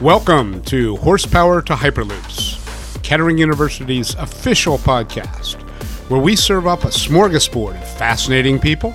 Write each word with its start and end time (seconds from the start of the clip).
Welcome 0.00 0.62
to 0.62 0.96
Horsepower 0.96 1.60
to 1.60 1.74
Hyperloops, 1.74 3.02
Kettering 3.02 3.36
University's 3.36 4.14
official 4.14 4.78
podcast, 4.78 5.60
where 6.08 6.18
we 6.18 6.36
serve 6.36 6.66
up 6.66 6.84
a 6.84 6.86
smorgasbord 6.86 7.76
of 7.76 7.98
fascinating 7.98 8.58
people, 8.58 8.92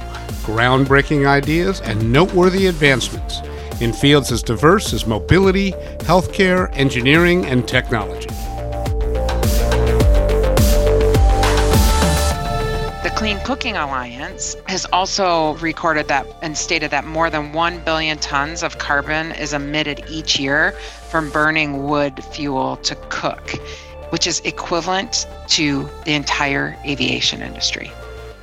groundbreaking 0.48 1.28
ideas, 1.28 1.80
and 1.82 2.12
noteworthy 2.12 2.66
advancements 2.66 3.42
in 3.82 3.94
fields 3.94 4.32
as 4.32 4.42
diverse 4.42 4.94
as 4.94 5.06
mobility, 5.06 5.74
healthcare, 6.00 6.76
engineering, 6.76 7.46
and 7.46 7.68
technology. 7.68 8.30
Clean 13.26 13.40
Cooking 13.40 13.76
Alliance 13.76 14.56
has 14.68 14.86
also 14.94 15.56
recorded 15.56 16.10
that 16.10 16.28
and 16.44 16.56
stated 16.56 16.92
that 16.92 17.06
more 17.06 17.32
than 17.32 17.54
1 17.54 17.80
billion 17.80 18.20
tons 18.20 18.62
of 18.62 18.78
carbon 18.78 19.32
is 19.32 19.52
emitted 19.52 20.06
each 20.08 20.40
year 20.40 20.74
from 21.10 21.32
burning 21.32 21.86
wood 21.86 22.24
fuel 22.24 22.78
to 22.84 22.94
cook, 23.10 23.50
which 24.12 24.28
is 24.28 24.42
equivalent 24.42 25.26
to 25.48 25.90
the 26.04 26.14
entire 26.14 26.78
aviation 26.86 27.42
industry. 27.42 27.92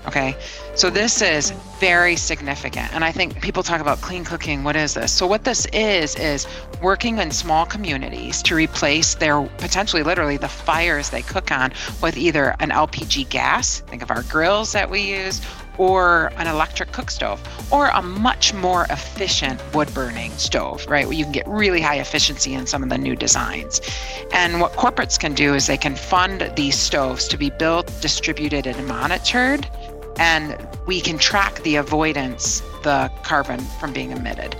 Okay. 0.08 0.36
So 0.74 0.88
this 0.88 1.20
is 1.20 1.50
very 1.78 2.16
significant. 2.16 2.94
And 2.94 3.04
I 3.04 3.12
think 3.12 3.42
people 3.42 3.62
talk 3.62 3.82
about 3.82 4.00
clean 4.00 4.24
cooking. 4.24 4.64
What 4.64 4.74
is 4.74 4.94
this? 4.94 5.12
So, 5.12 5.26
what 5.26 5.44
this 5.44 5.66
is, 5.66 6.16
is 6.16 6.46
working 6.80 7.18
in 7.18 7.30
small 7.30 7.66
communities 7.66 8.42
to 8.44 8.54
replace 8.54 9.14
their 9.14 9.42
potentially 9.58 10.02
literally 10.02 10.38
the 10.38 10.48
fires 10.48 11.10
they 11.10 11.20
cook 11.20 11.52
on 11.52 11.72
with 12.00 12.16
either 12.16 12.56
an 12.60 12.70
LPG 12.70 13.28
gas, 13.28 13.80
think 13.80 14.02
of 14.02 14.10
our 14.10 14.22
grills 14.22 14.72
that 14.72 14.88
we 14.88 15.00
use, 15.00 15.42
or 15.76 16.32
an 16.36 16.46
electric 16.46 16.92
cook 16.92 17.10
stove, 17.10 17.40
or 17.70 17.88
a 17.88 18.00
much 18.00 18.54
more 18.54 18.86
efficient 18.88 19.60
wood 19.74 19.92
burning 19.92 20.30
stove, 20.32 20.86
right? 20.88 21.06
Where 21.06 21.16
you 21.16 21.24
can 21.24 21.32
get 21.32 21.46
really 21.46 21.82
high 21.82 21.98
efficiency 21.98 22.54
in 22.54 22.66
some 22.66 22.82
of 22.82 22.88
the 22.88 22.98
new 22.98 23.14
designs. 23.14 23.80
And 24.32 24.60
what 24.60 24.72
corporates 24.72 25.18
can 25.18 25.34
do 25.34 25.54
is 25.54 25.66
they 25.66 25.76
can 25.76 25.96
fund 25.96 26.50
these 26.56 26.78
stoves 26.78 27.28
to 27.28 27.36
be 27.36 27.50
built, 27.50 27.92
distributed, 28.00 28.66
and 28.66 28.86
monitored 28.86 29.68
and 30.18 30.56
we 30.86 31.00
can 31.00 31.18
track 31.18 31.62
the 31.62 31.76
avoidance, 31.76 32.60
the 32.82 33.10
carbon 33.22 33.60
from 33.80 33.92
being 33.92 34.10
emitted. 34.10 34.56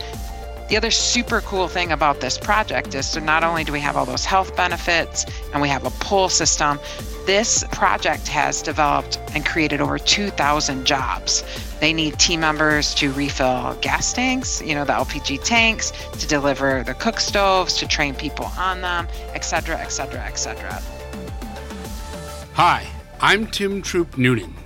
The 0.69 0.77
other 0.79 0.91
super 0.91 1.43
cool 1.43 1.69
thing 1.69 1.93
about 1.93 2.21
this 2.21 2.39
project 2.39 2.95
is 2.95 3.07
so 3.07 3.21
not 3.21 3.45
only 3.45 3.63
do 3.63 3.73
we 3.73 3.81
have 3.81 3.95
all 3.95 4.07
those 4.07 4.25
health 4.25 4.57
benefits 4.57 5.27
and 5.53 5.61
we 5.61 5.69
have 5.69 5.85
a 5.85 5.91
pull 5.91 6.31
system, 6.31 6.81
this 7.27 7.63
project 7.73 8.27
has 8.29 8.63
developed 8.63 9.19
and 9.35 9.45
created 9.45 9.83
over 9.83 9.99
2,000 9.99 10.87
jobs. 10.87 11.45
They 11.81 11.93
need 11.93 12.19
team 12.19 12.41
members 12.41 12.95
to 12.95 13.13
refill 13.13 13.77
gas 13.83 14.15
tanks, 14.15 14.63
you 14.63 14.75
know, 14.75 14.87
the 14.87 14.95
LPG 14.95 15.45
tanks, 15.45 15.93
to 16.19 16.27
deliver 16.27 16.83
the 16.85 16.95
cook 16.95 17.21
stoves, 17.21 17.77
to 17.77 17.87
train 17.87 18.15
people 18.15 18.47
on 18.57 18.81
them, 18.81 19.09
et 19.35 19.45
cetera, 19.45 19.79
et 19.79 19.89
cetera, 19.89 20.25
et 20.25 20.37
cetera. 20.37 20.83
Hi, 22.55 22.87
I'm 23.21 23.47
Tim 23.47 23.83
Troop 23.83 24.17
Noonan 24.17 24.62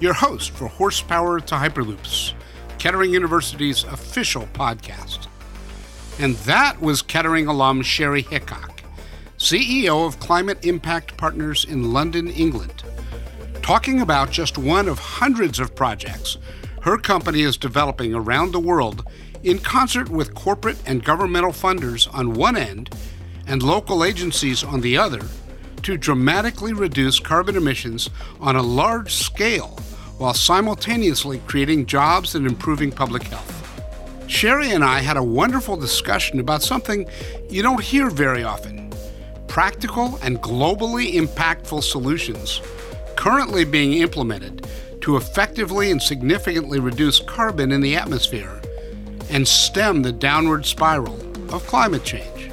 your 0.00 0.12
host 0.12 0.50
for 0.50 0.68
Horsepower 0.68 1.40
to 1.40 1.54
Hyperloops, 1.54 2.32
Kettering 2.78 3.12
University's 3.12 3.84
official 3.84 4.46
podcast. 4.52 5.26
And 6.18 6.34
that 6.36 6.80
was 6.80 7.02
Kettering 7.02 7.46
alum 7.46 7.82
Sheri 7.82 8.24
Hickock, 8.24 8.80
CEO 9.38 10.06
of 10.06 10.20
Climate 10.20 10.64
Impact 10.64 11.16
Partners 11.16 11.64
in 11.64 11.92
London, 11.92 12.28
England, 12.28 12.82
talking 13.62 14.00
about 14.00 14.30
just 14.30 14.58
one 14.58 14.88
of 14.88 14.98
hundreds 14.98 15.58
of 15.58 15.74
projects 15.74 16.38
her 16.86 16.96
company 16.96 17.42
is 17.42 17.56
developing 17.56 18.14
around 18.14 18.52
the 18.52 18.60
world 18.60 19.04
in 19.42 19.58
concert 19.58 20.08
with 20.08 20.36
corporate 20.36 20.78
and 20.86 21.04
governmental 21.04 21.50
funders 21.50 22.08
on 22.14 22.34
one 22.34 22.56
end 22.56 22.94
and 23.48 23.60
local 23.60 24.04
agencies 24.04 24.62
on 24.62 24.82
the 24.82 24.96
other 24.96 25.22
to 25.86 25.96
dramatically 25.96 26.72
reduce 26.72 27.20
carbon 27.20 27.56
emissions 27.56 28.10
on 28.40 28.56
a 28.56 28.62
large 28.62 29.14
scale 29.14 29.78
while 30.18 30.34
simultaneously 30.34 31.40
creating 31.46 31.86
jobs 31.86 32.34
and 32.34 32.44
improving 32.44 32.90
public 32.90 33.22
health. 33.22 33.52
Sheri 34.26 34.74
and 34.74 34.82
I 34.82 34.98
had 34.98 35.16
a 35.16 35.22
wonderful 35.22 35.76
discussion 35.76 36.40
about 36.40 36.64
something 36.64 37.08
you 37.48 37.62
don't 37.62 37.80
hear 37.80 38.10
very 38.10 38.42
often 38.42 38.92
practical 39.46 40.18
and 40.24 40.42
globally 40.42 41.12
impactful 41.12 41.84
solutions 41.84 42.60
currently 43.14 43.64
being 43.64 43.92
implemented 43.92 44.66
to 45.02 45.16
effectively 45.16 45.92
and 45.92 46.02
significantly 46.02 46.80
reduce 46.80 47.20
carbon 47.20 47.70
in 47.70 47.80
the 47.80 47.94
atmosphere 47.94 48.60
and 49.30 49.46
stem 49.46 50.02
the 50.02 50.10
downward 50.10 50.66
spiral 50.66 51.14
of 51.54 51.64
climate 51.68 52.02
change. 52.02 52.50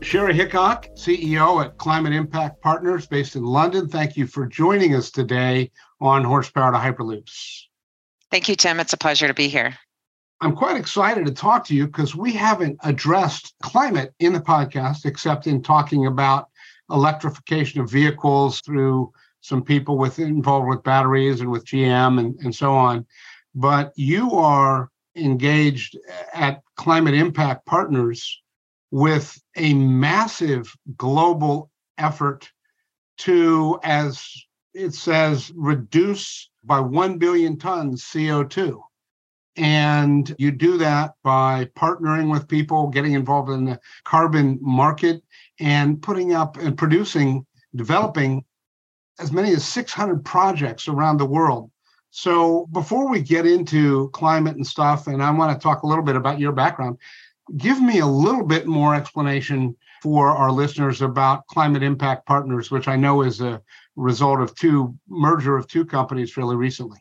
Sheri 0.00 0.32
Hickock, 0.32 0.88
CEO 0.96 1.62
at 1.62 1.76
Climate 1.76 2.14
Impact 2.14 2.62
Partners 2.62 3.06
based 3.06 3.36
in 3.36 3.44
London. 3.44 3.86
Thank 3.86 4.16
you 4.16 4.26
for 4.26 4.46
joining 4.46 4.94
us 4.94 5.10
today 5.10 5.70
on 6.00 6.24
Horsepower 6.24 6.72
to 6.72 6.78
Hyperloops. 6.78 7.64
Thank 8.30 8.48
you, 8.48 8.56
Tim. 8.56 8.80
It's 8.80 8.94
a 8.94 8.96
pleasure 8.96 9.28
to 9.28 9.34
be 9.34 9.48
here. 9.48 9.76
I'm 10.40 10.56
quite 10.56 10.76
excited 10.76 11.26
to 11.26 11.32
talk 11.32 11.66
to 11.66 11.74
you 11.74 11.86
because 11.86 12.16
we 12.16 12.32
haven't 12.32 12.78
addressed 12.82 13.54
climate 13.62 14.14
in 14.20 14.32
the 14.32 14.40
podcast 14.40 15.04
except 15.04 15.46
in 15.46 15.62
talking 15.62 16.06
about 16.06 16.48
electrification 16.90 17.82
of 17.82 17.90
vehicles 17.90 18.62
through 18.62 19.12
some 19.42 19.62
people 19.62 19.98
with 19.98 20.18
involved 20.18 20.66
with 20.66 20.82
batteries 20.82 21.42
and 21.42 21.50
with 21.50 21.66
GM 21.66 22.18
and, 22.18 22.38
and 22.40 22.54
so 22.54 22.72
on. 22.72 23.04
But 23.54 23.92
you 23.96 24.32
are 24.32 24.90
engaged 25.14 25.98
at 26.32 26.62
Climate 26.76 27.14
Impact 27.14 27.66
Partners 27.66 28.40
with 28.90 29.40
a 29.56 29.74
massive 29.74 30.74
global 30.96 31.70
effort 31.98 32.50
to, 33.18 33.78
as 33.82 34.26
it 34.74 34.94
says, 34.94 35.52
reduce 35.54 36.50
by 36.64 36.80
1 36.80 37.18
billion 37.18 37.58
tons 37.58 38.04
CO2. 38.04 38.80
And 39.56 40.34
you 40.38 40.52
do 40.52 40.78
that 40.78 41.14
by 41.22 41.66
partnering 41.76 42.30
with 42.30 42.48
people, 42.48 42.88
getting 42.88 43.12
involved 43.12 43.50
in 43.50 43.64
the 43.64 43.80
carbon 44.04 44.58
market, 44.62 45.22
and 45.58 46.00
putting 46.00 46.32
up 46.32 46.56
and 46.56 46.78
producing, 46.78 47.44
developing 47.74 48.44
as 49.18 49.32
many 49.32 49.52
as 49.52 49.64
600 49.64 50.24
projects 50.24 50.88
around 50.88 51.18
the 51.18 51.26
world. 51.26 51.70
So 52.10 52.66
before 52.72 53.08
we 53.08 53.20
get 53.20 53.46
into 53.46 54.08
climate 54.10 54.56
and 54.56 54.66
stuff, 54.66 55.06
and 55.06 55.22
I 55.22 55.30
want 55.30 55.52
to 55.52 55.62
talk 55.62 55.82
a 55.82 55.86
little 55.86 56.04
bit 56.04 56.16
about 56.16 56.40
your 56.40 56.52
background, 56.52 56.98
give 57.56 57.80
me 57.80 57.98
a 57.98 58.06
little 58.06 58.44
bit 58.44 58.66
more 58.66 58.94
explanation 58.94 59.76
for 60.02 60.28
our 60.28 60.50
listeners 60.50 61.02
about 61.02 61.46
Climate 61.46 61.82
Impact 61.82 62.26
Partners, 62.26 62.70
which 62.70 62.88
I 62.88 62.96
know 62.96 63.22
is 63.22 63.40
a 63.40 63.60
result 63.96 64.40
of 64.40 64.54
two 64.54 64.94
merger 65.08 65.56
of 65.56 65.66
two 65.66 65.84
companies 65.84 66.32
fairly 66.32 66.56
recently. 66.56 66.98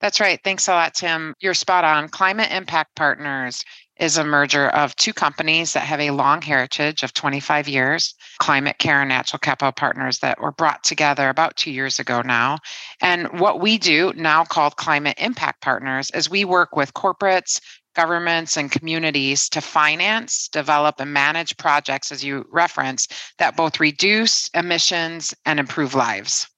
That's 0.00 0.20
right. 0.20 0.40
Thanks 0.44 0.68
a 0.68 0.72
lot, 0.72 0.94
Tim. 0.94 1.34
You're 1.40 1.54
spot 1.54 1.84
on. 1.84 2.08
Climate 2.08 2.50
Impact 2.50 2.94
Partners 2.94 3.64
is 3.96 4.18
a 4.18 4.24
merger 4.24 4.68
of 4.70 4.94
two 4.96 5.12
companies 5.12 5.72
that 5.72 5.84
have 5.84 6.00
a 6.00 6.10
long 6.10 6.42
heritage 6.42 7.02
of 7.02 7.14
25 7.14 7.68
years 7.68 8.14
Climate 8.38 8.78
Care 8.78 9.00
and 9.00 9.08
Natural 9.08 9.38
Capital 9.38 9.72
Partners 9.72 10.18
that 10.18 10.40
were 10.40 10.50
brought 10.50 10.82
together 10.82 11.28
about 11.28 11.56
two 11.56 11.70
years 11.70 12.00
ago 12.00 12.20
now. 12.22 12.58
And 13.00 13.40
what 13.40 13.60
we 13.60 13.78
do, 13.78 14.12
now 14.16 14.44
called 14.44 14.76
Climate 14.76 15.16
Impact 15.18 15.62
Partners, 15.62 16.10
is 16.10 16.28
we 16.28 16.44
work 16.44 16.76
with 16.76 16.94
corporates, 16.94 17.60
governments 17.94 18.56
and 18.56 18.70
communities 18.70 19.48
to 19.50 19.60
finance, 19.60 20.48
develop, 20.48 21.00
and 21.00 21.12
manage 21.12 21.56
projects, 21.56 22.12
as 22.12 22.24
you 22.24 22.46
reference, 22.50 23.08
that 23.38 23.56
both 23.56 23.80
reduce 23.80 24.48
emissions 24.48 25.34
and 25.46 25.58
improve 25.58 25.94
lives. 25.94 26.48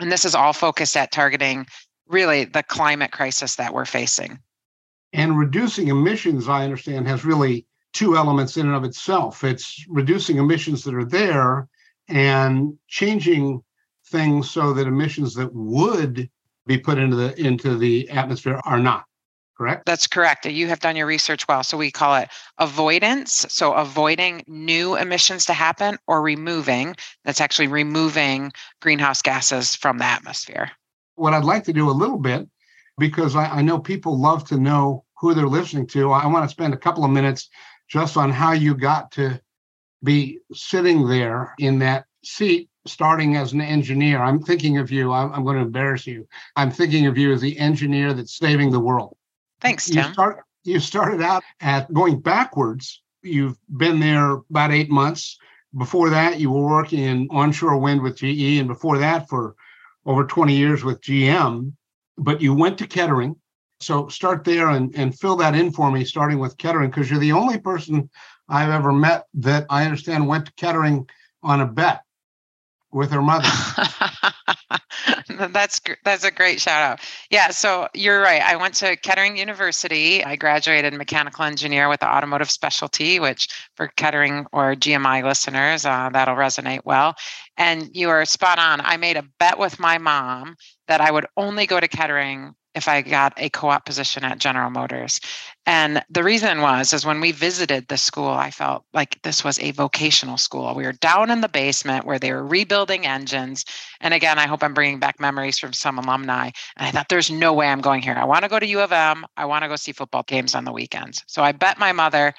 And 0.00 0.10
this 0.10 0.24
is 0.24 0.34
all 0.34 0.52
focused 0.52 0.96
at 0.96 1.12
targeting 1.12 1.66
really 2.08 2.44
the 2.44 2.62
climate 2.62 3.12
crisis 3.12 3.56
that 3.56 3.74
we're 3.74 3.84
facing. 3.84 4.38
And 5.12 5.38
reducing 5.38 5.88
emissions, 5.88 6.48
I 6.48 6.64
understand, 6.64 7.06
has 7.08 7.24
really 7.24 7.66
two 7.92 8.16
elements 8.16 8.56
in 8.56 8.66
and 8.66 8.76
of 8.76 8.84
itself. 8.84 9.44
It's 9.44 9.84
reducing 9.88 10.38
emissions 10.38 10.84
that 10.84 10.94
are 10.94 11.04
there 11.04 11.68
and 12.08 12.76
changing 12.88 13.62
things 14.06 14.50
so 14.50 14.72
that 14.72 14.86
emissions 14.86 15.34
that 15.34 15.52
would 15.52 16.28
be 16.66 16.78
put 16.78 16.98
into 16.98 17.16
the 17.16 17.40
into 17.40 17.76
the 17.76 18.08
atmosphere 18.10 18.60
are 18.64 18.78
not 18.78 19.04
correct? 19.60 19.84
That's 19.84 20.06
correct. 20.06 20.46
You 20.46 20.68
have 20.68 20.80
done 20.80 20.96
your 20.96 21.06
research 21.06 21.46
well. 21.46 21.62
So 21.62 21.76
we 21.76 21.90
call 21.90 22.16
it 22.16 22.30
avoidance. 22.56 23.44
So 23.50 23.74
avoiding 23.74 24.42
new 24.46 24.96
emissions 24.96 25.44
to 25.46 25.52
happen 25.52 25.98
or 26.06 26.22
removing, 26.22 26.96
that's 27.26 27.42
actually 27.42 27.68
removing 27.68 28.52
greenhouse 28.80 29.20
gases 29.20 29.76
from 29.76 29.98
the 29.98 30.06
atmosphere. 30.06 30.70
What 31.16 31.34
I'd 31.34 31.44
like 31.44 31.64
to 31.64 31.74
do 31.74 31.90
a 31.90 31.92
little 31.92 32.16
bit, 32.16 32.48
because 32.96 33.36
I, 33.36 33.58
I 33.58 33.60
know 33.60 33.78
people 33.78 34.18
love 34.18 34.48
to 34.48 34.56
know 34.56 35.04
who 35.18 35.34
they're 35.34 35.46
listening 35.46 35.86
to, 35.88 36.10
I 36.10 36.26
want 36.26 36.46
to 36.46 36.48
spend 36.48 36.72
a 36.72 36.78
couple 36.78 37.04
of 37.04 37.10
minutes 37.10 37.50
just 37.86 38.16
on 38.16 38.30
how 38.30 38.52
you 38.52 38.74
got 38.74 39.10
to 39.12 39.42
be 40.02 40.38
sitting 40.54 41.06
there 41.06 41.54
in 41.58 41.80
that 41.80 42.06
seat 42.24 42.70
starting 42.86 43.36
as 43.36 43.52
an 43.52 43.60
engineer. 43.60 44.22
I'm 44.22 44.40
thinking 44.40 44.78
of 44.78 44.90
you, 44.90 45.12
I'm, 45.12 45.30
I'm, 45.34 45.44
going 45.44 45.56
to 45.56 45.62
embarrass 45.62 46.06
you. 46.06 46.26
I'm 46.56 46.70
thinking 46.70 47.06
of 47.06 47.18
you 47.18 47.30
as 47.34 47.42
the 47.42 47.58
engineer 47.58 48.14
that's 48.14 48.38
saving 48.38 48.70
the 48.70 48.80
world. 48.80 49.18
Thanks, 49.60 49.88
Tim. 49.88 50.06
You, 50.06 50.12
start, 50.12 50.44
you 50.64 50.80
started 50.80 51.22
out 51.22 51.42
at 51.60 51.92
going 51.92 52.20
backwards. 52.20 53.02
You've 53.22 53.58
been 53.76 54.00
there 54.00 54.32
about 54.50 54.72
eight 54.72 54.90
months. 54.90 55.38
Before 55.76 56.10
that, 56.10 56.40
you 56.40 56.50
were 56.50 56.68
working 56.68 57.00
in 57.00 57.28
onshore 57.30 57.76
wind 57.76 58.02
with 58.02 58.16
GE, 58.16 58.58
and 58.58 58.68
before 58.68 58.98
that, 58.98 59.28
for 59.28 59.54
over 60.06 60.24
20 60.24 60.56
years 60.56 60.82
with 60.82 61.00
GM. 61.02 61.72
But 62.18 62.40
you 62.40 62.54
went 62.54 62.78
to 62.78 62.86
Kettering. 62.86 63.36
So 63.80 64.08
start 64.08 64.44
there 64.44 64.70
and, 64.70 64.94
and 64.94 65.18
fill 65.18 65.36
that 65.36 65.54
in 65.54 65.72
for 65.72 65.90
me, 65.90 66.04
starting 66.04 66.38
with 66.38 66.58
Kettering, 66.58 66.90
because 66.90 67.10
you're 67.10 67.20
the 67.20 67.32
only 67.32 67.58
person 67.58 68.10
I've 68.48 68.70
ever 68.70 68.92
met 68.92 69.26
that 69.34 69.66
I 69.70 69.84
understand 69.84 70.26
went 70.26 70.46
to 70.46 70.52
Kettering 70.54 71.08
on 71.42 71.60
a 71.60 71.66
bet 71.66 72.02
with 72.92 73.10
her 73.10 73.22
mother. 73.22 73.48
that's 75.50 75.80
that's 76.04 76.24
a 76.24 76.30
great 76.30 76.60
shout 76.60 76.82
out. 76.82 77.00
Yeah, 77.30 77.50
so 77.50 77.88
you're 77.94 78.20
right. 78.20 78.42
I 78.42 78.56
went 78.56 78.74
to 78.76 78.96
Kettering 78.96 79.36
University. 79.36 80.24
I 80.24 80.36
graduated 80.36 80.94
mechanical 80.94 81.44
engineer 81.44 81.88
with 81.88 82.00
the 82.00 82.08
automotive 82.08 82.50
specialty, 82.50 83.20
which 83.20 83.48
for 83.76 83.88
Kettering 83.96 84.46
or 84.52 84.74
GMI 84.74 85.24
listeners, 85.24 85.84
uh, 85.84 86.10
that'll 86.12 86.36
resonate 86.36 86.80
well. 86.84 87.14
And 87.56 87.90
you 87.94 88.10
are 88.10 88.24
spot 88.24 88.58
on. 88.58 88.80
I 88.80 88.96
made 88.96 89.16
a 89.16 89.24
bet 89.38 89.58
with 89.58 89.78
my 89.78 89.98
mom 89.98 90.56
that 90.88 91.00
I 91.00 91.10
would 91.10 91.26
only 91.36 91.66
go 91.66 91.78
to 91.78 91.88
Kettering 91.88 92.54
if 92.74 92.88
I 92.88 93.02
got 93.02 93.32
a 93.36 93.50
co-op 93.50 93.84
position 93.84 94.24
at 94.24 94.38
General 94.38 94.70
Motors. 94.70 95.20
And 95.66 96.02
the 96.08 96.22
reason 96.22 96.60
was 96.60 96.92
is 96.92 97.04
when 97.04 97.20
we 97.20 97.32
visited 97.32 97.88
the 97.88 97.96
school, 97.96 98.28
I 98.28 98.50
felt 98.50 98.84
like 98.92 99.20
this 99.22 99.42
was 99.42 99.58
a 99.58 99.72
vocational 99.72 100.36
school. 100.36 100.74
We 100.74 100.84
were 100.84 100.92
down 100.92 101.30
in 101.30 101.40
the 101.40 101.48
basement 101.48 102.06
where 102.06 102.18
they 102.18 102.32
were 102.32 102.46
rebuilding 102.46 103.06
engines. 103.06 103.64
And 104.00 104.14
again, 104.14 104.38
I 104.38 104.46
hope 104.46 104.62
I'm 104.62 104.74
bringing 104.74 105.00
back 105.00 105.20
memories 105.20 105.58
from 105.58 105.72
some 105.72 105.98
alumni. 105.98 106.50
And 106.76 106.86
I 106.86 106.90
thought 106.90 107.08
there's 107.08 107.30
no 107.30 107.52
way 107.52 107.68
I'm 107.68 107.80
going 107.80 108.02
here. 108.02 108.14
I 108.14 108.24
want 108.24 108.44
to 108.44 108.48
go 108.48 108.58
to 108.58 108.66
U 108.66 108.80
of 108.80 108.92
M. 108.92 109.26
I 109.36 109.44
want 109.44 109.62
to 109.62 109.68
go 109.68 109.76
see 109.76 109.92
football 109.92 110.22
games 110.22 110.54
on 110.54 110.64
the 110.64 110.72
weekends. 110.72 111.24
So 111.26 111.42
I 111.42 111.52
bet 111.52 111.78
my 111.78 111.92
mother 111.92 112.34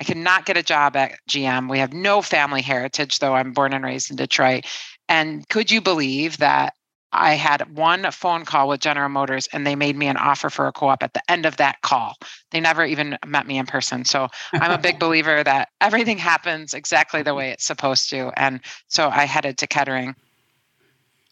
I 0.00 0.02
cannot 0.02 0.46
get 0.46 0.56
a 0.56 0.62
job 0.62 0.96
at 0.96 1.18
GM. 1.28 1.68
We 1.68 1.78
have 1.78 1.92
no 1.92 2.22
family 2.22 2.62
heritage, 2.62 3.18
though 3.18 3.34
I'm 3.34 3.52
born 3.52 3.74
and 3.74 3.84
raised 3.84 4.10
in 4.10 4.16
Detroit. 4.16 4.64
And 5.10 5.46
could 5.50 5.70
you 5.70 5.82
believe 5.82 6.38
that 6.38 6.72
I 7.12 7.34
had 7.34 7.76
one 7.76 8.10
phone 8.12 8.44
call 8.44 8.68
with 8.68 8.80
General 8.80 9.08
Motors 9.08 9.48
and 9.52 9.66
they 9.66 9.74
made 9.74 9.96
me 9.96 10.06
an 10.06 10.16
offer 10.16 10.48
for 10.48 10.66
a 10.66 10.72
co 10.72 10.88
op 10.88 11.02
at 11.02 11.14
the 11.14 11.30
end 11.30 11.44
of 11.44 11.56
that 11.56 11.82
call. 11.82 12.16
They 12.50 12.60
never 12.60 12.84
even 12.84 13.18
met 13.26 13.46
me 13.46 13.58
in 13.58 13.66
person. 13.66 14.04
So 14.04 14.28
I'm 14.52 14.70
a 14.70 14.78
big 14.78 14.98
believer 15.00 15.42
that 15.42 15.70
everything 15.80 16.18
happens 16.18 16.74
exactly 16.74 17.22
the 17.22 17.30
mm-hmm. 17.30 17.38
way 17.38 17.50
it's 17.50 17.64
supposed 17.64 18.10
to. 18.10 18.32
And 18.36 18.60
so 18.88 19.08
I 19.08 19.24
headed 19.24 19.58
to 19.58 19.66
Kettering. 19.66 20.14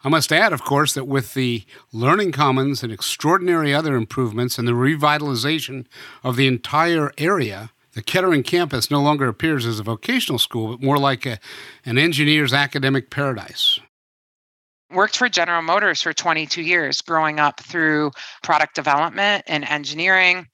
I 0.05 0.09
must 0.09 0.33
add, 0.33 0.53
of 0.53 0.63
course, 0.63 0.95
that 0.95 1.07
with 1.07 1.35
the 1.35 1.65
Learning 1.93 2.31
Commons 2.31 2.85
and 2.85 2.93
extraordinary 2.93 3.75
other 3.75 3.97
improvements 3.97 4.57
and 4.57 4.67
the 4.67 4.73
revitalization 4.73 5.87
of 6.23 6.37
the 6.37 6.47
entire 6.47 7.13
area, 7.19 7.71
the 7.95 8.03
Kettering 8.03 8.45
campus 8.45 8.93
no 8.93 9.03
longer 9.03 9.27
appears 9.27 9.67
as 9.67 9.81
a 9.81 9.83
vocational 9.83 10.39
school, 10.39 10.69
but 10.71 10.83
more 10.83 10.99
like 10.99 11.27
a, 11.27 11.41
an 11.85 11.99
engineer's 11.99 12.53
academic 12.53 13.11
paradise 13.11 13.81
worked 14.91 15.17
for 15.17 15.29
General 15.29 15.63
Motors 15.63 16.03
for 16.03 16.13
22 16.13 16.63
years, 16.63 17.01
growing 17.01 17.41
up 17.41 17.61
through 17.61 18.11
product 18.43 18.75
development 18.75 19.45
and 19.47 19.65
engineering, 19.65 20.47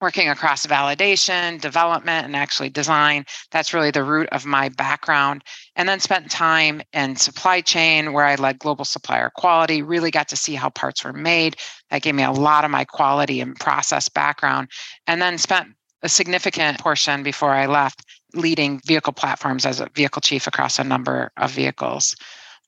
working 0.00 0.28
across 0.28 0.66
validation, 0.66 1.60
development, 1.60 2.26
and 2.26 2.36
actually 2.36 2.68
design. 2.68 3.24
That's 3.50 3.72
really 3.72 3.90
the 3.90 4.04
root 4.04 4.28
of 4.30 4.44
my 4.44 4.68
background. 4.68 5.42
And 5.74 5.88
then 5.88 6.00
spent 6.00 6.30
time 6.30 6.82
in 6.92 7.16
supply 7.16 7.60
chain 7.60 8.12
where 8.12 8.24
I 8.24 8.34
led 8.34 8.58
global 8.58 8.84
supplier 8.84 9.30
quality, 9.34 9.82
really 9.82 10.10
got 10.10 10.28
to 10.28 10.36
see 10.36 10.54
how 10.54 10.68
parts 10.68 11.02
were 11.02 11.12
made. 11.12 11.56
That 11.90 12.02
gave 12.02 12.14
me 12.14 12.24
a 12.24 12.32
lot 12.32 12.64
of 12.64 12.70
my 12.70 12.84
quality 12.84 13.40
and 13.40 13.58
process 13.58 14.08
background. 14.08 14.68
And 15.06 15.20
then 15.20 15.38
spent 15.38 15.68
a 16.02 16.08
significant 16.08 16.78
portion 16.78 17.22
before 17.22 17.52
I 17.52 17.66
left 17.66 18.04
leading 18.34 18.80
vehicle 18.84 19.14
platforms 19.14 19.64
as 19.64 19.80
a 19.80 19.88
vehicle 19.94 20.20
chief 20.20 20.46
across 20.46 20.78
a 20.78 20.84
number 20.84 21.32
of 21.38 21.50
vehicles. 21.50 22.14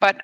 But 0.00 0.22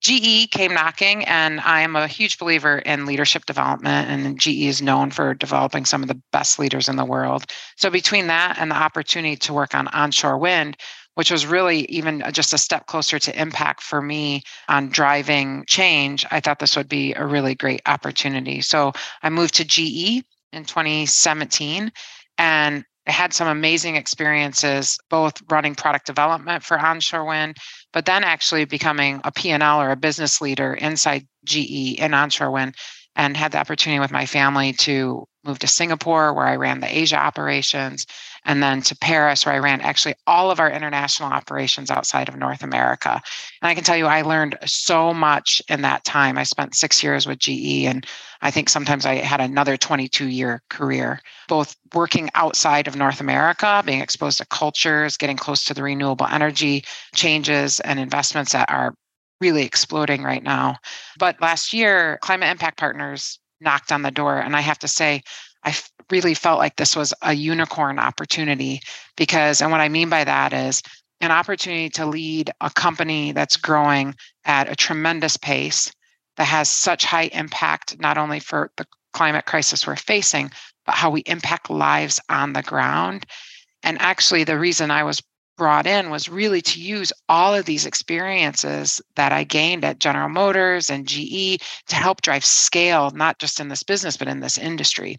GE 0.00 0.50
came 0.50 0.74
knocking, 0.74 1.24
and 1.24 1.60
I 1.60 1.80
am 1.80 1.96
a 1.96 2.06
huge 2.06 2.38
believer 2.38 2.78
in 2.78 3.06
leadership 3.06 3.46
development. 3.46 4.08
And 4.08 4.38
GE 4.38 4.66
is 4.66 4.82
known 4.82 5.10
for 5.10 5.34
developing 5.34 5.84
some 5.84 6.02
of 6.02 6.08
the 6.08 6.20
best 6.32 6.58
leaders 6.58 6.88
in 6.88 6.96
the 6.96 7.04
world. 7.04 7.44
So, 7.76 7.90
between 7.90 8.28
that 8.28 8.56
and 8.58 8.70
the 8.70 8.76
opportunity 8.76 9.36
to 9.36 9.52
work 9.52 9.74
on 9.74 9.88
onshore 9.88 10.38
wind, 10.38 10.76
which 11.14 11.32
was 11.32 11.46
really 11.46 11.80
even 11.86 12.22
just 12.32 12.52
a 12.52 12.58
step 12.58 12.86
closer 12.86 13.18
to 13.18 13.40
impact 13.40 13.82
for 13.82 14.00
me 14.00 14.42
on 14.68 14.88
driving 14.88 15.64
change, 15.66 16.24
I 16.30 16.40
thought 16.40 16.60
this 16.60 16.76
would 16.76 16.88
be 16.88 17.14
a 17.14 17.26
really 17.26 17.56
great 17.56 17.82
opportunity. 17.86 18.60
So, 18.60 18.92
I 19.22 19.30
moved 19.30 19.54
to 19.56 19.64
GE 19.64 20.22
in 20.52 20.64
2017 20.64 21.90
and 22.38 22.84
I 23.08 23.12
had 23.12 23.32
some 23.32 23.48
amazing 23.48 23.96
experiences, 23.96 24.98
both 25.08 25.42
running 25.50 25.74
product 25.74 26.06
development 26.06 26.62
for 26.62 26.78
onshore 26.78 27.24
wind, 27.24 27.56
but 27.92 28.04
then 28.04 28.24
actually 28.24 28.64
becoming 28.64 29.20
a 29.24 29.32
P&L 29.32 29.80
or 29.80 29.90
a 29.90 29.96
business 29.96 30.40
leader 30.40 30.74
inside 30.74 31.26
GE 31.44 31.98
in 31.98 32.14
onshore 32.14 32.50
wind 32.50 32.74
and 33.16 33.36
had 33.36 33.52
the 33.52 33.58
opportunity 33.58 33.98
with 33.98 34.12
my 34.12 34.26
family 34.26 34.72
to 34.72 35.26
move 35.44 35.58
to 35.58 35.66
Singapore, 35.66 36.32
where 36.34 36.46
I 36.46 36.56
ran 36.56 36.80
the 36.80 36.98
Asia 36.98 37.16
operations, 37.16 38.06
and 38.48 38.62
then 38.62 38.80
to 38.80 38.96
Paris, 38.96 39.44
where 39.44 39.54
I 39.54 39.58
ran 39.58 39.82
actually 39.82 40.14
all 40.26 40.50
of 40.50 40.58
our 40.58 40.70
international 40.70 41.30
operations 41.30 41.90
outside 41.90 42.30
of 42.30 42.36
North 42.36 42.62
America. 42.62 43.20
And 43.60 43.68
I 43.68 43.74
can 43.74 43.84
tell 43.84 43.96
you, 43.96 44.06
I 44.06 44.22
learned 44.22 44.56
so 44.64 45.12
much 45.12 45.60
in 45.68 45.82
that 45.82 46.04
time. 46.04 46.38
I 46.38 46.44
spent 46.44 46.74
six 46.74 47.02
years 47.02 47.26
with 47.26 47.38
GE, 47.38 47.84
and 47.84 48.06
I 48.40 48.50
think 48.50 48.70
sometimes 48.70 49.04
I 49.04 49.16
had 49.16 49.42
another 49.42 49.76
22 49.76 50.28
year 50.28 50.62
career, 50.70 51.20
both 51.46 51.76
working 51.92 52.30
outside 52.34 52.88
of 52.88 52.96
North 52.96 53.20
America, 53.20 53.82
being 53.84 54.00
exposed 54.00 54.38
to 54.38 54.46
cultures, 54.46 55.18
getting 55.18 55.36
close 55.36 55.62
to 55.64 55.74
the 55.74 55.82
renewable 55.82 56.26
energy 56.26 56.84
changes 57.14 57.80
and 57.80 58.00
investments 58.00 58.52
that 58.52 58.70
are 58.70 58.94
really 59.42 59.64
exploding 59.64 60.22
right 60.22 60.42
now. 60.42 60.78
But 61.18 61.38
last 61.42 61.74
year, 61.74 62.18
Climate 62.22 62.50
Impact 62.50 62.78
Partners 62.78 63.38
knocked 63.60 63.92
on 63.92 64.02
the 64.02 64.10
door. 64.10 64.38
And 64.38 64.56
I 64.56 64.60
have 64.60 64.78
to 64.80 64.88
say, 64.88 65.22
I 65.64 65.76
really 66.10 66.34
felt 66.34 66.58
like 66.58 66.76
this 66.76 66.96
was 66.96 67.12
a 67.22 67.32
unicorn 67.32 67.98
opportunity 67.98 68.80
because, 69.16 69.60
and 69.60 69.70
what 69.70 69.80
I 69.80 69.88
mean 69.88 70.08
by 70.08 70.24
that 70.24 70.52
is 70.52 70.82
an 71.20 71.30
opportunity 71.30 71.88
to 71.90 72.06
lead 72.06 72.50
a 72.60 72.70
company 72.70 73.32
that's 73.32 73.56
growing 73.56 74.14
at 74.44 74.70
a 74.70 74.76
tremendous 74.76 75.36
pace 75.36 75.92
that 76.36 76.44
has 76.44 76.70
such 76.70 77.04
high 77.04 77.28
impact, 77.32 77.98
not 78.00 78.16
only 78.16 78.40
for 78.40 78.70
the 78.76 78.86
climate 79.12 79.46
crisis 79.46 79.86
we're 79.86 79.96
facing, 79.96 80.50
but 80.86 80.94
how 80.94 81.10
we 81.10 81.20
impact 81.22 81.70
lives 81.70 82.20
on 82.28 82.52
the 82.52 82.62
ground. 82.62 83.26
And 83.82 84.00
actually, 84.00 84.44
the 84.44 84.58
reason 84.58 84.90
I 84.90 85.02
was 85.02 85.22
brought 85.56 85.88
in 85.88 86.08
was 86.08 86.28
really 86.28 86.62
to 86.62 86.80
use 86.80 87.12
all 87.28 87.52
of 87.52 87.66
these 87.66 87.84
experiences 87.84 89.02
that 89.16 89.32
I 89.32 89.42
gained 89.42 89.84
at 89.84 89.98
General 89.98 90.28
Motors 90.28 90.88
and 90.88 91.06
GE 91.06 91.60
to 91.88 91.96
help 91.96 92.22
drive 92.22 92.44
scale, 92.44 93.10
not 93.10 93.40
just 93.40 93.58
in 93.58 93.68
this 93.68 93.82
business, 93.82 94.16
but 94.16 94.28
in 94.28 94.38
this 94.38 94.56
industry. 94.56 95.18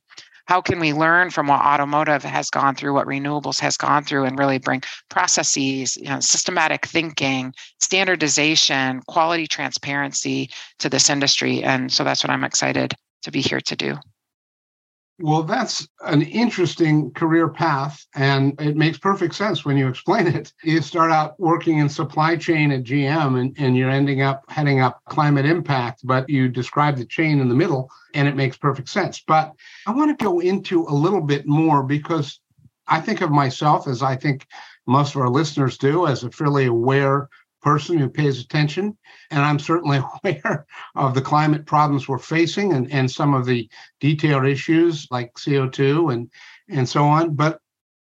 How 0.49 0.61
can 0.61 0.79
we 0.79 0.93
learn 0.93 1.29
from 1.29 1.45
what 1.45 1.61
automotive 1.61 2.23
has 2.23 2.49
gone 2.49 2.73
through, 2.73 2.95
what 2.95 3.05
renewables 3.05 3.59
has 3.59 3.77
gone 3.77 4.03
through, 4.03 4.25
and 4.25 4.39
really 4.39 4.57
bring 4.57 4.81
processes, 5.07 5.95
you 5.95 6.09
know, 6.09 6.19
systematic 6.21 6.87
thinking, 6.87 7.53
standardization, 7.79 9.01
quality 9.07 9.45
transparency 9.45 10.49
to 10.79 10.89
this 10.89 11.07
industry? 11.07 11.61
And 11.61 11.91
so 11.91 12.03
that's 12.03 12.23
what 12.23 12.31
I'm 12.31 12.43
excited 12.43 12.95
to 13.21 13.31
be 13.31 13.41
here 13.41 13.61
to 13.61 13.75
do. 13.75 13.95
Well, 15.21 15.43
that's 15.43 15.85
an 16.05 16.21
interesting 16.21 17.11
career 17.11 17.49
path, 17.49 18.05
and 18.15 18.59
it 18.61 18.77
makes 18.77 18.97
perfect 18.97 19.35
sense 19.35 19.65
when 19.65 19.75
you 19.75 19.89
explain 19.89 20.27
it. 20.27 20.53
You 20.63 20.81
start 20.81 21.11
out 21.11 21.37
working 21.37 21.79
in 21.79 21.89
supply 21.89 22.37
chain 22.37 22.71
at 22.71 22.83
GM, 22.83 23.37
and, 23.37 23.53
and 23.59 23.75
you're 23.75 23.89
ending 23.89 24.21
up 24.21 24.43
heading 24.47 24.79
up 24.79 25.01
climate 25.09 25.45
impact, 25.45 26.01
but 26.05 26.29
you 26.29 26.47
describe 26.47 26.95
the 26.95 27.05
chain 27.05 27.41
in 27.41 27.49
the 27.49 27.55
middle, 27.55 27.89
and 28.13 28.29
it 28.29 28.37
makes 28.37 28.55
perfect 28.55 28.87
sense. 28.87 29.21
But 29.27 29.53
I 29.85 29.91
want 29.91 30.17
to 30.17 30.23
go 30.23 30.39
into 30.39 30.85
a 30.87 30.93
little 30.93 31.21
bit 31.21 31.45
more 31.45 31.83
because 31.83 32.39
I 32.87 33.01
think 33.01 33.19
of 33.19 33.29
myself, 33.29 33.87
as 33.87 34.01
I 34.01 34.15
think 34.15 34.47
most 34.87 35.15
of 35.15 35.21
our 35.21 35.29
listeners 35.29 35.77
do, 35.77 36.07
as 36.07 36.23
a 36.23 36.31
fairly 36.31 36.65
aware 36.65 37.27
person 37.61 37.97
who 37.97 38.09
pays 38.09 38.39
attention. 38.39 38.97
And 39.31 39.41
I'm 39.41 39.59
certainly 39.59 40.01
aware 40.23 40.65
of 40.95 41.13
the 41.13 41.21
climate 41.21 41.65
problems 41.65 42.07
we're 42.07 42.17
facing 42.17 42.73
and, 42.73 42.91
and 42.91 43.09
some 43.09 43.33
of 43.33 43.45
the 43.45 43.69
detailed 43.99 44.45
issues 44.45 45.07
like 45.11 45.33
CO2 45.35 46.13
and, 46.13 46.29
and 46.69 46.87
so 46.87 47.03
on. 47.05 47.35
But 47.35 47.59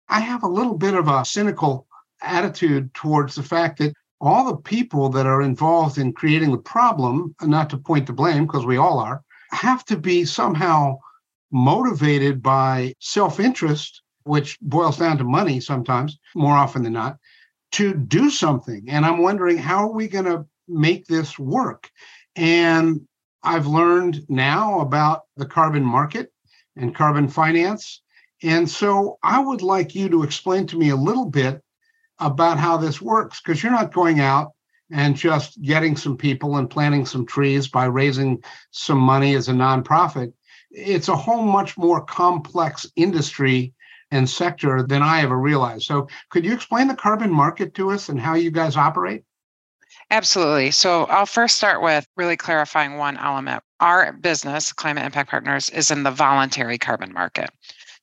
I 0.09 0.19
have 0.19 0.43
a 0.43 0.47
little 0.47 0.77
bit 0.77 0.93
of 0.93 1.07
a 1.07 1.25
cynical 1.25 1.87
attitude 2.21 2.93
towards 2.93 3.35
the 3.35 3.43
fact 3.43 3.79
that 3.79 3.93
all 4.21 4.45
the 4.45 4.57
people 4.57 5.09
that 5.09 5.25
are 5.25 5.41
involved 5.41 5.97
in 5.97 6.13
creating 6.13 6.51
the 6.51 6.57
problem, 6.57 7.35
not 7.41 7.69
to 7.69 7.77
point 7.77 8.07
the 8.07 8.13
blame, 8.13 8.45
because 8.45 8.65
we 8.65 8.77
all 8.77 8.99
are, 8.99 9.21
have 9.51 9.83
to 9.85 9.97
be 9.97 10.23
somehow 10.23 10.97
motivated 11.51 12.41
by 12.41 12.93
self 12.99 13.39
interest, 13.39 14.01
which 14.23 14.57
boils 14.61 14.97
down 14.97 15.17
to 15.17 15.23
money 15.25 15.59
sometimes, 15.59 16.17
more 16.35 16.55
often 16.55 16.83
than 16.83 16.93
not, 16.93 17.17
to 17.73 17.93
do 17.93 18.29
something. 18.29 18.85
And 18.87 19.05
I'm 19.05 19.21
wondering 19.21 19.57
how 19.57 19.87
are 19.87 19.93
we 19.93 20.07
going 20.07 20.25
to 20.25 20.45
make 20.67 21.05
this 21.07 21.37
work? 21.37 21.89
And 22.35 23.01
I've 23.43 23.67
learned 23.67 24.25
now 24.29 24.79
about 24.79 25.23
the 25.35 25.45
carbon 25.45 25.83
market 25.83 26.31
and 26.75 26.95
carbon 26.95 27.27
finance. 27.27 28.01
And 28.41 28.69
so 28.69 29.17
I 29.23 29.39
would 29.39 29.61
like 29.61 29.95
you 29.95 30.09
to 30.09 30.23
explain 30.23 30.67
to 30.67 30.77
me 30.77 30.89
a 30.89 30.95
little 30.95 31.25
bit 31.25 31.61
about 32.19 32.59
how 32.59 32.77
this 32.77 33.01
works 33.01 33.41
because 33.41 33.61
you're 33.61 33.71
not 33.71 33.93
going 33.93 34.19
out 34.19 34.51
and 34.91 35.15
just 35.15 35.61
getting 35.61 35.97
some 35.97 36.15
people 36.15 36.57
and 36.57 36.69
planting 36.69 37.05
some 37.05 37.25
trees 37.25 37.67
by 37.67 37.85
raising 37.85 38.43
some 38.71 38.99
money 38.99 39.33
as 39.35 39.49
a 39.49 39.53
nonprofit. 39.53 40.31
It's 40.69 41.07
a 41.07 41.15
whole 41.15 41.41
much 41.41 41.77
more 41.77 42.03
complex 42.05 42.85
industry 42.95 43.73
and 44.13 44.29
sector 44.29 44.83
than 44.83 45.01
I 45.01 45.21
ever 45.21 45.37
realized. 45.37 45.85
So, 45.85 46.07
could 46.29 46.45
you 46.45 46.53
explain 46.53 46.87
the 46.87 46.95
carbon 46.95 47.31
market 47.31 47.73
to 47.75 47.91
us 47.91 48.09
and 48.09 48.19
how 48.19 48.35
you 48.35 48.51
guys 48.51 48.77
operate? 48.77 49.23
Absolutely. 50.11 50.71
So 50.71 51.05
I'll 51.05 51.25
first 51.25 51.57
start 51.57 51.81
with 51.81 52.05
really 52.15 52.37
clarifying 52.37 52.97
one 52.97 53.17
element. 53.17 53.63
Our 53.79 54.13
business, 54.13 54.71
Climate 54.71 55.05
Impact 55.05 55.29
Partners, 55.29 55.69
is 55.69 55.91
in 55.91 56.03
the 56.03 56.11
voluntary 56.11 56.77
carbon 56.77 57.13
market. 57.13 57.49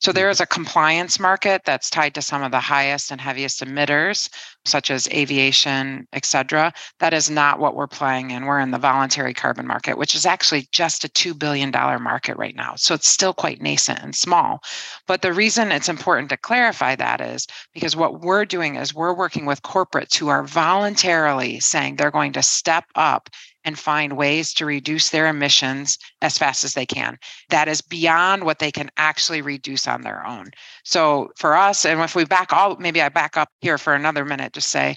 So 0.01 0.11
hmm. 0.11 0.15
there 0.15 0.29
is 0.29 0.41
a 0.41 0.45
compliance 0.45 1.19
market 1.19 1.61
that's 1.65 1.89
tied 1.89 2.15
to 2.15 2.21
some 2.21 2.43
of 2.43 2.51
the 2.51 2.59
highest 2.59 3.11
and 3.11 3.21
heaviest 3.21 3.63
emitters, 3.63 4.29
such 4.65 4.91
as 4.91 5.07
aviation, 5.09 6.07
et 6.13 6.25
cetera. 6.25 6.73
That 6.99 7.13
is 7.13 7.29
not 7.29 7.59
what 7.59 7.75
we're 7.75 7.87
playing 7.87 8.31
in. 8.31 8.45
We're 8.45 8.59
in 8.59 8.71
the 8.71 8.77
voluntary 8.77 9.33
carbon 9.33 9.65
market, 9.65 9.97
which 9.97 10.15
is 10.15 10.25
actually 10.25 10.67
just 10.71 11.03
a 11.03 11.09
$2 11.09 11.37
billion 11.37 11.71
market 11.71 12.37
right 12.37 12.55
now. 12.55 12.73
So 12.75 12.93
it's 12.93 13.09
still 13.09 13.33
quite 13.33 13.61
nascent 13.61 13.99
and 14.01 14.15
small. 14.15 14.61
But 15.07 15.21
the 15.21 15.33
reason 15.33 15.71
it's 15.71 15.89
important 15.89 16.29
to 16.29 16.37
clarify 16.37 16.95
that 16.95 17.21
is 17.21 17.47
because 17.73 17.95
what 17.95 18.21
we're 18.21 18.45
doing 18.45 18.75
is 18.75 18.93
we're 18.93 19.13
working 19.13 19.45
with 19.45 19.61
corporates 19.61 20.15
who 20.15 20.27
are 20.27 20.43
voluntarily 20.43 21.59
saying 21.59 21.95
they're 21.95 22.11
going 22.11 22.33
to 22.33 22.43
step 22.43 22.85
up 22.95 23.29
and 23.63 23.77
find 23.77 24.17
ways 24.17 24.53
to 24.55 24.65
reduce 24.65 25.09
their 25.09 25.27
emissions 25.27 25.97
as 26.21 26.37
fast 26.37 26.63
as 26.63 26.73
they 26.73 26.85
can. 26.85 27.17
That 27.49 27.67
is 27.67 27.81
beyond 27.81 28.43
what 28.43 28.59
they 28.59 28.71
can 28.71 28.89
actually 28.97 29.41
reduce 29.41 29.87
on 29.87 30.01
their 30.01 30.25
own. 30.25 30.51
So 30.83 31.31
for 31.37 31.55
us, 31.55 31.85
and 31.85 31.99
if 32.01 32.15
we 32.15 32.25
back 32.25 32.53
all, 32.53 32.75
maybe 32.77 33.01
I 33.01 33.09
back 33.09 33.37
up 33.37 33.49
here 33.59 33.77
for 33.77 33.93
another 33.93 34.25
minute 34.25 34.53
to 34.53 34.61
say 34.61 34.95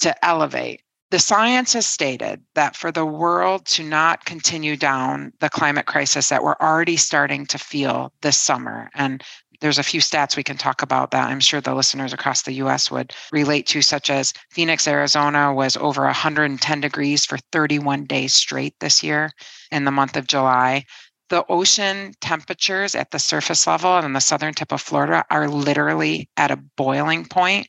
to 0.00 0.24
elevate. 0.24 0.82
The 1.10 1.18
science 1.18 1.72
has 1.72 1.86
stated 1.86 2.42
that 2.54 2.76
for 2.76 2.92
the 2.92 3.06
world 3.06 3.64
to 3.66 3.82
not 3.82 4.26
continue 4.26 4.76
down 4.76 5.32
the 5.40 5.48
climate 5.48 5.86
crisis 5.86 6.28
that 6.28 6.42
we're 6.42 6.54
already 6.60 6.98
starting 6.98 7.46
to 7.46 7.56
feel 7.56 8.12
this 8.20 8.36
summer, 8.36 8.90
and 8.94 9.24
there's 9.60 9.78
a 9.78 9.82
few 9.82 10.00
stats 10.00 10.36
we 10.36 10.42
can 10.42 10.56
talk 10.56 10.82
about 10.82 11.10
that 11.10 11.28
I'm 11.28 11.40
sure 11.40 11.60
the 11.60 11.74
listeners 11.74 12.12
across 12.12 12.42
the 12.42 12.54
US 12.54 12.90
would 12.90 13.12
relate 13.32 13.66
to, 13.68 13.82
such 13.82 14.10
as 14.10 14.32
Phoenix, 14.50 14.86
Arizona 14.86 15.52
was 15.52 15.76
over 15.76 16.04
110 16.04 16.80
degrees 16.80 17.24
for 17.24 17.38
31 17.52 18.04
days 18.04 18.34
straight 18.34 18.74
this 18.80 19.02
year 19.02 19.30
in 19.70 19.84
the 19.84 19.90
month 19.90 20.16
of 20.16 20.26
July. 20.26 20.84
The 21.30 21.44
ocean 21.48 22.12
temperatures 22.20 22.94
at 22.94 23.10
the 23.10 23.18
surface 23.18 23.66
level 23.66 23.98
and 23.98 24.16
the 24.16 24.20
southern 24.20 24.54
tip 24.54 24.72
of 24.72 24.80
Florida 24.80 25.24
are 25.30 25.48
literally 25.48 26.28
at 26.36 26.50
a 26.50 26.56
boiling 26.76 27.26
point 27.26 27.68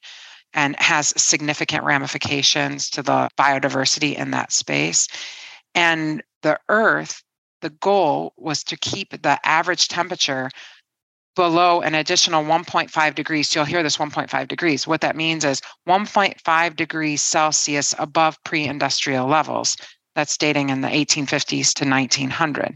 and 0.54 0.76
has 0.80 1.14
significant 1.22 1.84
ramifications 1.84 2.90
to 2.92 3.04
the 3.04 3.30
biodiversity 3.38 4.16
in 4.16 4.32
that 4.32 4.52
space. 4.52 5.08
And 5.76 6.24
the 6.42 6.60
earth, 6.70 7.22
the 7.62 7.70
goal 7.70 8.34
was 8.38 8.64
to 8.64 8.78
keep 8.78 9.22
the 9.22 9.40
average 9.46 9.90
temperature 9.90 10.50
below 11.40 11.80
an 11.80 11.96
additional 11.96 12.44
1.5 12.44 13.16
degrees. 13.16 13.48
So 13.48 13.62
you'll 13.62 13.66
hear 13.66 13.82
this 13.82 13.96
1.5 13.96 14.50
degrees. 14.50 14.86
What 14.86 15.00
that 15.00 15.16
means 15.16 15.46
is 15.46 15.62
1.5 15.88 16.76
degrees 16.76 17.22
Celsius 17.22 17.96
above 17.98 18.38
pre 18.44 18.66
industrial 18.66 19.26
levels. 19.26 19.78
That's 20.16 20.38
dating 20.38 20.70
in 20.70 20.82
the 20.82 20.90
1850s 20.90 21.74
to 21.76 21.90
1900. 21.90 22.76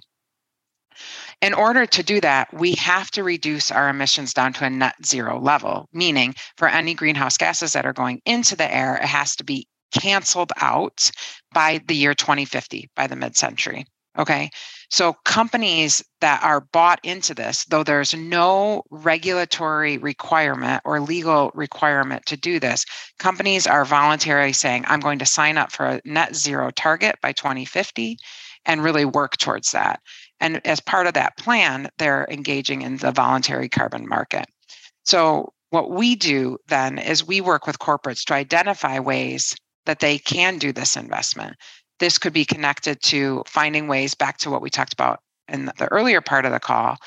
In 1.41 1.53
order 1.53 1.85
to 1.85 2.03
do 2.03 2.21
that, 2.21 2.53
we 2.53 2.75
have 2.75 3.11
to 3.11 3.23
reduce 3.25 3.69
our 3.69 3.89
emissions 3.89 4.33
down 4.33 4.53
to 4.53 4.63
a 4.63 4.69
net 4.69 4.95
zero 5.05 5.41
level, 5.41 5.89
meaning 5.91 6.33
for 6.55 6.69
any 6.69 6.93
greenhouse 6.93 7.35
gases 7.35 7.73
that 7.73 7.85
are 7.85 7.91
going 7.91 8.21
into 8.25 8.55
the 8.55 8.73
air, 8.73 8.95
it 8.95 9.03
has 9.03 9.35
to 9.35 9.43
be 9.43 9.67
canceled 9.91 10.53
out 10.61 11.11
by 11.53 11.81
the 11.85 11.95
year 11.95 12.13
2050, 12.13 12.89
by 12.95 13.07
the 13.07 13.17
mid 13.17 13.35
century. 13.35 13.85
Okay. 14.17 14.51
So 14.89 15.13
companies 15.25 16.03
that 16.21 16.43
are 16.43 16.61
bought 16.71 16.99
into 17.03 17.33
this, 17.33 17.65
though 17.65 17.83
there's 17.83 18.13
no 18.13 18.83
regulatory 18.91 19.97
requirement 19.97 20.83
or 20.85 20.99
legal 20.99 21.51
requirement 21.55 22.23
to 22.27 22.37
do 22.37 22.59
this, 22.59 22.85
companies 23.17 23.65
are 23.65 23.85
voluntarily 23.85 24.53
saying, 24.53 24.85
I'm 24.87 24.99
going 24.99 25.17
to 25.19 25.25
sign 25.25 25.57
up 25.57 25.71
for 25.71 25.87
a 25.87 26.01
net 26.05 26.35
zero 26.35 26.69
target 26.69 27.15
by 27.23 27.31
2050 27.31 28.17
and 28.65 28.83
really 28.83 29.03
work 29.03 29.37
towards 29.37 29.71
that. 29.71 29.99
And 30.39 30.65
as 30.65 30.79
part 30.79 31.07
of 31.07 31.15
that 31.15 31.37
plan, 31.37 31.89
they're 31.97 32.27
engaging 32.29 32.83
in 32.83 32.97
the 32.97 33.11
voluntary 33.11 33.69
carbon 33.69 34.07
market. 34.07 34.45
So 35.05 35.53
what 35.71 35.89
we 35.89 36.15
do 36.15 36.59
then 36.67 36.99
is 36.99 37.25
we 37.25 37.41
work 37.41 37.65
with 37.65 37.79
corporates 37.79 38.25
to 38.25 38.35
identify 38.35 38.99
ways 38.99 39.55
that 39.85 39.99
they 39.99 40.19
can 40.19 40.59
do 40.59 40.71
this 40.71 40.95
investment 40.95 41.55
this 42.03 42.17
could 42.17 42.33
be 42.33 42.43
connected 42.43 43.01
to 43.01 43.41
finding 43.47 43.87
ways 43.87 44.13
back 44.13 44.37
to 44.37 44.49
what 44.49 44.61
we 44.61 44.69
talked 44.69 44.91
about 44.91 45.21
in 45.47 45.71
the 45.77 45.87
earlier 45.89 46.19
part 46.19 46.43
of 46.43 46.51
the 46.51 46.59
call. 46.59 46.97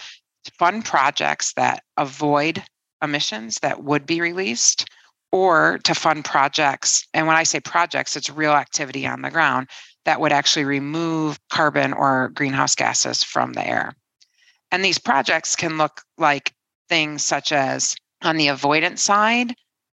To 0.44 0.52
fund 0.58 0.86
projects 0.86 1.52
that 1.52 1.82
avoid 1.98 2.62
emissions 3.02 3.58
that 3.58 3.84
would 3.84 4.06
be 4.06 4.22
released 4.22 4.86
or 5.32 5.78
to 5.84 5.94
fund 5.94 6.24
projects 6.24 7.06
and 7.12 7.26
when 7.26 7.36
i 7.36 7.42
say 7.42 7.60
projects 7.60 8.16
it's 8.16 8.30
real 8.30 8.52
activity 8.52 9.06
on 9.06 9.20
the 9.20 9.30
ground 9.30 9.68
that 10.06 10.18
would 10.18 10.32
actually 10.32 10.64
remove 10.64 11.38
carbon 11.50 11.92
or 11.92 12.30
greenhouse 12.30 12.74
gases 12.74 13.22
from 13.22 13.52
the 13.52 13.66
air. 13.66 13.92
And 14.70 14.82
these 14.82 14.98
projects 14.98 15.56
can 15.56 15.76
look 15.76 16.00
like 16.16 16.54
things 16.88 17.22
such 17.22 17.52
as 17.52 17.96
on 18.22 18.38
the 18.38 18.48
avoidance 18.48 19.02
side 19.02 19.54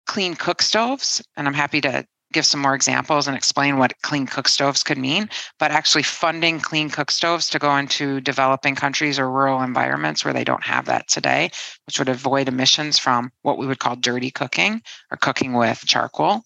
clean 0.07 0.35
cook 0.35 0.61
stoves 0.61 1.21
and 1.37 1.47
i'm 1.47 1.53
happy 1.53 1.79
to 1.79 2.05
give 2.31 2.45
some 2.45 2.61
more 2.61 2.75
examples 2.75 3.27
and 3.27 3.35
explain 3.35 3.77
what 3.77 3.99
clean 4.01 4.25
cook 4.27 4.47
stoves 4.47 4.83
could 4.83 4.97
mean, 4.97 5.29
but 5.57 5.71
actually 5.71 6.03
funding 6.03 6.59
clean 6.59 6.89
cook 6.89 7.11
stoves 7.11 7.49
to 7.49 7.59
go 7.59 7.75
into 7.75 8.21
developing 8.21 8.75
countries 8.75 9.17
or 9.17 9.29
rural 9.29 9.61
environments 9.61 10.23
where 10.23 10.33
they 10.33 10.43
don't 10.43 10.63
have 10.63 10.85
that 10.85 11.07
today, 11.07 11.49
which 11.87 11.97
would 11.97 12.09
avoid 12.09 12.47
emissions 12.47 12.99
from 12.99 13.31
what 13.41 13.57
we 13.57 13.65
would 13.65 13.79
call 13.79 13.95
dirty 13.95 14.31
cooking 14.31 14.81
or 15.11 15.17
cooking 15.17 15.53
with 15.53 15.83
charcoal, 15.85 16.43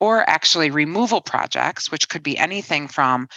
or 0.00 0.28
actually 0.28 0.70
removal 0.70 1.20
projects, 1.20 1.90
which 1.90 2.08
could 2.08 2.22
be 2.22 2.38
anything 2.38 2.88
from 2.88 3.28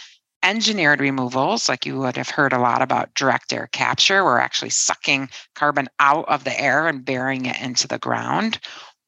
engineered 0.42 1.00
removals, 1.00 1.68
like 1.68 1.84
you 1.84 1.98
would 1.98 2.16
have 2.16 2.30
heard 2.30 2.52
a 2.52 2.58
lot 2.58 2.80
about 2.80 3.12
direct 3.14 3.52
air 3.52 3.68
capture, 3.72 4.24
we're 4.24 4.38
actually 4.38 4.70
sucking 4.70 5.28
carbon 5.54 5.88
out 5.98 6.24
of 6.28 6.44
the 6.44 6.60
air 6.60 6.86
and 6.86 7.04
burying 7.04 7.46
it 7.46 7.60
into 7.60 7.88
the 7.88 7.98
ground, 7.98 8.60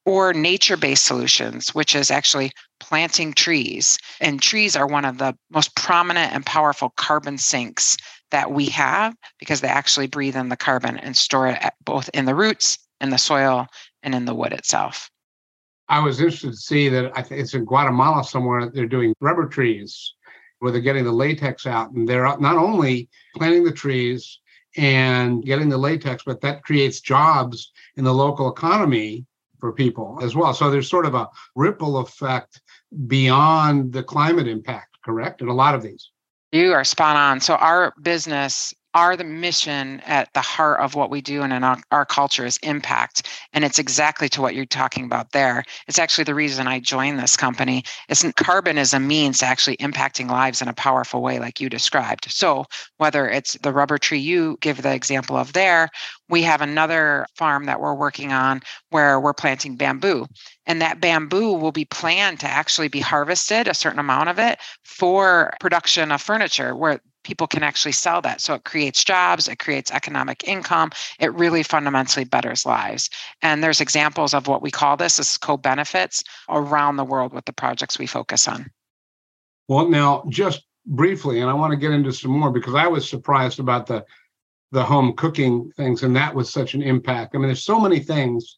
or 0.09 0.33
nature 0.33 0.75
based 0.75 1.05
solutions, 1.05 1.75
which 1.75 1.93
is 1.93 2.09
actually 2.09 2.51
planting 2.79 3.31
trees. 3.31 3.99
And 4.19 4.41
trees 4.41 4.75
are 4.75 4.87
one 4.87 5.05
of 5.05 5.19
the 5.19 5.37
most 5.51 5.75
prominent 5.75 6.33
and 6.33 6.43
powerful 6.43 6.89
carbon 6.97 7.37
sinks 7.37 7.95
that 8.31 8.51
we 8.51 8.65
have 8.69 9.13
because 9.37 9.61
they 9.61 9.67
actually 9.67 10.07
breathe 10.07 10.35
in 10.35 10.49
the 10.49 10.57
carbon 10.57 10.97
and 10.97 11.15
store 11.15 11.49
it 11.49 11.59
both 11.85 12.09
in 12.15 12.25
the 12.25 12.33
roots, 12.33 12.79
in 12.99 13.11
the 13.11 13.19
soil, 13.19 13.67
and 14.01 14.15
in 14.15 14.25
the 14.25 14.33
wood 14.33 14.51
itself. 14.51 15.11
I 15.89 15.99
was 15.99 16.19
interested 16.19 16.51
to 16.51 16.57
see 16.57 16.89
that 16.89 17.11
I 17.15 17.21
think 17.21 17.41
it's 17.41 17.53
in 17.53 17.65
Guatemala 17.65 18.23
somewhere 18.23 18.67
they're 18.67 18.87
doing 18.87 19.13
rubber 19.21 19.47
trees 19.47 20.15
where 20.57 20.71
they're 20.71 20.81
getting 20.81 21.05
the 21.05 21.11
latex 21.11 21.67
out 21.67 21.91
and 21.91 22.09
they're 22.09 22.23
not 22.23 22.57
only 22.57 23.09
planting 23.35 23.63
the 23.63 23.71
trees 23.71 24.39
and 24.75 25.43
getting 25.45 25.69
the 25.69 25.77
latex, 25.77 26.23
but 26.25 26.41
that 26.41 26.63
creates 26.63 26.99
jobs 26.99 27.71
in 27.95 28.03
the 28.03 28.13
local 28.13 28.51
economy 28.51 29.27
for 29.59 29.71
people 29.73 30.19
as 30.21 30.35
well. 30.35 30.53
So 30.53 30.69
there's 30.69 30.89
sort 30.89 31.05
of 31.05 31.15
a 31.15 31.27
ripple 31.55 31.97
effect 31.97 32.61
beyond 33.07 33.93
the 33.93 34.03
climate 34.03 34.47
impact, 34.47 34.97
correct? 35.03 35.41
In 35.41 35.47
a 35.47 35.53
lot 35.53 35.75
of 35.75 35.81
these. 35.81 36.11
You 36.51 36.73
are 36.73 36.83
spot 36.83 37.15
on. 37.15 37.39
So 37.41 37.55
our 37.55 37.93
business 38.01 38.73
are 38.93 39.15
the 39.15 39.23
mission 39.23 39.99
at 40.01 40.33
the 40.33 40.41
heart 40.41 40.79
of 40.79 40.95
what 40.95 41.09
we 41.09 41.21
do 41.21 41.43
and 41.43 41.53
in 41.53 41.63
our, 41.63 41.77
our, 41.91 42.05
culture 42.05 42.45
is 42.45 42.57
impact. 42.63 43.27
And 43.53 43.63
it's 43.63 43.77
exactly 43.77 44.27
to 44.29 44.41
what 44.41 44.55
you're 44.55 44.65
talking 44.65 45.05
about 45.05 45.31
there. 45.31 45.63
It's 45.87 45.99
actually 45.99 46.23
the 46.23 46.35
reason 46.35 46.67
i 46.67 46.79
joined 46.79 47.19
this 47.19 47.37
company. 47.37 47.83
It's 48.07 48.25
carbon 48.33 48.77
is 48.77 48.93
a 48.93 48.99
means 48.99 49.39
to 49.39 49.45
actually 49.45 49.77
impacting 49.77 50.29
lives 50.29 50.61
in 50.61 50.67
a 50.67 50.73
powerful 50.73 51.21
way 51.21 51.39
like 51.39 51.59
you 51.59 51.69
described. 51.69 52.31
So 52.31 52.65
whether 52.97 53.29
it's 53.29 53.53
the 53.61 53.73
rubber 53.73 53.97
tree 53.97 54.19
you 54.19 54.57
give 54.61 54.81
the 54.81 54.93
example 54.93 55.37
of 55.37 55.53
there 55.53 55.89
we 56.29 56.43
have 56.43 56.61
another 56.61 57.25
farm 57.35 57.65
that 57.65 57.81
we're 57.81 57.93
working 57.93 58.31
on 58.31 58.61
where 58.89 59.19
we're 59.19 59.33
planting 59.33 59.75
bamboo. 59.75 60.27
And 60.65 60.81
that 60.81 61.01
bamboo 61.01 61.53
will 61.53 61.71
be 61.71 61.85
planned 61.85 62.39
to 62.41 62.47
actually 62.47 62.87
be 62.87 62.99
harvested 62.99 63.67
a 63.67 63.73
certain 63.73 63.99
amount 63.99 64.29
of 64.29 64.39
it 64.39 64.59
for 64.83 65.51
production 65.59 66.11
of 66.11 66.21
furniture 66.21 66.75
where 66.75 67.01
people 67.29 67.45
can 67.45 67.61
actually 67.61 67.91
sell 67.91 68.21
that. 68.23 68.41
So 68.41 68.55
it 68.55 68.63
creates 68.63 69.03
jobs, 69.03 69.47
it 69.47 69.59
creates 69.59 69.91
economic 69.91 70.43
income, 70.47 70.89
it 71.19 71.31
really 71.35 71.61
fundamentally 71.61 72.25
betters 72.25 72.65
lives. 72.65 73.07
And 73.43 73.63
there's 73.63 73.79
examples 73.79 74.33
of 74.33 74.47
what 74.47 74.63
we 74.63 74.71
call 74.71 74.97
this 74.97 75.19
as 75.19 75.37
co 75.37 75.55
benefits 75.55 76.23
around 76.49 76.95
the 76.95 77.05
world 77.05 77.31
with 77.31 77.45
the 77.45 77.53
projects 77.53 77.99
we 77.99 78.07
focus 78.07 78.47
on. 78.47 78.71
Well, 79.67 79.87
now, 79.87 80.23
just 80.27 80.63
briefly, 80.87 81.39
and 81.39 81.51
I 81.51 81.53
want 81.53 81.69
to 81.69 81.77
get 81.77 81.91
into 81.91 82.11
some 82.11 82.31
more 82.31 82.51
because 82.51 82.73
I 82.73 82.87
was 82.87 83.07
surprised 83.07 83.59
about 83.59 83.85
the 83.85 84.03
the 84.71 84.83
home 84.83 85.13
cooking 85.13 85.71
things, 85.77 86.01
and 86.01 86.15
that 86.15 86.33
was 86.33 86.51
such 86.51 86.73
an 86.73 86.81
impact. 86.81 87.33
I 87.33 87.37
mean, 87.37 87.47
there's 87.47 87.65
so 87.65 87.79
many 87.79 87.99
things 87.99 88.57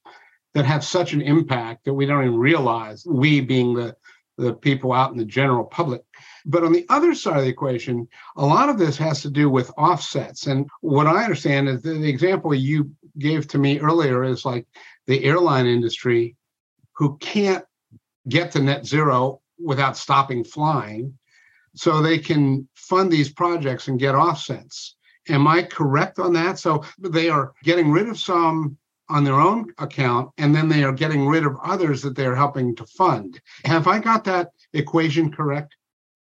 that 0.53 0.65
have 0.65 0.83
such 0.83 1.13
an 1.13 1.21
impact 1.21 1.85
that 1.85 1.93
we 1.93 2.05
don't 2.05 2.23
even 2.23 2.37
realize. 2.37 3.05
We 3.05 3.41
being 3.41 3.73
the 3.73 3.95
the 4.37 4.53
people 4.53 4.93
out 4.93 5.11
in 5.11 5.17
the 5.17 5.25
general 5.25 5.65
public. 5.65 6.03
But 6.45 6.63
on 6.63 6.71
the 6.71 6.86
other 6.89 7.13
side 7.13 7.38
of 7.38 7.43
the 7.43 7.50
equation, 7.50 8.07
a 8.36 8.45
lot 8.45 8.69
of 8.69 8.77
this 8.77 8.98
has 8.98 9.21
to 9.21 9.29
do 9.29 9.50
with 9.50 9.71
offsets. 9.77 10.48
And 10.48 10.69
what 10.81 11.07
I 11.07 11.24
understand 11.24 11.69
is 11.69 11.81
the, 11.81 11.93
the 11.93 12.10
example 12.10 12.53
you 12.53 12.91
gave 13.17 13.48
to 13.50 13.57
me 13.57 13.79
earlier 13.79 14.24
is 14.24 14.45
like 14.45 14.65
the 15.07 15.24
airline 15.24 15.67
industry 15.67 16.36
who 16.93 17.17
can't 17.17 17.65
get 18.29 18.51
to 18.51 18.60
net 18.60 18.86
zero 18.86 19.41
without 19.60 19.98
stopping 19.98 20.43
flying. 20.43 21.17
So 21.75 22.01
they 22.01 22.17
can 22.17 22.67
fund 22.75 23.12
these 23.12 23.31
projects 23.31 23.88
and 23.88 24.00
get 24.00 24.15
offsets. 24.15 24.95
Am 25.29 25.48
I 25.48 25.63
correct 25.63 26.19
on 26.19 26.33
that? 26.33 26.60
So 26.60 26.83
they 27.00 27.29
are 27.29 27.53
getting 27.63 27.91
rid 27.91 28.10
of 28.10 28.19
some 28.19 28.77
on 29.10 29.24
their 29.24 29.39
own 29.39 29.71
account, 29.77 30.31
and 30.38 30.55
then 30.55 30.69
they 30.69 30.83
are 30.83 30.93
getting 30.93 31.27
rid 31.27 31.45
of 31.45 31.57
others 31.63 32.01
that 32.01 32.15
they're 32.15 32.36
helping 32.36 32.75
to 32.77 32.86
fund. 32.86 33.39
Have 33.65 33.88
I 33.88 34.00
got 34.00 34.24
that 34.24 34.51
equation 34.74 35.31
correct? 35.31 35.75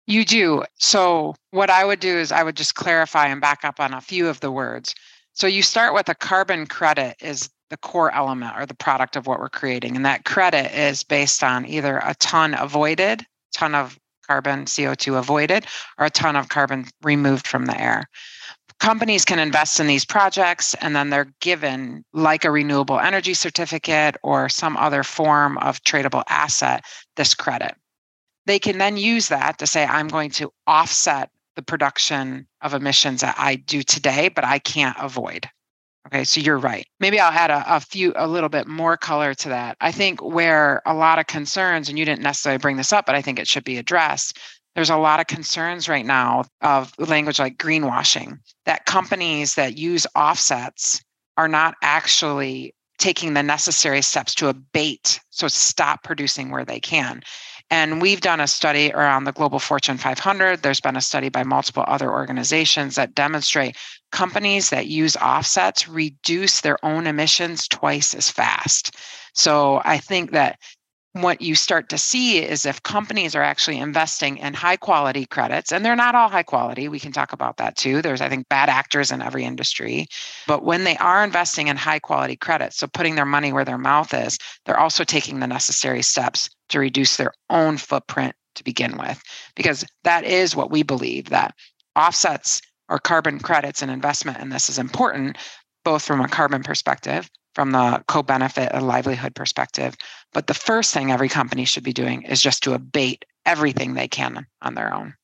You 0.08 0.24
do. 0.24 0.64
So, 0.80 1.36
what 1.52 1.70
I 1.70 1.84
would 1.84 2.00
do 2.00 2.18
is 2.18 2.32
I 2.32 2.44
would 2.44 2.56
just 2.56 2.76
clarify 2.76 3.28
and 3.28 3.42
back 3.42 3.66
up 3.66 3.80
on 3.80 3.94
a 3.94 4.02
few 4.02 4.28
of 4.28 4.40
the 4.40 4.52
words. 4.52 4.96
So, 5.34 5.48
you 5.48 5.62
start 5.62 5.94
with 5.94 6.08
a 6.08 6.16
carbon 6.16 6.66
credit 6.66 7.18
is 7.22 7.50
the 7.70 7.78
core 7.78 8.14
element 8.16 8.54
or 8.58 8.66
the 8.66 8.74
product 8.74 9.18
of 9.18 9.28
what 9.28 9.40
we're 9.40 9.50
creating. 9.50 9.98
And 9.98 10.06
that 10.06 10.24
credit 10.24 10.74
is 10.78 11.04
based 11.04 11.44
on 11.44 11.66
either 11.66 11.98
a 11.98 12.16
ton 12.16 12.54
avoided, 12.54 13.26
ton 13.54 13.76
of 13.76 14.00
carbon 14.26 14.64
CO2 14.64 15.20
avoided, 15.20 15.66
or 15.98 16.06
a 16.06 16.10
ton 16.10 16.38
of 16.38 16.48
carbon 16.48 16.86
removed 17.04 17.46
from 17.46 17.66
the 17.66 17.80
air 17.80 18.06
companies 18.80 19.26
can 19.26 19.40
invest 19.40 19.80
in 19.80 19.88
these 19.88 20.06
projects 20.06 20.76
and 20.76 20.96
then 20.96 21.10
they're 21.10 21.32
given 21.42 22.04
like 22.14 22.46
a 22.46 22.52
renewable 22.52 23.00
energy 23.00 23.34
certificate 23.34 24.16
or 24.24 24.50
some 24.50 24.78
other 24.78 25.04
form 25.04 25.58
of 25.60 25.82
tradable 25.84 26.24
asset 26.30 26.84
this 27.16 27.34
credit 27.34 27.76
they 28.48 28.60
can 28.60 28.78
then 28.78 28.98
use 28.98 29.28
that 29.28 29.60
to 29.60 29.68
say 29.68 29.86
i'm 29.86 30.08
going 30.08 30.32
to 30.32 30.52
offset 30.66 31.30
the 31.56 31.62
production 31.62 32.48
of 32.62 32.74
emissions 32.74 33.22
that 33.22 33.36
i 33.38 33.56
do 33.56 33.84
today 33.84 34.30
but 34.30 34.44
i 34.44 34.58
can't 34.58 34.98
avoid. 35.00 35.48
Okay 36.08 36.24
so 36.24 36.40
you're 36.40 36.58
right. 36.58 36.88
Maybe 37.02 37.20
i'll 37.20 37.32
add 37.32 37.52
a, 37.52 37.76
a 37.76 37.80
few 37.82 38.14
a 38.16 38.28
little 38.28 38.50
bit 38.50 38.66
more 38.66 38.96
color 38.96 39.34
to 39.36 39.50
that. 39.50 39.76
I 39.82 39.92
think 39.92 40.24
where 40.24 40.82
a 40.86 40.94
lot 40.94 41.20
of 41.20 41.28
concerns 41.28 41.90
and 41.90 42.00
you 42.00 42.06
didn't 42.06 42.22
necessarily 42.22 42.60
bring 42.60 42.78
this 42.78 42.94
up 42.94 43.06
but 43.06 43.16
i 43.16 43.22
think 43.22 43.38
it 43.38 43.48
should 43.48 43.66
be 43.66 43.78
addressed 43.78 44.40
there's 44.76 44.90
a 44.92 44.98
lot 44.98 45.20
of 45.20 45.28
concerns 45.28 45.90
right 45.90 46.06
now 46.06 46.44
of 46.62 46.94
language 47.00 47.40
like 47.40 47.58
greenwashing 47.58 48.38
that 48.66 48.86
companies 48.86 49.56
that 49.56 49.78
use 49.78 50.08
offsets 50.16 51.02
are 51.36 51.48
not 51.48 51.76
actually 51.82 52.74
taking 53.00 53.34
the 53.34 53.44
necessary 53.44 54.02
steps 54.02 54.34
to 54.36 54.48
abate 54.48 55.20
so 55.30 55.48
stop 55.48 56.04
producing 56.04 56.52
where 56.52 56.66
they 56.66 56.80
can 56.80 57.22
and 57.70 58.02
we've 58.02 58.22
done 58.22 58.40
a 58.40 58.48
study 58.48 58.92
around 58.94 59.24
the 59.26 59.32
global 59.32 59.60
fortune 59.60 59.98
500 59.98 60.62
there's 60.62 60.80
been 60.80 60.96
a 60.96 61.02
study 61.02 61.30
by 61.30 61.44
multiple 61.44 61.84
other 61.88 62.12
organizations 62.12 62.96
that 62.96 63.16
demonstrate 63.16 63.76
companies 64.12 64.70
that 64.70 64.88
use 64.88 65.16
offsets 65.18 65.88
reduce 65.88 66.62
their 66.62 66.84
own 66.86 67.08
emissions 67.08 67.68
twice 67.68 68.14
as 68.14 68.30
fast. 68.30 68.96
So 69.34 69.82
i 69.86 69.98
think 69.98 70.32
that 70.32 70.60
what 71.22 71.42
you 71.42 71.56
start 71.56 71.90
to 71.90 71.98
see 71.98 72.40
is 72.40 72.66
if 72.66 72.84
companies 72.84 73.36
are 73.36 73.44
actually 73.44 73.78
investing 73.78 74.38
in 74.38 74.54
high 74.54 74.78
quality 74.78 75.26
credits, 75.26 75.72
and 75.72 75.86
they're 75.86 75.96
not 75.96 76.16
all 76.16 76.30
high 76.30 76.44
quality, 76.44 76.88
we 76.88 77.00
can 77.00 77.12
talk 77.12 77.34
about 77.34 77.58
that 77.58 77.76
too. 77.76 78.02
There's, 78.02 78.22
I 78.22 78.30
think, 78.30 78.50
bad 78.50 78.70
actors 78.70 79.12
in 79.12 79.22
every 79.22 79.44
industry. 79.44 80.08
But 80.48 80.64
when 80.64 80.84
they 80.84 80.98
are 80.98 81.24
investing 81.24 81.68
in 81.68 81.78
high 81.78 82.00
quality 82.00 82.36
credits, 82.36 82.78
so 82.78 82.88
putting 82.88 83.16
their 83.16 83.26
money 83.26 83.54
where 83.54 83.66
their 83.66 83.78
mouth 83.78 84.14
is, 84.14 84.38
they're 84.66 84.80
also 84.80 85.04
taking 85.04 85.40
the 85.40 85.48
necessary 85.48 86.02
steps 86.02 86.50
to 86.70 86.80
reduce 86.80 87.18
their 87.18 87.34
own 87.50 87.78
footprint 87.78 88.36
to 88.56 88.64
begin 88.64 88.98
with. 88.98 89.22
Because 89.56 89.86
that 90.04 90.24
is 90.24 90.56
what 90.56 90.72
we 90.72 90.84
believe 90.84 91.30
that 91.30 91.54
offsets 91.96 92.62
or 92.90 93.00
carbon 93.00 93.40
credits 93.40 93.82
and 93.82 93.92
investment 93.92 94.40
in 94.40 94.50
this 94.50 94.70
is 94.70 94.80
important, 94.80 95.38
both 95.84 96.04
from 96.04 96.22
a 96.22 96.28
carbon 96.28 96.64
perspective 96.64 97.30
from 97.58 97.72
the 97.72 98.04
co-benefit 98.08 98.70
and 98.72 98.86
livelihood 98.86 99.34
perspective. 99.34 99.98
But 100.32 100.46
the 100.46 100.54
first 100.54 100.94
thing 100.94 101.12
every 101.12 101.28
company 101.28 101.66
should 101.66 101.84
be 101.84 101.92
doing 101.92 102.22
is 102.22 102.40
just 102.40 102.62
to 102.64 102.74
abate 102.76 103.26
everything 103.48 103.96
they 103.96 104.08
can 104.08 104.46
on 104.62 104.76
their 104.76 104.94
own. 104.94 105.16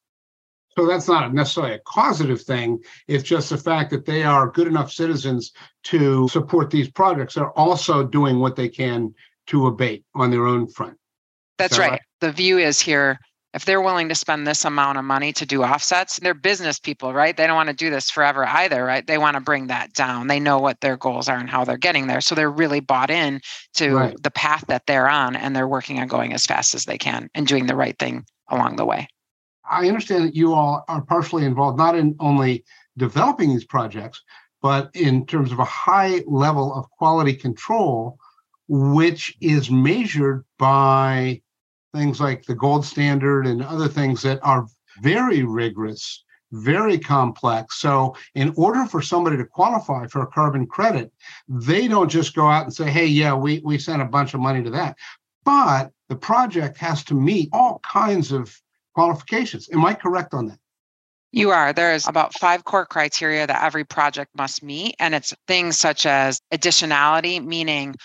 So 0.76 0.88
that's 0.88 1.08
not 1.08 1.32
necessarily 1.32 1.76
a 1.76 1.80
causative 1.86 2.42
thing. 2.42 2.80
It's 3.08 3.24
just 3.24 3.52
the 3.52 3.58
fact 3.60 3.92
that 3.92 4.08
they 4.08 4.24
are 4.24 4.50
good 4.50 4.66
enough 4.66 4.92
citizens 4.92 5.52
to 5.84 6.28
support 6.28 6.72
these 6.72 6.90
projects. 6.90 7.36
They're 7.36 7.52
also 7.52 8.04
doing 8.04 8.40
what 8.40 8.56
they 8.56 8.68
can 8.68 9.14
to 9.48 9.68
abate 9.68 10.04
on 10.16 10.32
their 10.32 10.48
own 10.48 10.68
front. 10.68 10.98
That's 11.60 11.78
right. 11.78 11.92
right. 11.92 12.02
The 12.20 12.32
view 12.32 12.58
is 12.58 12.82
here 12.82 13.20
if 13.54 13.66
they're 13.66 13.82
willing 13.82 14.10
to 14.10 14.16
spend 14.16 14.48
this 14.48 14.66
amount 14.66 14.98
of 14.98 15.06
money 15.06 15.32
to 15.34 15.46
do 15.46 15.64
offsets, 15.64 16.20
they're 16.20 16.34
business 16.34 16.80
people, 16.80 17.14
right? 17.14 17.38
They 17.38 17.46
don't 17.46 17.56
want 17.56 17.70
to 17.70 17.76
do 17.76 17.92
this 17.92 18.10
forever 18.10 18.46
either, 18.46 18.84
right? 18.84 19.06
They 19.06 19.20
want 19.20 19.36
to 19.36 19.42
bring 19.42 19.68
that 19.68 19.94
down. 19.94 20.28
They 20.28 20.40
know 20.40 20.58
what 20.58 20.82
their 20.82 20.98
goals 20.98 21.30
are 21.30 21.38
and 21.38 21.50
how 21.50 21.64
they're 21.64 21.78
getting 21.78 22.08
there. 22.08 22.22
So 22.22 22.34
they're 22.34 22.50
really 22.50 22.80
bought 22.80 23.12
in 23.12 23.42
to 23.76 23.96
right. 23.96 24.24
the 24.24 24.32
path 24.32 24.66
that 24.68 24.88
they're 24.88 25.08
on 25.08 25.36
and 25.36 25.56
they're 25.56 25.68
working 25.68 26.00
on 26.00 26.08
going 26.08 26.34
as 26.34 26.48
fast 26.48 26.74
as 26.74 26.86
they 26.86 26.98
can 26.98 27.30
and 27.36 27.46
doing 27.46 27.68
the 27.68 27.76
right 27.76 27.98
thing 28.00 28.26
along 28.50 28.78
the 28.78 28.86
way. 28.86 29.08
I 29.70 29.88
understand 29.88 30.26
that 30.26 30.36
you 30.36 30.54
all 30.54 30.84
are 30.88 31.02
partially 31.02 31.46
involved 31.46 31.78
not 31.78 31.96
in 31.96 32.16
only 32.20 32.66
developing 32.98 33.50
these 33.50 33.66
projects, 33.66 34.22
but 34.64 34.90
in 34.96 35.28
terms 35.28 35.52
of 35.52 35.60
a 35.60 35.66
high 35.66 36.22
level 36.26 36.74
of 36.74 36.90
quality 36.90 37.36
control, 37.36 38.18
which 38.68 39.38
is 39.42 39.70
measured 39.70 40.44
by 40.58 41.42
things 41.94 42.20
like 42.20 42.44
the 42.46 42.56
gold 42.56 42.86
standard 42.86 43.46
and 43.46 43.64
other 43.64 43.88
things 43.88 44.22
that 44.24 44.40
are 44.44 44.68
very 45.02 45.44
rigorous, 45.44 46.24
very 46.52 46.98
complex. 46.98 47.80
So, 47.80 48.16
in 48.36 48.54
order 48.56 48.86
for 48.86 49.02
somebody 49.02 49.38
to 49.38 49.46
qualify 49.46 50.08
for 50.08 50.22
a 50.22 50.28
carbon 50.28 50.68
credit, 50.68 51.12
they 51.48 51.88
don't 51.88 52.10
just 52.10 52.36
go 52.36 52.48
out 52.48 52.64
and 52.64 52.74
say, 52.74 52.90
hey, 52.90 53.06
yeah, 53.06 53.34
we, 53.34 53.62
we 53.64 53.78
sent 53.78 54.02
a 54.02 54.06
bunch 54.06 54.34
of 54.34 54.40
money 54.40 54.64
to 54.64 54.70
that. 54.72 54.98
But 55.44 55.92
the 56.10 56.16
project 56.16 56.78
has 56.78 57.04
to 57.06 57.14
meet 57.14 57.50
all 57.52 57.80
kinds 57.80 58.32
of 58.32 58.56
qualifications. 58.94 59.70
Am 59.74 59.86
I 59.86 59.94
correct 59.94 60.34
on 60.34 60.48
that? 60.48 60.60
You 61.32 61.50
are. 61.50 61.74
There's 61.74 62.08
about 62.08 62.36
five 62.36 62.64
core 62.64 62.86
criteria 62.86 63.48
that 63.48 63.64
every 63.64 63.84
project 63.84 64.30
must 64.38 64.62
meet. 64.62 64.96
And 65.00 65.16
it's 65.16 65.34
things 65.48 65.80
such 65.80 66.06
as 66.06 66.40
additionality, 66.54 67.44
meaning 67.44 67.96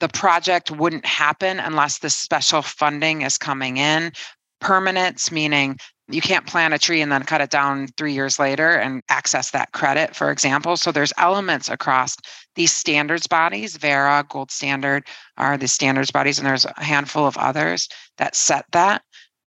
the 0.00 0.08
project 0.08 0.70
wouldn't 0.70 1.06
happen 1.06 1.58
unless 1.58 1.98
the 1.98 2.10
special 2.10 2.62
funding 2.62 3.22
is 3.22 3.38
coming 3.38 3.76
in. 3.76 4.12
Permanence, 4.60 5.30
meaning 5.30 5.78
you 6.08 6.20
can't 6.20 6.46
plant 6.46 6.72
a 6.74 6.78
tree 6.78 7.00
and 7.00 7.10
then 7.10 7.24
cut 7.24 7.40
it 7.40 7.50
down 7.50 7.88
three 7.96 8.12
years 8.12 8.38
later 8.38 8.70
and 8.70 9.02
access 9.08 9.50
that 9.50 9.72
credit, 9.72 10.14
for 10.14 10.30
example. 10.30 10.76
So 10.76 10.92
there's 10.92 11.12
elements 11.18 11.68
across 11.68 12.16
these 12.54 12.72
standards 12.72 13.26
bodies, 13.26 13.76
Verra, 13.76 14.24
Gold 14.28 14.50
Standard 14.50 15.06
are 15.36 15.58
the 15.58 15.68
standards 15.68 16.10
bodies, 16.10 16.38
and 16.38 16.46
there's 16.46 16.64
a 16.64 16.82
handful 16.82 17.26
of 17.26 17.36
others 17.36 17.88
that 18.18 18.36
set 18.36 18.64
that. 18.72 19.02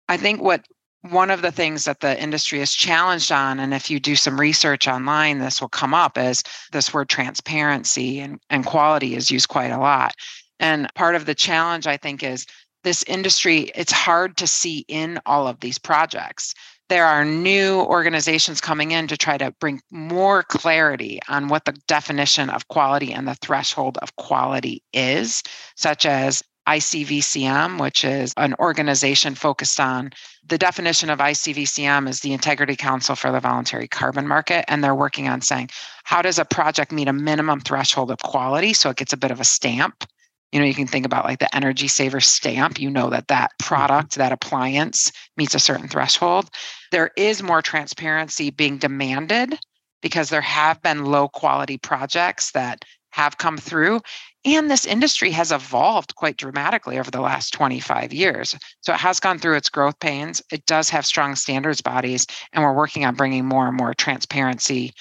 I 0.08 0.16
think 0.16 0.40
what 0.40 0.64
one 1.10 1.30
of 1.30 1.42
the 1.42 1.52
things 1.52 1.84
that 1.84 2.00
the 2.00 2.20
industry 2.20 2.60
is 2.60 2.72
challenged 2.72 3.30
on, 3.30 3.60
and 3.60 3.74
if 3.74 3.90
you 3.90 4.00
do 4.00 4.16
some 4.16 4.40
research 4.40 4.88
online, 4.88 5.38
this 5.38 5.60
will 5.60 5.68
come 5.68 5.92
up, 5.92 6.16
is 6.16 6.42
this 6.72 6.94
word 6.94 7.10
transparency 7.10 8.20
and, 8.20 8.40
and 8.48 8.64
quality 8.64 9.14
is 9.14 9.30
used 9.30 9.48
quite 9.48 9.70
a 9.70 9.78
lot. 9.78 10.14
And 10.60 10.88
part 10.94 11.14
of 11.14 11.26
the 11.26 11.34
challenge, 11.34 11.86
I 11.86 11.98
think, 11.98 12.22
is 12.22 12.46
this 12.84 13.02
industry, 13.02 13.70
it's 13.74 13.92
hard 13.92 14.38
to 14.38 14.46
see 14.46 14.86
in 14.88 15.20
all 15.26 15.46
of 15.46 15.60
these 15.60 15.78
projects. 15.78 16.54
There 16.88 17.04
are 17.04 17.24
new 17.24 17.80
organizations 17.80 18.62
coming 18.62 18.92
in 18.92 19.06
to 19.08 19.16
try 19.16 19.36
to 19.36 19.50
bring 19.60 19.80
more 19.90 20.42
clarity 20.42 21.20
on 21.28 21.48
what 21.48 21.66
the 21.66 21.76
definition 21.86 22.48
of 22.48 22.68
quality 22.68 23.12
and 23.12 23.28
the 23.28 23.36
threshold 23.36 23.98
of 24.00 24.16
quality 24.16 24.82
is, 24.94 25.42
such 25.76 26.06
as 26.06 26.42
ICVCM, 26.68 27.80
which 27.80 28.04
is 28.04 28.32
an 28.36 28.54
organization 28.58 29.34
focused 29.34 29.78
on 29.78 30.10
the 30.46 30.58
definition 30.58 31.10
of 31.10 31.18
ICVCM 31.18 32.08
is 32.08 32.20
the 32.20 32.32
Integrity 32.32 32.76
Council 32.76 33.14
for 33.14 33.32
the 33.32 33.40
Voluntary 33.40 33.88
Carbon 33.88 34.26
Market. 34.26 34.64
And 34.68 34.82
they're 34.82 34.94
working 34.94 35.28
on 35.28 35.40
saying, 35.40 35.70
how 36.04 36.22
does 36.22 36.38
a 36.38 36.44
project 36.44 36.92
meet 36.92 37.08
a 37.08 37.12
minimum 37.12 37.60
threshold 37.60 38.10
of 38.10 38.18
quality 38.18 38.72
so 38.72 38.90
it 38.90 38.96
gets 38.96 39.12
a 39.12 39.18
bit 39.18 39.30
of 39.30 39.40
a 39.40 39.44
stamp? 39.44 40.04
You 40.52 40.60
know, 40.60 40.66
you 40.66 40.74
can 40.74 40.86
think 40.86 41.04
about 41.04 41.24
like 41.24 41.40
the 41.40 41.54
energy 41.54 41.88
saver 41.88 42.20
stamp. 42.20 42.78
You 42.78 42.90
know 42.90 43.10
that 43.10 43.28
that 43.28 43.50
mm-hmm. 43.50 43.66
product, 43.66 44.14
that 44.14 44.32
appliance 44.32 45.10
meets 45.36 45.54
a 45.54 45.58
certain 45.58 45.88
threshold. 45.88 46.48
There 46.92 47.10
is 47.16 47.42
more 47.42 47.60
transparency 47.60 48.50
being 48.50 48.78
demanded 48.78 49.58
because 50.00 50.28
there 50.28 50.42
have 50.42 50.80
been 50.82 51.06
low 51.06 51.28
quality 51.28 51.78
projects 51.78 52.52
that 52.52 52.84
have 53.10 53.38
come 53.38 53.56
through. 53.56 54.00
And 54.46 54.70
this 54.70 54.84
industry 54.84 55.30
has 55.30 55.52
evolved 55.52 56.16
quite 56.16 56.36
dramatically 56.36 56.98
over 56.98 57.10
the 57.10 57.22
last 57.22 57.52
25 57.54 58.12
years. 58.12 58.54
So 58.82 58.92
it 58.92 59.00
has 59.00 59.18
gone 59.18 59.38
through 59.38 59.56
its 59.56 59.70
growth 59.70 59.98
pains. 60.00 60.42
It 60.52 60.66
does 60.66 60.90
have 60.90 61.06
strong 61.06 61.34
standards 61.34 61.80
bodies, 61.80 62.26
and 62.52 62.62
we're 62.62 62.74
working 62.74 63.06
on 63.06 63.14
bringing 63.14 63.46
more 63.46 63.66
and 63.66 63.76
more 63.76 63.94
transparency 63.94 64.92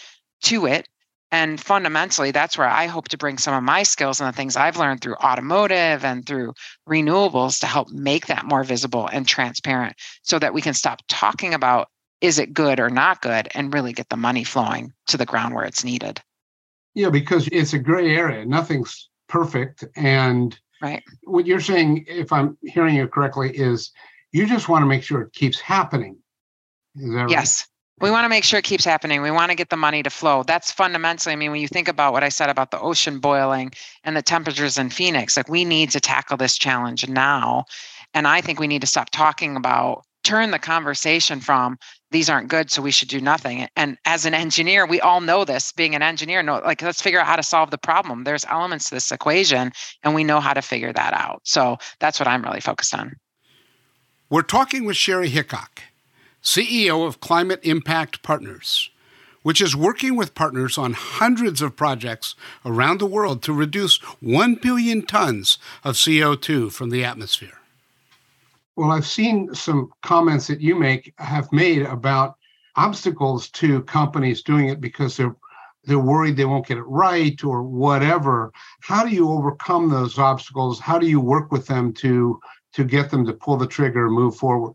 to 0.44 0.66
it. 0.66 0.88
And 1.30 1.60
fundamentally, 1.60 2.32
that's 2.32 2.58
where 2.58 2.70
I 2.70 2.86
hope 2.86 3.10
to 3.10 3.18
bring 3.18 3.38
some 3.38 3.56
of 3.56 3.64
my 3.64 3.84
skills 3.84 4.22
and 4.22 4.30
the 4.30 4.38
things 4.38 4.56
I've 4.56 4.78
learned 4.78 5.02
through 5.02 5.16
automotive 5.16 6.06
and 6.06 6.26
through 6.26 6.54
renewables 6.88 7.60
to 7.62 7.66
help 7.66 7.90
make 7.90 8.28
that 8.28 8.46
more 8.46 8.64
visible 8.64 9.10
and 9.12 9.28
transparent 9.28 9.96
so 10.22 10.38
that 10.40 10.54
we 10.54 10.62
can 10.62 10.76
stop 10.76 11.02
talking 11.10 11.54
about 11.54 11.90
is 12.22 12.40
it 12.40 12.54
good 12.54 12.80
or 12.80 12.90
not 12.90 13.22
good 13.22 13.50
and 13.56 13.74
really 13.74 13.92
get 13.92 14.08
the 14.10 14.16
money 14.16 14.44
flowing 14.44 14.94
to 15.08 15.18
the 15.18 15.26
ground 15.26 15.54
where 15.54 15.66
it's 15.66 15.84
needed. 15.84 16.22
Yeah, 16.94 17.10
because 17.10 17.50
it's 17.52 17.74
a 17.74 17.80
gray 17.80 18.16
area. 18.16 18.46
Nothing's 18.46 19.10
perfect. 19.34 19.84
And 19.96 20.58
right. 20.80 21.04
what 21.24 21.48
you're 21.48 21.60
saying, 21.60 22.06
if 22.08 22.32
I'm 22.32 22.56
hearing 22.62 22.96
you 22.96 23.08
correctly, 23.08 23.50
is 23.50 23.92
you 24.32 24.46
just 24.46 24.70
want 24.70 24.84
to 24.84 24.86
make 24.86 25.02
sure 25.02 25.22
it 25.22 25.34
keeps 25.34 25.60
happening. 25.60 26.18
Is 26.96 27.10
that 27.10 27.16
right? 27.16 27.30
Yes. 27.32 27.68
We 28.00 28.12
want 28.12 28.26
to 28.26 28.30
make 28.30 28.44
sure 28.44 28.60
it 28.60 28.66
keeps 28.66 28.86
happening. 28.86 29.24
We 29.24 29.32
want 29.32 29.50
to 29.50 29.56
get 29.56 29.70
the 29.70 29.78
money 29.78 30.04
to 30.04 30.10
flow. 30.12 30.44
That's 30.44 30.72
fundamentally, 30.72 31.34
I 31.34 31.36
mean, 31.36 31.50
when 31.50 31.62
you 31.62 31.68
think 31.68 31.88
about 31.88 32.14
what 32.14 32.24
I 32.24 32.30
said 32.30 32.50
about 32.50 32.70
the 32.70 32.80
ocean 32.80 33.18
boiling 33.20 33.72
and 34.04 34.16
the 34.16 34.22
temperatures 34.22 34.78
in 34.78 34.92
Phoenix, 34.92 35.36
like 35.36 35.50
we 35.50 35.66
need 35.66 35.90
to 35.92 36.00
tackle 36.00 36.38
this 36.38 36.58
challenge 36.58 37.08
now. 37.08 37.66
And 38.14 38.28
I 38.28 38.40
think 38.40 38.60
we 38.60 38.68
need 38.68 38.82
to 38.82 38.88
stop 38.88 39.10
talking 39.10 39.56
about 39.56 40.04
turn 40.24 40.52
the 40.52 40.60
conversation 40.60 41.40
from 41.40 41.78
these 42.14 42.30
aren't 42.30 42.48
good 42.48 42.72
so 42.72 42.82
we 42.82 42.92
should 42.92 43.10
do 43.10 43.20
nothing. 43.20 43.68
And 43.76 43.98
as 44.06 44.26
an 44.26 44.34
engineer 44.34 44.86
we 44.86 45.02
all 45.02 45.20
know 45.20 45.44
this 45.44 45.74
being 45.74 45.96
an 45.96 46.02
engineer 46.02 46.42
no 46.42 46.60
like 46.60 46.82
let's 46.82 47.02
figure 47.02 47.20
out 47.20 47.28
how 47.28 47.36
to 47.36 47.44
solve 47.44 47.72
the 47.72 47.78
problem. 47.78 48.24
There's 48.24 48.46
elements 48.46 48.88
to 48.90 48.96
this 48.96 49.12
equation 49.12 49.74
and 50.04 50.16
we 50.16 50.24
know 50.24 50.40
how 50.40 50.54
to 50.54 50.62
figure 50.62 50.94
that 50.94 51.14
out. 51.14 51.42
So 51.44 51.78
that's 52.00 52.20
what 52.20 52.28
i'm 52.28 52.44
really 52.44 52.62
focused 52.62 52.94
on. 52.94 53.18
We're 54.30 54.44
talking 54.44 54.86
with 54.86 54.96
sheri 54.96 55.28
hickock 55.28 55.80
ceo 56.42 57.06
of 57.06 57.20
climate 57.20 57.60
impact 57.64 58.22
partners 58.22 58.90
which 59.42 59.62
is 59.62 59.76
working 59.76 60.16
with 60.16 60.34
partners 60.34 60.78
on 60.78 60.94
hundreds 60.94 61.62
of 61.62 61.76
projects 61.76 62.36
around 62.66 63.00
the 63.00 63.06
world 63.06 63.44
to 63.44 63.52
reduce 63.52 63.98
1 64.22 64.56
billion 64.56 65.06
tons 65.06 65.58
of 65.84 65.96
CO2 65.96 66.72
from 66.72 66.90
the 66.90 67.04
atmosphere. 67.04 67.63
Well, 68.76 68.92
I've 68.92 69.06
seen 69.06 69.54
some 69.54 69.90
comments 70.02 70.48
that 70.48 70.62
you 70.62 70.76
make 70.76 71.14
have 71.20 71.52
made 71.52 71.84
about 71.84 72.36
obstacles 72.76 73.50
to 73.52 73.84
companies 73.84 74.42
doing 74.42 74.70
it 74.70 74.82
because 74.82 75.16
they're 75.18 75.36
they're 75.86 76.00
worried 76.00 76.38
they 76.38 76.46
won't 76.46 76.66
get 76.66 76.78
it 76.78 76.84
right 76.84 77.44
or 77.44 77.62
whatever. 77.64 78.52
How 78.82 79.04
do 79.04 79.10
you 79.14 79.30
overcome 79.30 79.90
those 79.90 80.18
obstacles? 80.18 80.80
How 80.80 80.98
do 80.98 81.08
you 81.08 81.20
work 81.20 81.52
with 81.52 81.68
them 81.68 81.94
to 81.96 82.40
to 82.74 82.84
get 82.84 83.12
them 83.12 83.26
to 83.26 83.34
pull 83.34 83.58
the 83.58 83.68
trigger 83.68 84.08
and 84.08 84.16
move 84.16 84.36
forward? 84.38 84.74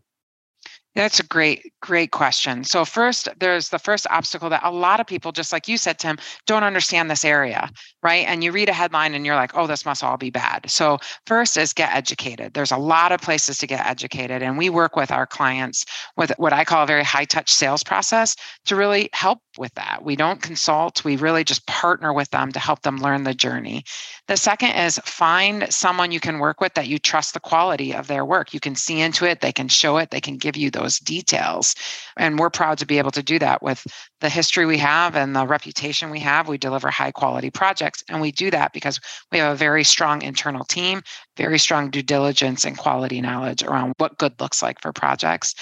That's 0.99 1.21
a 1.21 1.23
great, 1.23 1.73
great 1.81 2.11
question. 2.11 2.65
So, 2.65 2.85
first, 2.85 3.29
there's 3.39 3.69
the 3.69 3.79
first 3.79 4.05
obstacle 4.11 4.51
that 4.51 4.63
a 4.65 4.73
lot 4.73 4.99
of 4.99 5.07
people, 5.07 5.31
just 5.31 5.53
like 5.53 5.69
you 5.69 5.79
said, 5.79 6.01
Tim, 6.01 6.19
don't 6.45 6.65
understand 6.65 7.09
this 7.09 7.25
area, 7.25 7.71
right? 8.03 8.27
And 8.27 8.43
you 8.43 8.51
read 8.51 8.69
a 8.69 8.73
headline 8.73 9.15
and 9.15 9.25
you're 9.25 9.37
like, 9.37 9.53
oh, 9.55 9.69
this 9.69 9.87
must 9.87 10.03
all 10.03 10.17
be 10.17 10.31
bad. 10.31 10.69
So, 10.69 10.99
first 11.25 11.57
is 11.57 11.73
get 11.73 11.95
educated. 11.95 12.55
There's 12.55 12.73
a 12.73 12.77
lot 12.77 13.13
of 13.13 13.21
places 13.21 13.59
to 13.59 13.67
get 13.69 13.87
educated. 13.87 14.43
And 14.43 14.59
we 14.59 14.71
work 14.71 14.97
with 14.97 15.13
our 15.13 15.25
clients 15.25 15.87
with 16.17 16.33
what 16.37 16.53
I 16.53 16.65
call 16.65 16.83
a 16.83 16.87
very 16.89 17.05
high 17.05 17.27
touch 17.27 17.53
sales 17.53 17.85
process 17.85 18.35
to 18.65 18.75
really 18.75 19.09
help 19.13 19.39
with 19.59 19.75
that. 19.75 20.05
We 20.05 20.17
don't 20.17 20.41
consult, 20.41 21.05
we 21.05 21.17
really 21.17 21.45
just 21.45 21.67
partner 21.67 22.13
with 22.13 22.31
them 22.31 22.53
to 22.53 22.59
help 22.59 22.83
them 22.83 22.99
learn 22.99 23.25
the 23.25 23.35
journey. 23.35 23.85
The 24.29 24.37
second 24.37 24.71
is 24.71 25.01
find 25.05 25.73
someone 25.73 26.13
you 26.13 26.21
can 26.21 26.39
work 26.39 26.61
with 26.61 26.75
that 26.75 26.89
you 26.89 26.99
trust 26.99 27.35
the 27.35 27.41
quality 27.41 27.95
of 27.95 28.07
their 28.07 28.25
work. 28.25 28.55
You 28.55 28.61
can 28.61 28.75
see 28.75 29.01
into 29.01 29.25
it, 29.25 29.41
they 29.41 29.53
can 29.53 29.69
show 29.69 29.97
it, 29.97 30.11
they 30.11 30.21
can 30.21 30.37
give 30.37 30.57
you 30.57 30.71
those 30.71 30.99
details. 30.99 31.75
And 32.17 32.39
we're 32.39 32.51
proud 32.51 32.79
to 32.79 32.87
be 32.87 32.99
able 32.99 33.11
to 33.13 33.23
do 33.23 33.39
that 33.39 33.63
with 33.63 33.87
the 34.21 34.29
history 34.29 34.67
we 34.67 34.79
have 34.79 35.17
and 35.17 35.35
the 35.35 35.47
reputation 35.47 36.11
we 36.11 36.21
have. 36.21 36.49
We 36.49 36.59
deliver 36.59 36.91
high 36.91 37.13
quality 37.13 37.51
projects. 37.51 38.05
And 38.09 38.21
we 38.21 38.33
do 38.33 38.51
that 38.51 38.73
because 38.73 39.01
we 39.33 39.39
have 39.39 39.53
a 39.53 39.57
very 39.57 39.85
strong 39.85 40.23
internal 40.23 40.65
team, 40.65 41.03
very 41.37 41.59
strong 41.59 41.91
due 41.91 42.03
diligence 42.03 42.65
and 42.65 42.77
quality 42.77 43.21
knowledge 43.21 43.63
around 43.63 43.95
what 43.99 44.19
good 44.19 44.41
looks 44.41 44.63
like 44.63 44.81
for 44.81 44.93
projects. 44.93 45.55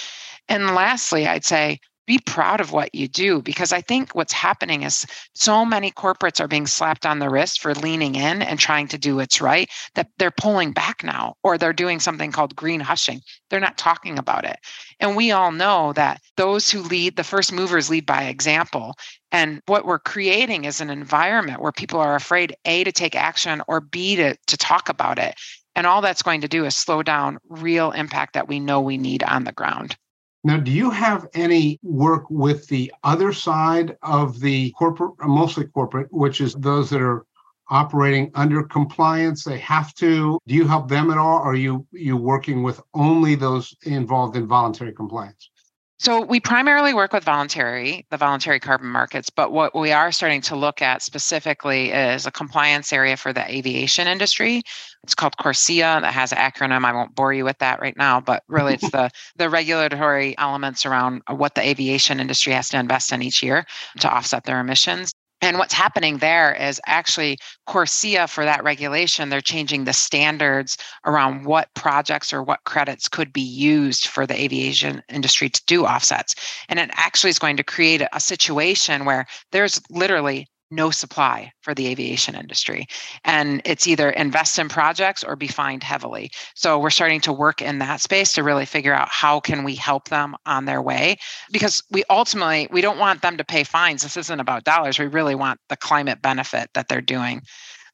And 0.48 0.74
lastly, 0.74 1.26
I'd 1.26 1.44
say 1.44 1.80
be 2.06 2.18
proud 2.18 2.60
of 2.60 2.72
what 2.72 2.94
you 2.94 3.08
do 3.08 3.42
because 3.42 3.72
I 3.72 3.80
think 3.80 4.14
what's 4.14 4.32
happening 4.32 4.82
is 4.82 5.06
so 5.34 5.64
many 5.64 5.90
corporates 5.90 6.40
are 6.40 6.48
being 6.48 6.66
slapped 6.66 7.04
on 7.04 7.18
the 7.18 7.28
wrist 7.28 7.60
for 7.60 7.74
leaning 7.74 8.14
in 8.14 8.42
and 8.42 8.58
trying 8.58 8.88
to 8.88 8.98
do 8.98 9.16
what's 9.16 9.40
right 9.40 9.68
that 9.94 10.08
they're 10.18 10.30
pulling 10.30 10.72
back 10.72 11.02
now 11.02 11.34
or 11.42 11.58
they're 11.58 11.72
doing 11.72 11.98
something 11.98 12.30
called 12.30 12.54
green 12.54 12.80
hushing. 12.80 13.20
They're 13.50 13.60
not 13.60 13.76
talking 13.76 14.18
about 14.18 14.44
it. 14.44 14.58
And 15.00 15.16
we 15.16 15.32
all 15.32 15.50
know 15.50 15.92
that 15.94 16.20
those 16.36 16.70
who 16.70 16.80
lead, 16.82 17.16
the 17.16 17.24
first 17.24 17.52
movers 17.52 17.90
lead 17.90 18.06
by 18.06 18.24
example. 18.24 18.94
And 19.32 19.60
what 19.66 19.84
we're 19.84 19.98
creating 19.98 20.64
is 20.64 20.80
an 20.80 20.90
environment 20.90 21.60
where 21.60 21.72
people 21.72 22.00
are 22.00 22.14
afraid, 22.14 22.56
A, 22.64 22.84
to 22.84 22.92
take 22.92 23.16
action 23.16 23.62
or 23.66 23.80
B, 23.80 24.16
to, 24.16 24.36
to 24.46 24.56
talk 24.56 24.88
about 24.88 25.18
it. 25.18 25.34
And 25.74 25.86
all 25.86 26.00
that's 26.00 26.22
going 26.22 26.40
to 26.40 26.48
do 26.48 26.64
is 26.64 26.74
slow 26.76 27.02
down 27.02 27.38
real 27.48 27.90
impact 27.90 28.32
that 28.34 28.48
we 28.48 28.60
know 28.60 28.80
we 28.80 28.96
need 28.96 29.22
on 29.22 29.44
the 29.44 29.52
ground. 29.52 29.96
Now, 30.46 30.58
do 30.58 30.70
you 30.70 30.90
have 30.90 31.26
any 31.34 31.80
work 31.82 32.30
with 32.30 32.68
the 32.68 32.92
other 33.02 33.32
side 33.32 33.96
of 34.02 34.38
the 34.38 34.70
corporate, 34.78 35.14
uh, 35.20 35.26
mostly 35.26 35.64
corporate, 35.64 36.06
which 36.12 36.40
is 36.40 36.54
those 36.54 36.88
that 36.90 37.02
are 37.02 37.26
operating 37.68 38.30
under 38.36 38.62
compliance? 38.62 39.42
They 39.42 39.58
have 39.58 39.92
to. 39.94 40.38
Do 40.46 40.54
you 40.54 40.68
help 40.68 40.88
them 40.88 41.10
at 41.10 41.18
all? 41.18 41.38
Or 41.38 41.50
are 41.50 41.56
you 41.56 41.84
you 41.90 42.16
working 42.16 42.62
with 42.62 42.80
only 42.94 43.34
those 43.34 43.74
involved 43.82 44.36
in 44.36 44.46
voluntary 44.46 44.92
compliance? 44.92 45.50
So 45.98 46.20
we 46.20 46.40
primarily 46.40 46.92
work 46.92 47.14
with 47.14 47.24
voluntary, 47.24 48.06
the 48.10 48.18
voluntary 48.18 48.60
carbon 48.60 48.88
markets, 48.88 49.30
but 49.30 49.50
what 49.50 49.74
we 49.74 49.92
are 49.92 50.12
starting 50.12 50.42
to 50.42 50.54
look 50.54 50.82
at 50.82 51.02
specifically 51.02 51.90
is 51.90 52.26
a 52.26 52.30
compliance 52.30 52.92
area 52.92 53.16
for 53.16 53.32
the 53.32 53.50
aviation 53.50 54.06
industry. 54.06 54.62
It's 55.06 55.14
called 55.14 55.36
CORSIA. 55.36 56.00
That 56.00 56.12
has 56.12 56.32
an 56.32 56.38
acronym. 56.38 56.84
I 56.84 56.92
won't 56.92 57.14
bore 57.14 57.32
you 57.32 57.44
with 57.44 57.58
that 57.58 57.80
right 57.80 57.96
now, 57.96 58.20
but 58.20 58.42
really 58.48 58.74
it's 58.74 58.90
the 58.90 59.08
the 59.36 59.48
regulatory 59.48 60.36
elements 60.36 60.84
around 60.84 61.22
what 61.28 61.54
the 61.54 61.62
aviation 61.66 62.18
industry 62.18 62.52
has 62.54 62.68
to 62.70 62.78
invest 62.80 63.12
in 63.12 63.22
each 63.22 63.40
year 63.40 63.64
to 64.00 64.12
offset 64.12 64.44
their 64.44 64.58
emissions. 64.58 65.12
And 65.40 65.58
what's 65.58 65.74
happening 65.74 66.18
there 66.18 66.54
is 66.54 66.80
actually 66.86 67.38
CORSIA 67.68 68.28
for 68.28 68.44
that 68.44 68.64
regulation, 68.64 69.28
they're 69.28 69.40
changing 69.40 69.84
the 69.84 69.92
standards 69.92 70.76
around 71.04 71.44
what 71.44 71.72
projects 71.74 72.32
or 72.32 72.42
what 72.42 72.64
credits 72.64 73.06
could 73.08 73.32
be 73.32 73.42
used 73.42 74.08
for 74.08 74.26
the 74.26 74.34
aviation 74.34 75.04
industry 75.08 75.48
to 75.50 75.62
do 75.66 75.84
offsets. 75.84 76.34
And 76.68 76.80
it 76.80 76.90
actually 76.94 77.30
is 77.30 77.38
going 77.38 77.58
to 77.58 77.62
create 77.62 78.02
a 78.12 78.18
situation 78.18 79.04
where 79.04 79.26
there's 79.52 79.80
literally 79.88 80.48
no 80.70 80.90
supply 80.90 81.52
for 81.60 81.74
the 81.74 81.86
aviation 81.86 82.34
industry. 82.34 82.86
And 83.24 83.62
it's 83.64 83.86
either 83.86 84.10
invest 84.10 84.58
in 84.58 84.68
projects 84.68 85.22
or 85.22 85.36
be 85.36 85.48
fined 85.48 85.82
heavily. 85.82 86.30
So 86.54 86.78
we're 86.78 86.90
starting 86.90 87.20
to 87.22 87.32
work 87.32 87.62
in 87.62 87.78
that 87.78 88.00
space 88.00 88.32
to 88.32 88.42
really 88.42 88.66
figure 88.66 88.94
out 88.94 89.08
how 89.08 89.40
can 89.40 89.64
we 89.64 89.74
help 89.74 90.08
them 90.08 90.34
on 90.44 90.64
their 90.64 90.82
way 90.82 91.16
because 91.52 91.82
we 91.90 92.04
ultimately 92.10 92.68
we 92.70 92.80
don't 92.80 92.98
want 92.98 93.22
them 93.22 93.36
to 93.36 93.44
pay 93.44 93.64
fines. 93.64 94.02
This 94.02 94.16
isn't 94.16 94.40
about 94.40 94.64
dollars. 94.64 94.98
We 94.98 95.06
really 95.06 95.34
want 95.34 95.60
the 95.68 95.76
climate 95.76 96.22
benefit 96.22 96.70
that 96.74 96.88
they're 96.88 97.00
doing. 97.00 97.42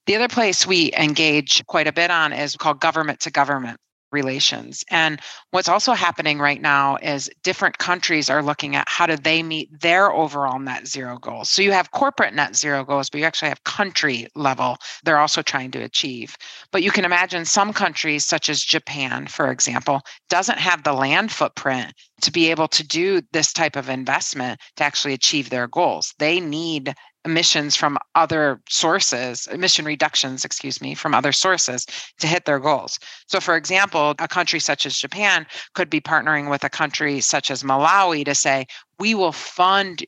The 0.06 0.16
other 0.16 0.28
place 0.28 0.66
we 0.66 0.92
engage 0.94 1.64
quite 1.66 1.86
a 1.86 1.92
bit 1.92 2.10
on 2.10 2.32
is 2.32 2.56
called 2.56 2.80
government 2.80 3.20
to 3.20 3.30
government 3.30 3.78
relations. 4.12 4.84
And 4.90 5.20
what's 5.50 5.68
also 5.68 5.92
happening 5.92 6.38
right 6.38 6.60
now 6.60 6.96
is 7.02 7.30
different 7.42 7.78
countries 7.78 8.30
are 8.30 8.42
looking 8.42 8.76
at 8.76 8.88
how 8.88 9.06
do 9.06 9.16
they 9.16 9.42
meet 9.42 9.80
their 9.80 10.12
overall 10.12 10.58
net 10.58 10.86
zero 10.86 11.18
goals. 11.18 11.50
So 11.50 11.62
you 11.62 11.72
have 11.72 11.90
corporate 11.90 12.34
net 12.34 12.56
zero 12.56 12.84
goals, 12.84 13.10
but 13.10 13.18
you 13.18 13.26
actually 13.26 13.48
have 13.48 13.64
country 13.64 14.28
level 14.34 14.76
they're 15.04 15.18
also 15.18 15.42
trying 15.42 15.70
to 15.72 15.82
achieve. 15.82 16.36
But 16.70 16.82
you 16.82 16.90
can 16.90 17.04
imagine 17.04 17.44
some 17.44 17.72
countries 17.72 18.24
such 18.24 18.48
as 18.48 18.62
Japan, 18.62 19.26
for 19.26 19.50
example, 19.50 20.02
doesn't 20.28 20.58
have 20.58 20.82
the 20.82 20.92
land 20.92 21.32
footprint 21.32 21.92
to 22.22 22.32
be 22.32 22.50
able 22.50 22.68
to 22.68 22.86
do 22.86 23.20
this 23.32 23.52
type 23.52 23.76
of 23.76 23.88
investment 23.88 24.60
to 24.76 24.84
actually 24.84 25.14
achieve 25.14 25.50
their 25.50 25.66
goals. 25.66 26.14
They 26.18 26.40
need 26.40 26.94
emissions 27.24 27.76
from 27.76 27.98
other 28.14 28.60
sources, 28.68 29.46
emission 29.46 29.84
reductions, 29.84 30.44
excuse 30.44 30.80
me, 30.80 30.94
from 30.94 31.14
other 31.14 31.32
sources 31.32 31.86
to 32.18 32.26
hit 32.26 32.44
their 32.44 32.58
goals. 32.58 32.98
So, 33.26 33.40
for 33.40 33.56
example, 33.56 34.14
a 34.18 34.28
country 34.28 34.60
such 34.60 34.86
as 34.86 34.96
Japan 34.96 35.46
could 35.74 35.88
be 35.88 36.00
partnering 36.00 36.50
with 36.50 36.64
a 36.64 36.70
country 36.70 37.20
such 37.20 37.50
as 37.50 37.62
Malawi 37.62 38.24
to 38.24 38.34
say, 38.34 38.66
we 38.98 39.14
will 39.14 39.32
fund 39.32 40.04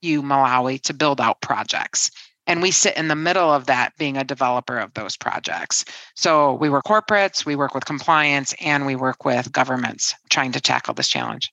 you, 0.00 0.22
Malawi, 0.22 0.80
to 0.82 0.94
build 0.94 1.20
out 1.20 1.40
projects. 1.40 2.10
And 2.46 2.60
we 2.60 2.70
sit 2.70 2.96
in 2.96 3.08
the 3.08 3.16
middle 3.16 3.50
of 3.50 3.66
that 3.66 3.96
being 3.96 4.18
a 4.18 4.24
developer 4.24 4.78
of 4.78 4.92
those 4.92 5.16
projects. 5.16 5.84
So 6.14 6.54
we 6.54 6.68
work 6.68 6.84
corporates, 6.84 7.46
we 7.46 7.56
work 7.56 7.74
with 7.74 7.86
compliance, 7.86 8.54
and 8.60 8.84
we 8.84 8.96
work 8.96 9.24
with 9.24 9.50
governments 9.50 10.14
trying 10.28 10.52
to 10.52 10.60
tackle 10.60 10.92
this 10.92 11.08
challenge. 11.08 11.50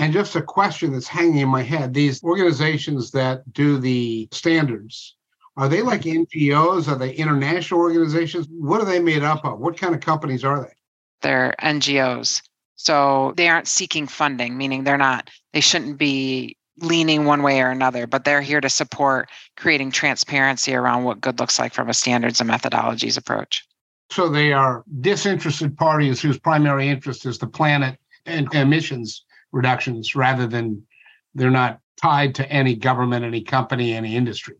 And 0.00 0.14
just 0.14 0.34
a 0.34 0.40
question 0.40 0.94
that's 0.94 1.06
hanging 1.06 1.40
in 1.40 1.48
my 1.50 1.62
head 1.62 1.92
these 1.92 2.24
organizations 2.24 3.10
that 3.10 3.52
do 3.52 3.76
the 3.76 4.28
standards, 4.32 5.14
are 5.58 5.68
they 5.68 5.82
like 5.82 6.02
mm-hmm. 6.02 6.22
NGOs? 6.22 6.88
Are 6.88 6.96
they 6.96 7.12
international 7.12 7.80
organizations? 7.80 8.46
What 8.48 8.80
are 8.80 8.86
they 8.86 8.98
made 8.98 9.22
up 9.22 9.44
of? 9.44 9.58
What 9.58 9.76
kind 9.76 9.94
of 9.94 10.00
companies 10.00 10.42
are 10.42 10.62
they? 10.62 10.72
They're 11.20 11.54
NGOs. 11.60 12.40
So 12.76 13.34
they 13.36 13.48
aren't 13.48 13.68
seeking 13.68 14.06
funding, 14.06 14.56
meaning 14.56 14.84
they're 14.84 14.96
not, 14.96 15.28
they 15.52 15.60
shouldn't 15.60 15.98
be 15.98 16.56
leaning 16.78 17.26
one 17.26 17.42
way 17.42 17.60
or 17.60 17.68
another, 17.68 18.06
but 18.06 18.24
they're 18.24 18.40
here 18.40 18.62
to 18.62 18.70
support 18.70 19.28
creating 19.58 19.90
transparency 19.90 20.74
around 20.74 21.04
what 21.04 21.20
good 21.20 21.38
looks 21.38 21.58
like 21.58 21.74
from 21.74 21.90
a 21.90 21.94
standards 21.94 22.40
and 22.40 22.48
methodologies 22.48 23.18
approach. 23.18 23.66
So 24.10 24.30
they 24.30 24.54
are 24.54 24.82
disinterested 25.02 25.76
parties 25.76 26.22
whose 26.22 26.38
primary 26.38 26.88
interest 26.88 27.26
is 27.26 27.36
the 27.36 27.46
planet 27.46 27.98
and 28.24 28.52
emissions 28.54 29.26
reductions 29.52 30.14
rather 30.14 30.46
than 30.46 30.86
they're 31.34 31.50
not 31.50 31.80
tied 32.00 32.34
to 32.36 32.50
any 32.50 32.74
government, 32.74 33.24
any 33.24 33.42
company, 33.42 33.92
any 33.92 34.16
industry. 34.16 34.56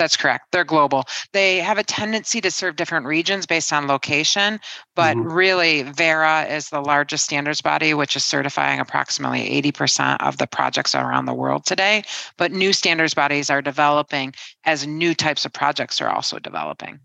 That's 0.00 0.16
correct. 0.16 0.46
They're 0.50 0.64
global. 0.64 1.04
They 1.34 1.58
have 1.58 1.76
a 1.76 1.82
tendency 1.82 2.40
to 2.40 2.50
serve 2.50 2.76
different 2.76 3.04
regions 3.04 3.44
based 3.44 3.70
on 3.70 3.86
location, 3.86 4.58
but 4.96 5.14
mm-hmm. 5.14 5.30
really, 5.30 5.82
Verra 5.82 6.44
is 6.44 6.70
the 6.70 6.80
largest 6.80 7.24
standards 7.24 7.60
body, 7.60 7.92
which 7.92 8.16
is 8.16 8.24
certifying 8.24 8.80
approximately 8.80 9.60
80% 9.60 10.16
of 10.20 10.38
the 10.38 10.46
projects 10.46 10.94
around 10.94 11.26
the 11.26 11.34
world 11.34 11.66
today. 11.66 12.02
But 12.38 12.50
new 12.50 12.72
standards 12.72 13.12
bodies 13.12 13.50
are 13.50 13.60
developing 13.60 14.32
as 14.64 14.86
new 14.86 15.14
types 15.14 15.44
of 15.44 15.52
projects 15.52 16.00
are 16.00 16.08
also 16.08 16.38
developing. 16.38 16.98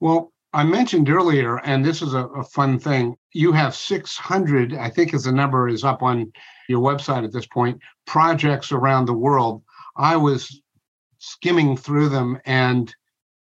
Well, 0.00 0.30
I 0.52 0.62
mentioned 0.64 1.08
earlier, 1.08 1.58
and 1.64 1.86
this 1.86 2.02
is 2.02 2.12
a, 2.12 2.26
a 2.26 2.44
fun 2.44 2.78
thing. 2.78 3.16
You 3.32 3.52
have 3.52 3.74
600, 3.74 4.74
I 4.74 4.90
think, 4.90 5.14
as 5.14 5.24
the 5.24 5.32
number 5.32 5.68
is 5.68 5.84
up 5.84 6.02
on 6.02 6.30
your 6.68 6.80
website 6.80 7.24
at 7.24 7.32
this 7.32 7.46
point, 7.46 7.80
projects 8.06 8.72
around 8.72 9.06
the 9.06 9.12
world. 9.12 9.62
I 9.96 10.16
was 10.16 10.60
skimming 11.18 11.76
through 11.76 12.08
them 12.10 12.38
and 12.44 12.94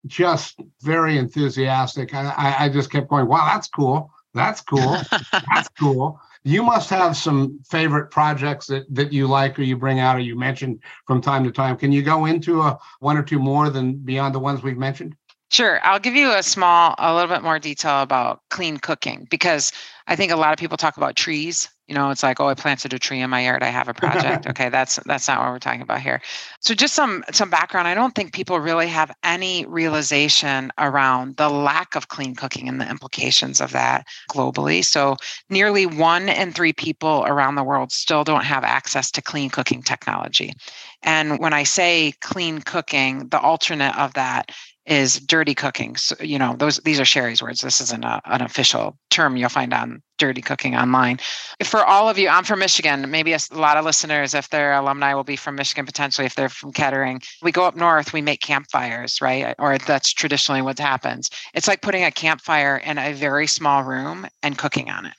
just 0.06 0.60
very 0.82 1.18
enthusiastic. 1.18 2.14
I, 2.14 2.56
I 2.60 2.68
just 2.68 2.90
kept 2.90 3.08
going, 3.08 3.26
wow, 3.26 3.44
that's 3.52 3.68
cool. 3.68 4.10
That's 4.34 4.60
cool. 4.60 4.96
that's 5.32 5.68
cool. 5.78 6.20
You 6.44 6.62
must 6.62 6.88
have 6.90 7.16
some 7.16 7.60
favorite 7.68 8.10
projects 8.10 8.66
that, 8.68 8.86
that 8.94 9.12
you 9.12 9.26
like 9.26 9.58
or 9.58 9.62
you 9.62 9.76
bring 9.76 9.98
out 9.98 10.16
or 10.16 10.20
you 10.20 10.38
mention 10.38 10.80
from 11.06 11.20
time 11.20 11.44
to 11.44 11.52
time. 11.52 11.76
Can 11.76 11.92
you 11.92 12.02
go 12.02 12.26
into 12.26 12.62
a 12.62 12.78
one 13.00 13.16
or 13.16 13.22
two 13.22 13.38
more 13.38 13.70
than 13.70 13.96
beyond 13.96 14.34
the 14.34 14.38
ones 14.38 14.62
we've 14.62 14.78
mentioned? 14.78 15.16
Sure. 15.50 15.80
I'll 15.82 15.98
give 15.98 16.14
you 16.14 16.30
a 16.32 16.42
small, 16.42 16.94
a 16.98 17.14
little 17.14 17.34
bit 17.34 17.42
more 17.42 17.58
detail 17.58 18.02
about 18.02 18.42
clean 18.50 18.76
cooking 18.76 19.26
because 19.30 19.72
I 20.08 20.16
think 20.16 20.32
a 20.32 20.36
lot 20.36 20.54
of 20.54 20.58
people 20.58 20.78
talk 20.78 20.96
about 20.96 21.16
trees. 21.16 21.68
You 21.86 21.94
know, 21.94 22.10
it's 22.10 22.22
like, 22.22 22.40
oh, 22.40 22.48
I 22.48 22.54
planted 22.54 22.94
a 22.94 22.98
tree 22.98 23.20
in 23.20 23.28
my 23.28 23.44
yard. 23.44 23.62
I 23.62 23.68
have 23.68 23.88
a 23.88 23.94
project. 23.94 24.46
okay, 24.48 24.70
that's 24.70 24.98
that's 25.04 25.28
not 25.28 25.40
what 25.40 25.50
we're 25.50 25.58
talking 25.58 25.82
about 25.82 26.00
here. 26.00 26.22
So 26.60 26.74
just 26.74 26.94
some 26.94 27.24
some 27.30 27.50
background. 27.50 27.88
I 27.88 27.94
don't 27.94 28.14
think 28.14 28.32
people 28.32 28.58
really 28.58 28.88
have 28.88 29.14
any 29.22 29.66
realization 29.66 30.72
around 30.78 31.36
the 31.36 31.50
lack 31.50 31.94
of 31.94 32.08
clean 32.08 32.34
cooking 32.34 32.68
and 32.68 32.80
the 32.80 32.88
implications 32.88 33.60
of 33.60 33.72
that 33.72 34.06
globally. 34.30 34.82
So 34.82 35.16
nearly 35.50 35.84
one 35.84 36.30
in 36.30 36.52
three 36.52 36.72
people 36.72 37.24
around 37.26 37.56
the 37.56 37.64
world 37.64 37.92
still 37.92 38.24
don't 38.24 38.44
have 38.44 38.64
access 38.64 39.10
to 39.12 39.22
clean 39.22 39.50
cooking 39.50 39.82
technology. 39.82 40.54
And 41.02 41.38
when 41.38 41.52
I 41.52 41.62
say 41.64 42.12
clean 42.20 42.60
cooking, 42.60 43.28
the 43.28 43.40
alternate 43.40 43.96
of 43.98 44.14
that 44.14 44.52
is 44.88 45.20
dirty 45.20 45.54
cooking. 45.54 45.96
So, 45.96 46.16
you 46.20 46.38
know, 46.38 46.56
those 46.58 46.78
these 46.78 46.98
are 46.98 47.04
Sheri's 47.04 47.42
words. 47.42 47.60
This 47.60 47.80
isn't 47.80 48.04
a, 48.04 48.08
uh, 48.08 48.20
an 48.24 48.42
official 48.42 48.98
term 49.10 49.36
you'll 49.36 49.50
find 49.50 49.72
on 49.74 50.02
dirty 50.16 50.40
cooking 50.40 50.74
online. 50.74 51.18
For 51.62 51.84
all 51.84 52.08
of 52.08 52.18
you, 52.18 52.28
I'm 52.28 52.44
from 52.44 52.58
Michigan. 52.58 53.10
Maybe 53.10 53.34
a, 53.34 53.38
a 53.52 53.58
lot 53.58 53.76
of 53.76 53.84
listeners, 53.84 54.34
if 54.34 54.48
they're 54.48 54.72
alumni, 54.72 55.14
will 55.14 55.24
be 55.24 55.36
from 55.36 55.56
Michigan 55.56 55.84
potentially. 55.84 56.26
If 56.26 56.34
they're 56.34 56.48
from 56.48 56.72
Kettering, 56.72 57.20
we 57.42 57.52
go 57.52 57.64
up 57.64 57.76
north, 57.76 58.12
we 58.12 58.22
make 58.22 58.40
campfires, 58.40 59.20
right? 59.20 59.44
Uh, 59.44 59.54
or 59.58 59.78
that's 59.78 60.12
traditionally 60.12 60.62
what 60.62 60.78
happens. 60.78 61.30
It's 61.54 61.68
like 61.68 61.82
putting 61.82 62.04
a 62.04 62.10
campfire 62.10 62.78
in 62.78 62.98
a 62.98 63.12
very 63.12 63.46
small 63.46 63.84
room 63.84 64.26
and 64.42 64.56
cooking 64.56 64.90
on 64.90 65.06
it. 65.06 65.14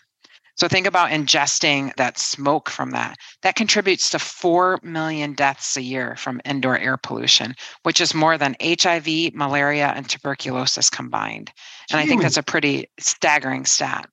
So 0.60 0.68
think 0.68 0.88
about 0.88 1.12
ingesting 1.12 1.96
that 1.96 2.20
smoke 2.20 2.70
from 2.70 2.92
that. 2.92 3.16
That 3.44 3.56
contributes 3.56 4.10
to 4.10 4.20
4 4.20 4.82
million 4.84 5.32
deaths 5.32 5.78
a 5.78 5.82
year 5.82 6.18
from 6.18 6.42
indoor 6.44 6.78
air 6.78 6.98
pollution, 6.98 7.56
which 7.84 8.02
is 8.02 8.14
more 8.14 8.38
than 8.38 8.58
HIV, 8.62 9.34
malaria, 9.34 9.94
and 9.96 10.10
tuberculosis 10.10 10.90
combined. 10.90 11.50
And 11.90 12.02
I 12.02 12.06
think 12.06 12.22
that's 12.22 12.36
a 12.36 12.44
pretty 12.44 12.90
staggering 13.00 13.66
stat. 13.66 14.10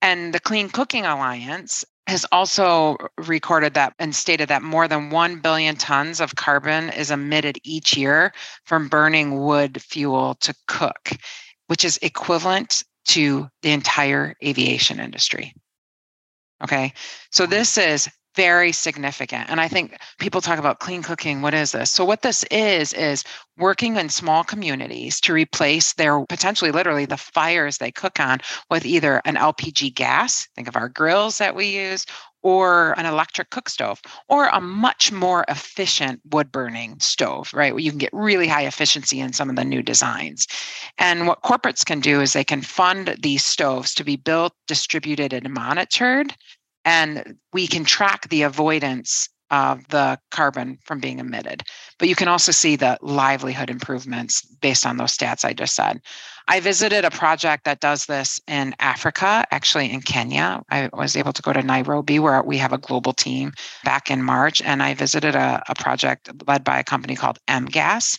And 0.00 0.32
the 0.32 0.38
Clean 0.38 0.68
Cooking 0.68 1.04
Alliance 1.04 1.84
has 2.06 2.24
also 2.30 2.96
recorded 3.18 3.74
that 3.74 3.94
and 3.98 4.14
stated 4.14 4.48
that 4.50 4.62
more 4.62 4.86
than 4.86 5.10
1 5.10 5.40
billion 5.40 5.74
tons 5.74 6.20
of 6.20 6.36
carbon 6.36 6.90
is 6.90 7.10
emitted 7.10 7.58
each 7.64 7.96
year 7.96 8.32
from 8.66 8.86
burning 8.86 9.40
wood 9.40 9.82
fuel 9.82 10.36
to 10.42 10.54
cook, 10.68 11.10
which 11.66 11.84
is 11.84 11.98
equivalent 12.02 12.84
to 13.08 13.48
the 13.62 13.72
entire 13.72 14.36
aviation 14.44 15.00
industry. 15.00 15.52
Okay. 16.62 16.92
So 17.30 17.46
this 17.46 17.76
is 17.76 18.08
very 18.34 18.72
significant. 18.72 19.50
And 19.50 19.60
I 19.60 19.68
think 19.68 19.98
people 20.18 20.40
talk 20.40 20.58
about 20.58 20.80
clean 20.80 21.02
cooking. 21.02 21.42
What 21.42 21.54
is 21.54 21.72
this? 21.72 21.90
So, 21.90 22.04
what 22.04 22.22
this 22.22 22.44
is, 22.44 22.92
is 22.94 23.24
working 23.58 23.96
in 23.96 24.08
small 24.08 24.42
communities 24.42 25.20
to 25.22 25.32
replace 25.32 25.92
their 25.94 26.24
potentially 26.26 26.70
literally 26.70 27.04
the 27.04 27.16
fires 27.16 27.78
they 27.78 27.92
cook 27.92 28.18
on 28.18 28.38
with 28.70 28.86
either 28.86 29.20
an 29.24 29.36
LPG 29.36 29.94
gas, 29.94 30.48
think 30.54 30.68
of 30.68 30.76
our 30.76 30.88
grills 30.88 31.38
that 31.38 31.54
we 31.54 31.66
use, 31.66 32.06
or 32.42 32.98
an 32.98 33.06
electric 33.06 33.50
cook 33.50 33.68
stove, 33.68 34.00
or 34.28 34.48
a 34.48 34.60
much 34.60 35.12
more 35.12 35.44
efficient 35.48 36.20
wood 36.30 36.50
burning 36.50 36.98
stove, 37.00 37.52
right? 37.54 37.72
Where 37.72 37.82
you 37.82 37.90
can 37.90 37.98
get 37.98 38.10
really 38.12 38.48
high 38.48 38.66
efficiency 38.66 39.20
in 39.20 39.32
some 39.32 39.48
of 39.48 39.56
the 39.56 39.64
new 39.64 39.82
designs. 39.82 40.46
And 40.98 41.26
what 41.26 41.42
corporates 41.42 41.84
can 41.84 42.00
do 42.00 42.20
is 42.20 42.32
they 42.32 42.44
can 42.44 42.62
fund 42.62 43.16
these 43.22 43.44
stoves 43.44 43.94
to 43.94 44.04
be 44.04 44.16
built, 44.16 44.52
distributed, 44.66 45.32
and 45.32 45.50
monitored. 45.50 46.34
And 46.84 47.36
we 47.52 47.66
can 47.66 47.84
track 47.84 48.28
the 48.28 48.42
avoidance 48.42 49.28
of 49.52 49.86
the 49.88 50.18
carbon 50.30 50.78
from 50.82 50.98
being 50.98 51.18
emitted. 51.18 51.62
But 51.98 52.08
you 52.08 52.16
can 52.16 52.26
also 52.26 52.50
see 52.50 52.74
the 52.74 52.98
livelihood 53.02 53.68
improvements 53.70 54.42
based 54.62 54.86
on 54.86 54.96
those 54.96 55.16
stats 55.16 55.44
I 55.44 55.52
just 55.52 55.74
said. 55.74 56.00
I 56.48 56.60
visited 56.60 57.04
a 57.04 57.10
project 57.10 57.64
that 57.64 57.80
does 57.80 58.06
this 58.06 58.40
in 58.46 58.74
Africa, 58.78 59.46
actually 59.50 59.92
in 59.92 60.00
Kenya. 60.00 60.62
I 60.70 60.90
was 60.92 61.16
able 61.16 61.32
to 61.32 61.42
go 61.42 61.52
to 61.52 61.62
Nairobi 61.62 62.18
where 62.18 62.42
we 62.42 62.58
have 62.58 62.72
a 62.72 62.78
global 62.78 63.12
team 63.12 63.52
back 63.84 64.10
in 64.10 64.22
March, 64.22 64.60
and 64.62 64.82
I 64.82 64.94
visited 64.94 65.34
a, 65.34 65.62
a 65.68 65.74
project 65.74 66.30
led 66.46 66.64
by 66.64 66.78
a 66.78 66.84
company 66.84 67.16
called 67.16 67.38
MGAS. 67.48 68.18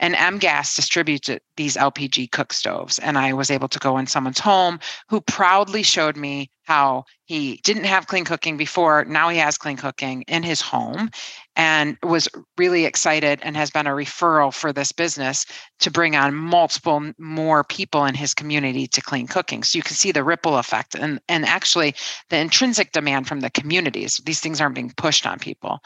And 0.00 0.14
MGAS 0.14 0.74
distributes 0.74 1.30
these 1.56 1.76
LPG 1.76 2.30
cook 2.32 2.52
stoves. 2.52 2.98
And 2.98 3.16
I 3.16 3.32
was 3.32 3.50
able 3.50 3.68
to 3.68 3.78
go 3.78 3.96
in 3.98 4.06
someone's 4.06 4.40
home 4.40 4.80
who 5.08 5.20
proudly 5.20 5.82
showed 5.82 6.16
me 6.16 6.50
how 6.64 7.04
he 7.26 7.60
didn't 7.62 7.84
have 7.84 8.06
clean 8.06 8.24
cooking 8.24 8.56
before. 8.56 9.04
Now 9.04 9.28
he 9.28 9.38
has 9.38 9.56
clean 9.56 9.76
cooking 9.76 10.22
in 10.22 10.42
his 10.42 10.60
home 10.60 11.10
and 11.56 11.96
was 12.02 12.28
really 12.58 12.84
excited 12.84 13.40
and 13.42 13.56
has 13.56 13.70
been 13.70 13.86
a 13.86 13.90
referral 13.90 14.52
for 14.52 14.72
this 14.72 14.92
business 14.92 15.46
to 15.80 15.90
bring 15.90 16.16
on 16.16 16.34
multiple 16.34 17.12
more 17.18 17.62
people 17.64 18.04
in 18.04 18.14
his 18.14 18.34
community 18.34 18.86
to 18.88 19.00
clean 19.00 19.26
cooking. 19.26 19.62
So 19.62 19.76
you 19.76 19.82
can 19.82 19.94
see 19.94 20.12
the 20.12 20.24
ripple 20.24 20.58
effect 20.58 20.94
and, 20.94 21.20
and 21.28 21.44
actually 21.44 21.94
the 22.30 22.38
intrinsic 22.38 22.92
demand 22.92 23.28
from 23.28 23.40
the 23.40 23.50
communities. 23.50 24.20
These 24.24 24.40
things 24.40 24.60
aren't 24.60 24.74
being 24.74 24.92
pushed 24.96 25.26
on 25.26 25.38
people. 25.38 25.80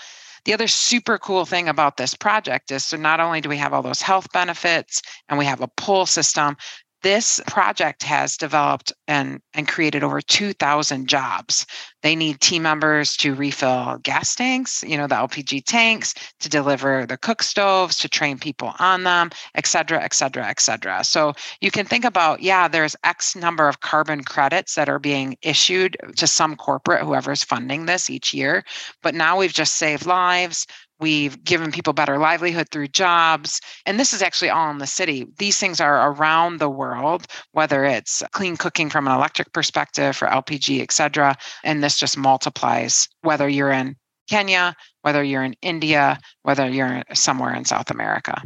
The 0.44 0.54
other 0.54 0.68
super 0.68 1.18
cool 1.18 1.44
thing 1.44 1.68
about 1.68 1.96
this 1.96 2.14
project 2.14 2.70
is 2.70 2.85
so 2.85 2.96
not 2.96 3.20
only 3.20 3.40
do 3.40 3.48
we 3.48 3.59
have 3.59 3.74
all 3.74 3.83
those 3.83 4.00
health 4.00 4.33
benefits 4.33 5.02
and 5.28 5.38
we 5.38 5.44
have 5.44 5.61
a 5.61 5.68
pull 5.68 6.07
system, 6.07 6.57
this 7.03 7.41
project 7.47 8.03
has 8.03 8.37
developed 8.37 8.93
and, 9.07 9.41
and 9.55 9.69
created 9.69 10.03
over 10.03 10.21
2,000 10.21 11.09
jobs. 11.09 11.67
They 12.03 12.17
need 12.17 12.41
team 12.41 12.63
members 12.63 13.17
to 13.19 13.35
refill 13.35 13.99
gas 14.03 14.35
tanks, 14.35 14.83
you 14.87 14.97
know, 14.97 15.07
the 15.07 15.15
LPG 15.15 15.65
tanks, 15.65 16.15
to 16.41 16.49
deliver 16.49 17.07
the 17.07 17.17
cook 17.17 17.43
stoves, 17.43 17.99
to 17.99 18.09
train 18.09 18.39
people 18.39 18.73
on 18.79 19.05
them, 19.05 19.31
et 19.55 19.67
cetera, 19.67 20.03
et 20.03 20.15
cetera, 20.15 20.47
et 20.47 20.61
cetera. 20.61 21.05
So 21.05 21.35
you 21.61 21.71
can 21.71 21.87
think 21.87 22.05
about, 22.05 22.41
yeah, 22.43 22.69
there's 22.69 22.97
X 23.05 23.37
number 23.37 23.69
of 23.69 23.81
carbon 23.81 24.25
credits 24.25 24.75
that 24.75 24.89
are 24.89 24.99
being 24.99 25.37
issued 25.43 25.97
to 26.17 26.27
some 26.27 26.57
corporate, 26.57 27.05
whoever's 27.05 27.45
funding 27.45 27.87
this 27.87 28.11
each 28.11 28.35
year. 28.35 28.65
But 29.03 29.15
now 29.15 29.39
we've 29.39 29.53
just 29.53 29.75
saved 29.75 30.07
lives. 30.07 30.67
We've 31.01 31.43
given 31.45 31.71
people 31.71 31.93
better 31.93 32.19
livelihood 32.19 32.69
through 32.71 32.89
jobs. 32.89 33.61
And 33.87 33.99
this 33.99 34.13
is 34.13 34.23
actually 34.23 34.51
all 34.51 34.71
in 34.71 34.79
the 34.79 34.87
city. 34.87 35.27
These 35.39 35.59
things 35.59 35.81
are 35.81 36.11
around 36.13 36.59
the 36.59 36.69
world, 36.69 37.27
whether 37.53 37.85
it's 37.85 38.23
clean 38.33 38.57
cooking 38.57 38.91
from 38.91 39.07
an 39.07 39.15
electric 39.15 39.53
perspective 39.53 40.17
for 40.17 40.29
LPG, 40.29 40.83
et 40.83 40.93
cetera. 40.93 41.37
And 41.63 41.83
this 41.83 41.97
just 41.97 42.19
multiplies 42.19 43.09
whether 43.23 43.49
you're 43.49 43.71
in 43.71 43.97
Kenya, 44.29 44.75
whether 45.03 45.23
you're 45.23 45.45
in 45.45 45.57
India, 45.63 46.19
whether 46.43 46.69
you're 46.69 47.03
somewhere 47.15 47.55
in 47.55 47.65
South 47.65 47.91
America. 47.91 48.43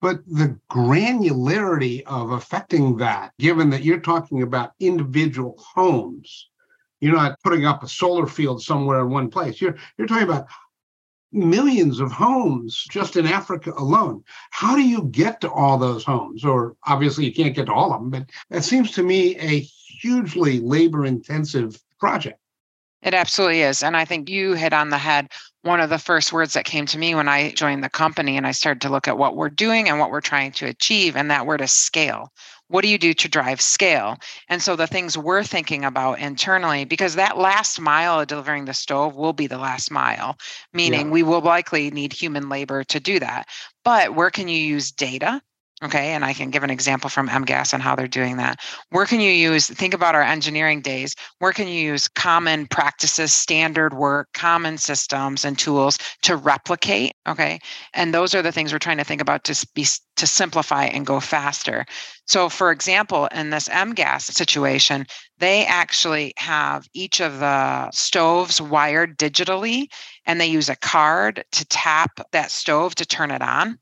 But 0.00 0.26
the 0.26 0.58
granularity 0.68 2.02
of 2.06 2.32
affecting 2.32 2.96
that, 2.96 3.32
given 3.38 3.70
that 3.70 3.84
you're 3.84 4.00
talking 4.00 4.42
about 4.42 4.72
individual 4.80 5.62
homes, 5.74 6.48
you're 7.00 7.14
not 7.14 7.38
putting 7.42 7.66
up 7.66 7.82
a 7.82 7.88
solar 7.88 8.26
field 8.26 8.62
somewhere 8.62 9.00
in 9.00 9.10
one 9.10 9.28
place. 9.30 9.60
You're 9.60 9.76
you're 9.96 10.06
talking 10.06 10.28
about 10.28 10.46
millions 11.32 12.00
of 12.00 12.12
homes 12.12 12.84
just 12.90 13.16
in 13.16 13.26
Africa 13.26 13.72
alone. 13.76 14.22
How 14.50 14.76
do 14.76 14.82
you 14.82 15.04
get 15.04 15.40
to 15.40 15.50
all 15.50 15.78
those 15.78 16.04
homes? 16.04 16.44
Or 16.44 16.76
obviously 16.86 17.24
you 17.24 17.32
can't 17.32 17.54
get 17.54 17.66
to 17.66 17.72
all 17.72 17.92
of 17.92 18.00
them, 18.00 18.10
but 18.10 18.30
that 18.50 18.64
seems 18.64 18.90
to 18.92 19.02
me 19.02 19.36
a 19.36 19.60
hugely 19.60 20.60
labor 20.60 21.06
intensive 21.06 21.80
project. 21.98 22.38
It 23.02 23.14
absolutely 23.14 23.62
is. 23.62 23.82
And 23.82 23.96
I 23.96 24.04
think 24.04 24.28
you 24.28 24.54
hit 24.54 24.72
on 24.72 24.90
the 24.90 24.98
head 24.98 25.28
one 25.62 25.80
of 25.80 25.90
the 25.90 25.98
first 25.98 26.32
words 26.32 26.54
that 26.54 26.64
came 26.64 26.86
to 26.86 26.98
me 26.98 27.14
when 27.14 27.28
I 27.28 27.52
joined 27.52 27.82
the 27.82 27.88
company 27.88 28.36
and 28.36 28.46
I 28.46 28.52
started 28.52 28.80
to 28.82 28.90
look 28.90 29.08
at 29.08 29.18
what 29.18 29.36
we're 29.36 29.48
doing 29.48 29.88
and 29.88 29.98
what 29.98 30.10
we're 30.10 30.20
trying 30.20 30.52
to 30.52 30.66
achieve. 30.66 31.16
And 31.16 31.30
that 31.30 31.46
word 31.46 31.60
is 31.60 31.72
scale. 31.72 32.32
What 32.72 32.84
do 32.84 32.88
you 32.88 32.96
do 32.96 33.12
to 33.12 33.28
drive 33.28 33.60
scale? 33.60 34.16
And 34.48 34.62
so 34.62 34.76
the 34.76 34.86
things 34.86 35.18
we're 35.18 35.44
thinking 35.44 35.84
about 35.84 36.20
internally, 36.20 36.86
because 36.86 37.16
that 37.16 37.36
last 37.36 37.78
mile 37.78 38.20
of 38.20 38.28
delivering 38.28 38.64
the 38.64 38.72
stove 38.72 39.14
will 39.14 39.34
be 39.34 39.46
the 39.46 39.58
last 39.58 39.90
mile, 39.90 40.38
meaning 40.72 41.08
yeah. 41.08 41.12
we 41.12 41.22
will 41.22 41.42
likely 41.42 41.90
need 41.90 42.14
human 42.14 42.48
labor 42.48 42.82
to 42.84 42.98
do 42.98 43.18
that. 43.18 43.46
But 43.84 44.14
where 44.14 44.30
can 44.30 44.48
you 44.48 44.56
use 44.56 44.90
data? 44.90 45.42
Okay. 45.82 46.10
And 46.12 46.24
I 46.24 46.32
can 46.32 46.50
give 46.50 46.62
an 46.62 46.70
example 46.70 47.10
from 47.10 47.28
MGAS 47.28 47.74
on 47.74 47.80
how 47.80 47.96
they're 47.96 48.06
doing 48.06 48.36
that. 48.36 48.60
Where 48.90 49.04
can 49.04 49.18
you 49.18 49.32
use, 49.32 49.66
think 49.66 49.94
about 49.94 50.14
our 50.14 50.22
engineering 50.22 50.80
days, 50.80 51.16
where 51.40 51.52
can 51.52 51.66
you 51.66 51.74
use 51.74 52.06
common 52.06 52.68
practices, 52.68 53.32
standard 53.32 53.92
work, 53.92 54.28
common 54.32 54.78
systems 54.78 55.44
and 55.44 55.58
tools 55.58 55.98
to 56.22 56.36
replicate? 56.36 57.14
Okay. 57.26 57.58
And 57.94 58.14
those 58.14 58.32
are 58.32 58.42
the 58.42 58.52
things 58.52 58.72
we're 58.72 58.78
trying 58.78 58.98
to 58.98 59.04
think 59.04 59.20
about 59.20 59.42
to 59.44 59.66
be 59.74 59.84
to 60.14 60.26
simplify 60.26 60.84
and 60.84 61.04
go 61.04 61.18
faster. 61.18 61.84
So, 62.28 62.48
for 62.48 62.70
example, 62.70 63.26
in 63.34 63.50
this 63.50 63.68
MGAS 63.68 64.22
situation, 64.32 65.04
they 65.38 65.66
actually 65.66 66.32
have 66.36 66.86
each 66.94 67.20
of 67.20 67.40
the 67.40 67.90
stoves 67.90 68.60
wired 68.60 69.18
digitally, 69.18 69.86
and 70.26 70.40
they 70.40 70.46
use 70.46 70.68
a 70.68 70.76
card 70.76 71.44
to 71.50 71.64
tap 71.64 72.20
that 72.30 72.52
stove 72.52 72.94
to 72.96 73.06
turn 73.06 73.32
it 73.32 73.42
on. 73.42 73.78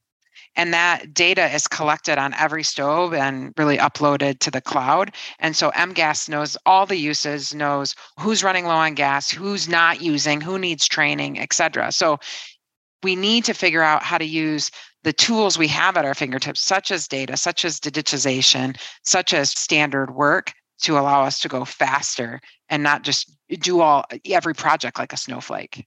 And 0.56 0.74
that 0.74 1.14
data 1.14 1.46
is 1.54 1.68
collected 1.68 2.18
on 2.18 2.34
every 2.34 2.64
stove 2.64 3.14
and 3.14 3.52
really 3.56 3.78
uploaded 3.78 4.40
to 4.40 4.50
the 4.50 4.60
cloud. 4.60 5.14
And 5.38 5.54
so 5.54 5.70
MGAS 5.70 6.28
knows 6.28 6.56
all 6.66 6.86
the 6.86 6.96
uses, 6.96 7.54
knows 7.54 7.94
who's 8.18 8.42
running 8.42 8.66
low 8.66 8.74
on 8.74 8.94
gas, 8.94 9.30
who's 9.30 9.68
not 9.68 10.02
using, 10.02 10.40
who 10.40 10.58
needs 10.58 10.88
training, 10.88 11.38
et 11.38 11.52
cetera. 11.52 11.92
So 11.92 12.18
we 13.02 13.16
need 13.16 13.44
to 13.44 13.54
figure 13.54 13.82
out 13.82 14.02
how 14.02 14.18
to 14.18 14.24
use 14.24 14.70
the 15.02 15.12
tools 15.12 15.56
we 15.56 15.68
have 15.68 15.96
at 15.96 16.04
our 16.04 16.14
fingertips, 16.14 16.60
such 16.60 16.90
as 16.90 17.08
data, 17.08 17.36
such 17.36 17.64
as 17.64 17.80
digitization, 17.80 18.78
such 19.04 19.32
as 19.32 19.50
standard 19.50 20.14
work 20.14 20.52
to 20.82 20.98
allow 20.98 21.22
us 21.22 21.40
to 21.40 21.48
go 21.48 21.64
faster 21.64 22.40
and 22.68 22.82
not 22.82 23.02
just 23.02 23.34
do 23.60 23.80
all 23.80 24.04
every 24.26 24.54
project 24.54 24.98
like 24.98 25.12
a 25.12 25.16
snowflake. 25.16 25.86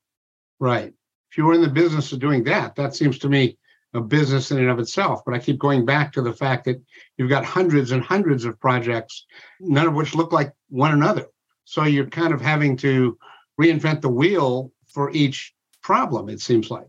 Right. 0.60 0.93
If 1.32 1.38
you 1.38 1.45
were 1.45 1.54
in 1.54 1.62
the 1.62 1.69
business 1.69 2.12
of 2.12 2.19
doing 2.19 2.43
that, 2.45 2.76
that 2.76 2.95
seems 2.95 3.19
to 3.19 3.30
me 3.30 3.58
a 3.93 4.01
business 4.01 4.51
in 4.51 4.60
and 4.60 4.69
of 4.69 4.79
itself. 4.79 5.21
But 5.25 5.36
I 5.36 5.39
keep 5.39 5.60
going 5.60 5.86
back 5.86 6.12
to 6.13 6.21
the 6.21 6.34
fact 6.34 6.65
that 6.65 6.82
you've 7.17 7.29
got 7.29 7.45
hundreds 7.45 7.91
and 7.91 8.03
hundreds 8.03 8.45
of 8.45 8.60
projects, 8.60 9.25
none 9.60 9.88
of 9.88 9.93
which 9.93 10.15
look 10.15 10.32
like 10.32 10.53
one 10.69 10.91
another. 10.91 11.27
So 11.65 11.84
you're 11.84 12.08
kind 12.08 12.34
of 12.34 12.41
having 12.41 12.75
to 12.77 13.17
reinvent 13.60 14.01
the 14.01 14.10
wheel 14.10 14.71
for 14.88 15.12
each 15.12 15.53
problem, 15.82 16.29
it 16.29 16.41
seems 16.41 16.69
like. 16.71 16.88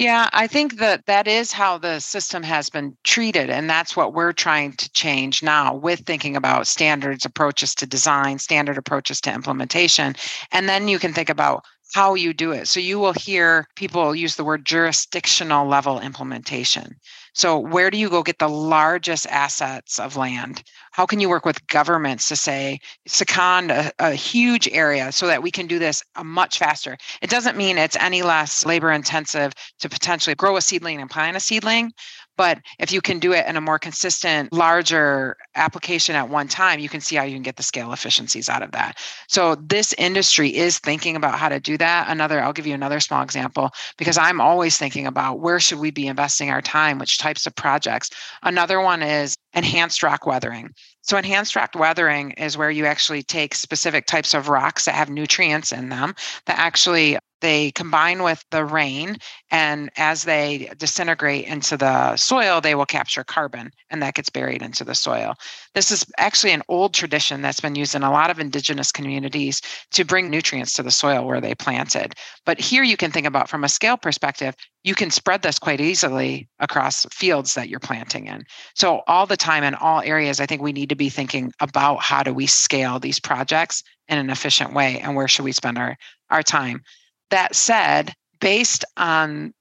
Yeah, 0.00 0.30
I 0.32 0.46
think 0.46 0.78
that 0.78 1.04
that 1.04 1.28
is 1.28 1.52
how 1.52 1.76
the 1.76 2.00
system 2.00 2.42
has 2.42 2.70
been 2.70 2.96
treated. 3.04 3.50
And 3.50 3.68
that's 3.68 3.94
what 3.94 4.14
we're 4.14 4.32
trying 4.32 4.72
to 4.72 4.90
change 4.92 5.42
now 5.42 5.74
with 5.74 6.00
thinking 6.00 6.36
about 6.36 6.66
standards 6.66 7.26
approaches 7.26 7.74
to 7.74 7.86
design, 7.86 8.38
standard 8.38 8.78
approaches 8.78 9.20
to 9.20 9.34
implementation. 9.34 10.16
And 10.52 10.70
then 10.70 10.88
you 10.88 10.98
can 10.98 11.12
think 11.12 11.28
about 11.28 11.66
how 11.92 12.14
you 12.14 12.32
do 12.32 12.52
it. 12.52 12.68
So 12.68 12.80
you 12.80 12.98
will 12.98 13.12
hear 13.12 13.66
people 13.76 14.14
use 14.14 14.36
the 14.36 14.44
word 14.44 14.64
jurisdictional 14.64 15.66
level 15.66 16.00
implementation. 16.00 16.96
So, 17.32 17.58
where 17.58 17.90
do 17.90 17.98
you 17.98 18.10
go 18.10 18.22
get 18.22 18.38
the 18.38 18.48
largest 18.48 19.26
assets 19.28 20.00
of 20.00 20.16
land? 20.16 20.62
How 20.92 21.06
can 21.06 21.20
you 21.20 21.28
work 21.28 21.44
with 21.44 21.64
governments 21.68 22.28
to 22.28 22.36
say, 22.36 22.80
second 23.06 23.70
a, 23.70 23.92
a 24.00 24.14
huge 24.14 24.68
area 24.72 25.12
so 25.12 25.28
that 25.28 25.42
we 25.42 25.50
can 25.50 25.68
do 25.68 25.78
this 25.78 26.02
uh, 26.16 26.24
much 26.24 26.58
faster? 26.58 26.98
It 27.22 27.30
doesn't 27.30 27.56
mean 27.56 27.78
it's 27.78 27.96
any 27.96 28.22
less 28.22 28.66
labor 28.66 28.90
intensive 28.90 29.52
to 29.78 29.88
potentially 29.88 30.34
grow 30.34 30.56
a 30.56 30.60
seedling 30.60 31.00
and 31.00 31.08
plant 31.08 31.36
a 31.36 31.40
seedling, 31.40 31.92
but 32.40 32.58
if 32.78 32.90
you 32.90 33.02
can 33.02 33.18
do 33.18 33.34
it 33.34 33.46
in 33.46 33.58
a 33.58 33.60
more 33.60 33.78
consistent, 33.78 34.50
larger 34.50 35.36
application 35.56 36.14
at 36.14 36.30
one 36.30 36.48
time, 36.48 36.80
you 36.80 36.88
can 36.88 37.02
see 37.02 37.14
how 37.14 37.22
you 37.22 37.34
can 37.34 37.42
get 37.42 37.56
the 37.56 37.62
scale 37.62 37.92
efficiencies 37.92 38.48
out 38.48 38.62
of 38.62 38.72
that. 38.72 38.96
So 39.28 39.56
this 39.56 39.92
industry 39.98 40.56
is 40.56 40.78
thinking 40.78 41.16
about 41.16 41.34
how 41.34 41.50
to 41.50 41.60
do 41.60 41.76
that. 41.76 42.08
Another, 42.08 42.40
I'll 42.40 42.54
give 42.54 42.66
you 42.66 42.72
another 42.72 42.98
small 42.98 43.22
example 43.22 43.72
because 43.98 44.16
I'm 44.16 44.40
always 44.40 44.78
thinking 44.78 45.06
about 45.06 45.40
where 45.40 45.60
should 45.60 45.80
we 45.80 45.90
be 45.90 46.06
investing 46.06 46.48
our 46.48 46.62
time, 46.62 46.98
which 46.98 47.18
types 47.18 47.46
of 47.46 47.54
projects. 47.54 48.08
Another 48.42 48.80
one 48.80 49.02
is 49.02 49.36
enhanced 49.52 50.02
rock 50.02 50.24
weathering. 50.24 50.70
So, 51.02 51.18
enhanced 51.18 51.56
rock 51.56 51.72
weathering 51.74 52.30
is 52.32 52.56
where 52.56 52.70
you 52.70 52.86
actually 52.86 53.22
take 53.22 53.54
specific 53.54 54.06
types 54.06 54.32
of 54.32 54.48
rocks 54.48 54.86
that 54.86 54.94
have 54.94 55.10
nutrients 55.10 55.72
in 55.72 55.90
them 55.90 56.14
that 56.46 56.58
actually 56.58 57.18
they 57.40 57.70
combine 57.72 58.22
with 58.22 58.44
the 58.50 58.64
rain 58.64 59.16
and 59.50 59.90
as 59.96 60.24
they 60.24 60.70
disintegrate 60.76 61.46
into 61.46 61.76
the 61.76 62.16
soil 62.16 62.60
they 62.60 62.74
will 62.74 62.86
capture 62.86 63.24
carbon 63.24 63.72
and 63.90 64.02
that 64.02 64.14
gets 64.14 64.30
buried 64.30 64.62
into 64.62 64.84
the 64.84 64.94
soil. 64.94 65.34
This 65.74 65.90
is 65.90 66.04
actually 66.18 66.52
an 66.52 66.62
old 66.68 66.94
tradition 66.94 67.42
that's 67.42 67.60
been 67.60 67.74
used 67.74 67.94
in 67.94 68.02
a 68.02 68.10
lot 68.10 68.30
of 68.30 68.38
indigenous 68.38 68.92
communities 68.92 69.60
to 69.92 70.04
bring 70.04 70.30
nutrients 70.30 70.72
to 70.74 70.82
the 70.82 70.90
soil 70.90 71.26
where 71.26 71.40
they 71.40 71.54
planted. 71.54 72.14
But 72.44 72.60
here 72.60 72.82
you 72.82 72.96
can 72.96 73.10
think 73.10 73.26
about 73.26 73.48
from 73.48 73.64
a 73.64 73.68
scale 73.68 73.96
perspective 73.96 74.54
you 74.82 74.94
can 74.94 75.10
spread 75.10 75.42
this 75.42 75.58
quite 75.58 75.80
easily 75.80 76.48
across 76.58 77.04
fields 77.12 77.54
that 77.54 77.68
you're 77.68 77.78
planting 77.78 78.26
in. 78.26 78.42
So 78.74 79.02
all 79.06 79.26
the 79.26 79.36
time 79.36 79.62
in 79.62 79.74
all 79.74 80.00
areas 80.00 80.40
i 80.40 80.46
think 80.46 80.62
we 80.62 80.72
need 80.72 80.88
to 80.88 80.96
be 80.96 81.08
thinking 81.08 81.52
about 81.60 82.02
how 82.02 82.22
do 82.22 82.32
we 82.32 82.46
scale 82.46 82.98
these 82.98 83.20
projects 83.20 83.82
in 84.08 84.18
an 84.18 84.30
efficient 84.30 84.72
way 84.72 85.00
and 85.00 85.14
where 85.14 85.28
should 85.28 85.44
we 85.44 85.52
spend 85.52 85.78
our 85.78 85.96
our 86.30 86.42
time 86.42 86.82
that 87.30 87.54
said, 87.54 88.14
based 88.40 88.84
on 88.96 89.54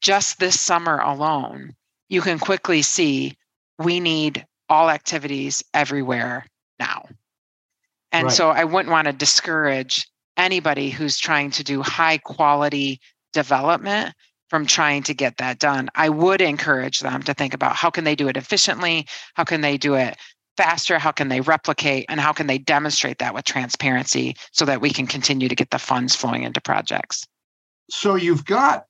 just 0.00 0.38
this 0.38 0.60
summer 0.60 0.98
alone, 0.98 1.74
you 2.08 2.20
can 2.20 2.38
quickly 2.38 2.82
see 2.82 3.36
we 3.78 4.00
need 4.00 4.44
all 4.68 4.90
activities 4.90 5.62
everywhere 5.72 6.46
now. 6.78 7.06
And 8.12 8.26
right. 8.26 8.32
so 8.32 8.50
I 8.50 8.64
wouldn't 8.64 8.92
want 8.92 9.06
to 9.06 9.12
discourage 9.12 10.08
anybody 10.36 10.90
who's 10.90 11.18
trying 11.18 11.50
to 11.52 11.64
do 11.64 11.82
high 11.82 12.18
quality 12.18 13.00
development 13.32 14.14
from 14.50 14.66
trying 14.66 15.02
to 15.04 15.14
get 15.14 15.38
that 15.38 15.58
done. 15.58 15.88
I 15.94 16.08
would 16.08 16.40
encourage 16.40 17.00
them 17.00 17.22
to 17.24 17.34
think 17.34 17.54
about 17.54 17.74
how 17.74 17.90
can 17.90 18.04
they 18.04 18.14
do 18.14 18.28
it 18.28 18.36
efficiently? 18.36 19.06
How 19.34 19.44
can 19.44 19.62
they 19.62 19.76
do 19.76 19.94
it 19.94 20.16
faster? 20.56 20.98
How 20.98 21.12
can 21.12 21.28
they 21.28 21.40
replicate? 21.40 22.06
And 22.08 22.20
how 22.20 22.32
can 22.32 22.46
they 22.46 22.58
demonstrate 22.58 23.18
that 23.18 23.34
with 23.34 23.44
transparency 23.44 24.36
so 24.52 24.64
that 24.64 24.80
we 24.80 24.90
can 24.90 25.06
continue 25.06 25.48
to 25.48 25.54
get 25.54 25.70
the 25.70 25.78
funds 25.78 26.14
flowing 26.14 26.42
into 26.42 26.60
projects? 26.60 27.26
So 27.90 28.14
you've 28.14 28.44
got 28.44 28.86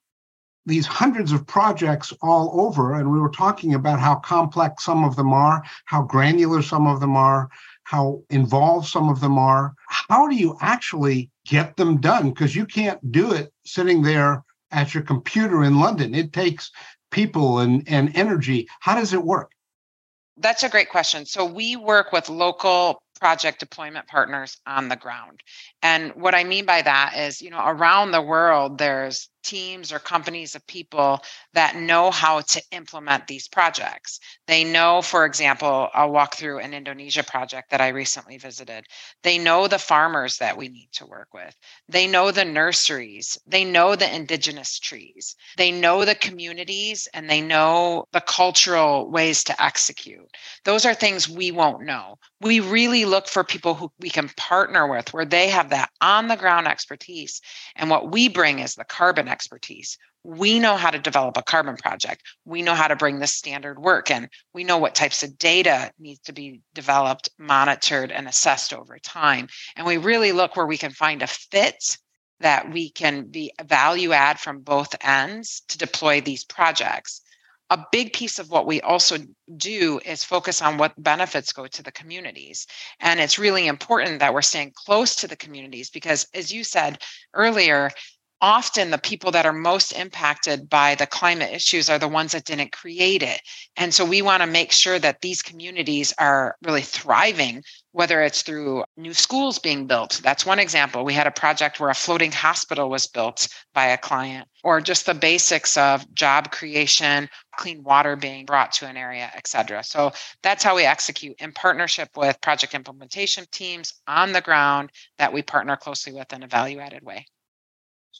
these 0.66 0.86
hundreds 0.86 1.32
of 1.32 1.46
projects 1.46 2.12
all 2.22 2.66
over, 2.66 2.94
and 2.94 3.10
we 3.12 3.20
were 3.20 3.28
talking 3.28 3.74
about 3.74 4.00
how 4.00 4.14
complex 4.14 4.84
some 4.84 5.04
of 5.04 5.16
them 5.16 5.32
are, 5.32 5.62
how 5.84 6.02
granular 6.02 6.62
some 6.62 6.86
of 6.86 7.00
them 7.00 7.16
are, 7.16 7.50
how 7.84 8.22
involved 8.30 8.88
some 8.88 9.10
of 9.10 9.20
them 9.20 9.38
are. 9.38 9.74
How 9.88 10.26
do 10.26 10.34
you 10.34 10.56
actually 10.60 11.30
get 11.44 11.76
them 11.76 12.00
done? 12.00 12.30
Because 12.30 12.56
you 12.56 12.64
can't 12.64 13.12
do 13.12 13.32
it 13.32 13.52
sitting 13.66 14.02
there 14.02 14.42
at 14.70 14.94
your 14.94 15.02
computer 15.02 15.64
in 15.64 15.78
London. 15.78 16.14
It 16.14 16.32
takes 16.32 16.70
people 17.10 17.58
and, 17.58 17.86
and 17.86 18.10
energy. 18.16 18.66
How 18.80 18.94
does 18.94 19.12
it 19.12 19.22
work? 19.22 19.52
That's 20.36 20.64
a 20.64 20.68
great 20.68 20.88
question. 20.88 21.26
So 21.26 21.44
we 21.44 21.76
work 21.76 22.12
with 22.12 22.28
local 22.28 23.00
project 23.20 23.60
deployment 23.60 24.08
partners 24.08 24.60
on 24.66 24.88
the 24.88 24.96
ground. 24.96 25.40
And 25.82 26.12
what 26.14 26.34
I 26.34 26.44
mean 26.44 26.66
by 26.66 26.82
that 26.82 27.16
is, 27.16 27.40
you 27.40 27.50
know, 27.50 27.62
around 27.64 28.10
the 28.10 28.22
world, 28.22 28.78
there's 28.78 29.28
teams 29.44 29.92
or 29.92 29.98
companies 29.98 30.54
of 30.54 30.66
people 30.66 31.20
that 31.52 31.76
know 31.76 32.10
how 32.10 32.40
to 32.40 32.62
implement 32.72 33.26
these 33.26 33.46
projects. 33.48 34.18
They 34.46 34.64
know, 34.64 35.02
for 35.02 35.24
example, 35.24 35.88
I'll 35.94 36.10
walk 36.10 36.34
through 36.34 36.58
an 36.58 36.74
Indonesia 36.74 37.22
project 37.22 37.70
that 37.70 37.80
I 37.80 37.88
recently 37.88 38.38
visited. 38.38 38.86
They 39.22 39.38
know 39.38 39.68
the 39.68 39.78
farmers 39.78 40.38
that 40.38 40.56
we 40.56 40.68
need 40.68 40.88
to 40.94 41.06
work 41.06 41.28
with. 41.32 41.54
They 41.88 42.06
know 42.06 42.30
the 42.30 42.44
nurseries. 42.44 43.38
They 43.46 43.64
know 43.64 43.94
the 43.94 44.12
indigenous 44.12 44.78
trees. 44.78 45.36
They 45.56 45.70
know 45.70 46.04
the 46.04 46.14
communities 46.14 47.08
and 47.14 47.28
they 47.28 47.40
know 47.40 48.06
the 48.12 48.20
cultural 48.20 49.10
ways 49.10 49.44
to 49.44 49.62
execute. 49.62 50.28
Those 50.64 50.84
are 50.86 50.94
things 50.94 51.28
we 51.28 51.50
won't 51.50 51.84
know. 51.84 52.18
We 52.40 52.60
really 52.60 53.04
look 53.04 53.28
for 53.28 53.44
people 53.44 53.74
who 53.74 53.92
we 53.98 54.10
can 54.10 54.30
partner 54.36 54.86
with 54.86 55.12
where 55.12 55.24
they 55.24 55.48
have 55.48 55.70
that 55.70 55.90
on 56.00 56.28
the 56.28 56.36
ground 56.36 56.66
expertise. 56.66 57.40
And 57.76 57.90
what 57.90 58.10
we 58.10 58.28
bring 58.28 58.58
is 58.58 58.74
the 58.74 58.84
carbon 58.84 59.28
expertise. 59.34 59.98
We 60.22 60.58
know 60.58 60.76
how 60.76 60.90
to 60.90 60.98
develop 61.08 61.36
a 61.36 61.42
carbon 61.42 61.76
project. 61.76 62.22
We 62.44 62.62
know 62.62 62.76
how 62.80 62.88
to 62.88 63.02
bring 63.02 63.18
the 63.18 63.26
standard 63.26 63.78
work 63.78 64.10
in. 64.16 64.28
We 64.56 64.64
know 64.64 64.78
what 64.78 64.94
types 64.94 65.22
of 65.24 65.36
data 65.38 65.90
needs 65.98 66.20
to 66.28 66.32
be 66.32 66.60
developed, 66.72 67.28
monitored, 67.36 68.10
and 68.12 68.28
assessed 68.28 68.72
over 68.72 68.98
time. 68.98 69.48
And 69.76 69.86
we 69.86 69.96
really 70.10 70.32
look 70.32 70.56
where 70.56 70.70
we 70.72 70.78
can 70.84 70.92
find 70.92 71.22
a 71.22 71.26
fit 71.26 71.98
that 72.40 72.72
we 72.72 72.90
can 72.90 73.26
be 73.36 73.52
value 73.64 74.12
add 74.12 74.38
from 74.38 74.60
both 74.60 74.94
ends 75.00 75.62
to 75.68 75.78
deploy 75.78 76.20
these 76.20 76.44
projects. 76.44 77.20
a 77.70 77.86
big 77.90 78.12
piece 78.12 78.38
of 78.38 78.50
what 78.50 78.66
we 78.66 78.80
also 78.82 79.16
do 79.56 80.00
is 80.04 80.22
focus 80.22 80.60
on 80.60 80.76
what 80.76 81.02
benefits 81.02 81.52
go 81.52 81.66
to 81.66 81.82
the 81.82 81.90
communities. 81.92 82.66
And 83.00 83.18
it's 83.18 83.38
really 83.38 83.66
important 83.66 84.20
that 84.20 84.34
we're 84.34 84.42
staying 84.42 84.72
close 84.74 85.16
to 85.16 85.26
the 85.26 85.36
communities 85.36 85.90
because, 85.90 86.26
as 86.34 86.52
you 86.52 86.62
said 86.62 87.02
earlier, 87.32 87.90
often 88.44 88.90
the 88.90 88.98
people 88.98 89.30
that 89.30 89.46
are 89.46 89.54
most 89.54 89.92
impacted 89.92 90.68
by 90.68 90.94
the 90.96 91.06
climate 91.06 91.50
issues 91.50 91.88
are 91.88 91.98
the 91.98 92.06
ones 92.06 92.32
that 92.32 92.44
didn't 92.44 92.72
create 92.72 93.22
it. 93.22 93.40
And 93.74 93.94
so 93.94 94.04
we 94.04 94.20
want 94.20 94.42
to 94.42 94.46
make 94.46 94.70
sure 94.70 94.98
that 94.98 95.22
these 95.22 95.40
communities 95.40 96.12
are 96.18 96.54
really 96.62 96.82
thriving, 96.82 97.62
whether 97.92 98.20
it's 98.20 98.42
through 98.42 98.84
new 98.98 99.14
schools 99.14 99.58
being 99.58 99.86
built. 99.86 100.20
That's 100.22 100.44
one 100.44 100.58
example. 100.58 101.06
We 101.06 101.14
had 101.14 101.26
a 101.26 101.30
project 101.30 101.80
where 101.80 101.88
a 101.88 101.94
floating 101.94 102.32
hospital 102.32 102.90
was 102.90 103.06
built 103.06 103.48
by 103.72 103.86
a 103.86 103.96
client, 103.96 104.46
or 104.62 104.82
just 104.82 105.06
the 105.06 105.14
basics 105.14 105.78
of 105.78 106.12
job 106.12 106.52
creation, 106.52 107.30
clean 107.56 107.82
water 107.82 108.14
being 108.14 108.44
brought 108.44 108.72
to 108.72 108.86
an 108.86 108.98
area, 108.98 109.30
et 109.34 109.46
cetera. 109.46 109.82
So 109.82 110.12
that's 110.42 110.62
how 110.62 110.76
we 110.76 110.84
execute 110.84 111.36
in 111.38 111.52
partnership 111.52 112.10
with 112.14 112.42
project 112.42 112.74
implementation 112.74 113.46
teams 113.50 113.94
on 114.06 114.32
the 114.32 114.42
ground 114.42 114.90
that 115.16 115.32
we 115.32 115.40
partner 115.40 115.76
closely 115.76 116.12
with 116.12 116.30
in 116.34 116.42
a 116.42 116.46
value 116.46 116.80
added 116.80 117.02
way. 117.02 117.24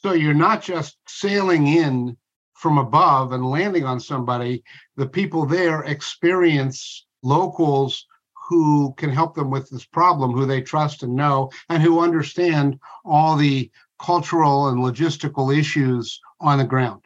So 0.03 0.11
you're 0.11 0.33
not 0.33 0.61
just 0.61 0.97
sailing 1.07 1.67
in 1.67 2.17
from 2.53 2.77
above 2.77 3.31
and 3.31 3.49
landing 3.49 3.85
on 3.85 4.01
somebody. 4.01 4.61
The 4.97 5.07
people 5.07 5.45
there 5.45 5.83
experience 5.83 7.05
locals 7.23 8.05
who 8.49 8.93
can 8.97 9.09
help 9.09 9.35
them 9.35 9.49
with 9.49 9.69
this 9.69 9.85
problem, 9.85 10.33
who 10.33 10.45
they 10.45 10.61
trust 10.61 11.01
and 11.01 11.15
know, 11.15 11.49
and 11.69 11.81
who 11.81 12.01
understand 12.01 12.77
all 13.05 13.37
the 13.37 13.71
cultural 13.97 14.67
and 14.67 14.79
logistical 14.79 15.57
issues 15.57 16.19
on 16.41 16.57
the 16.57 16.65
ground. 16.65 17.04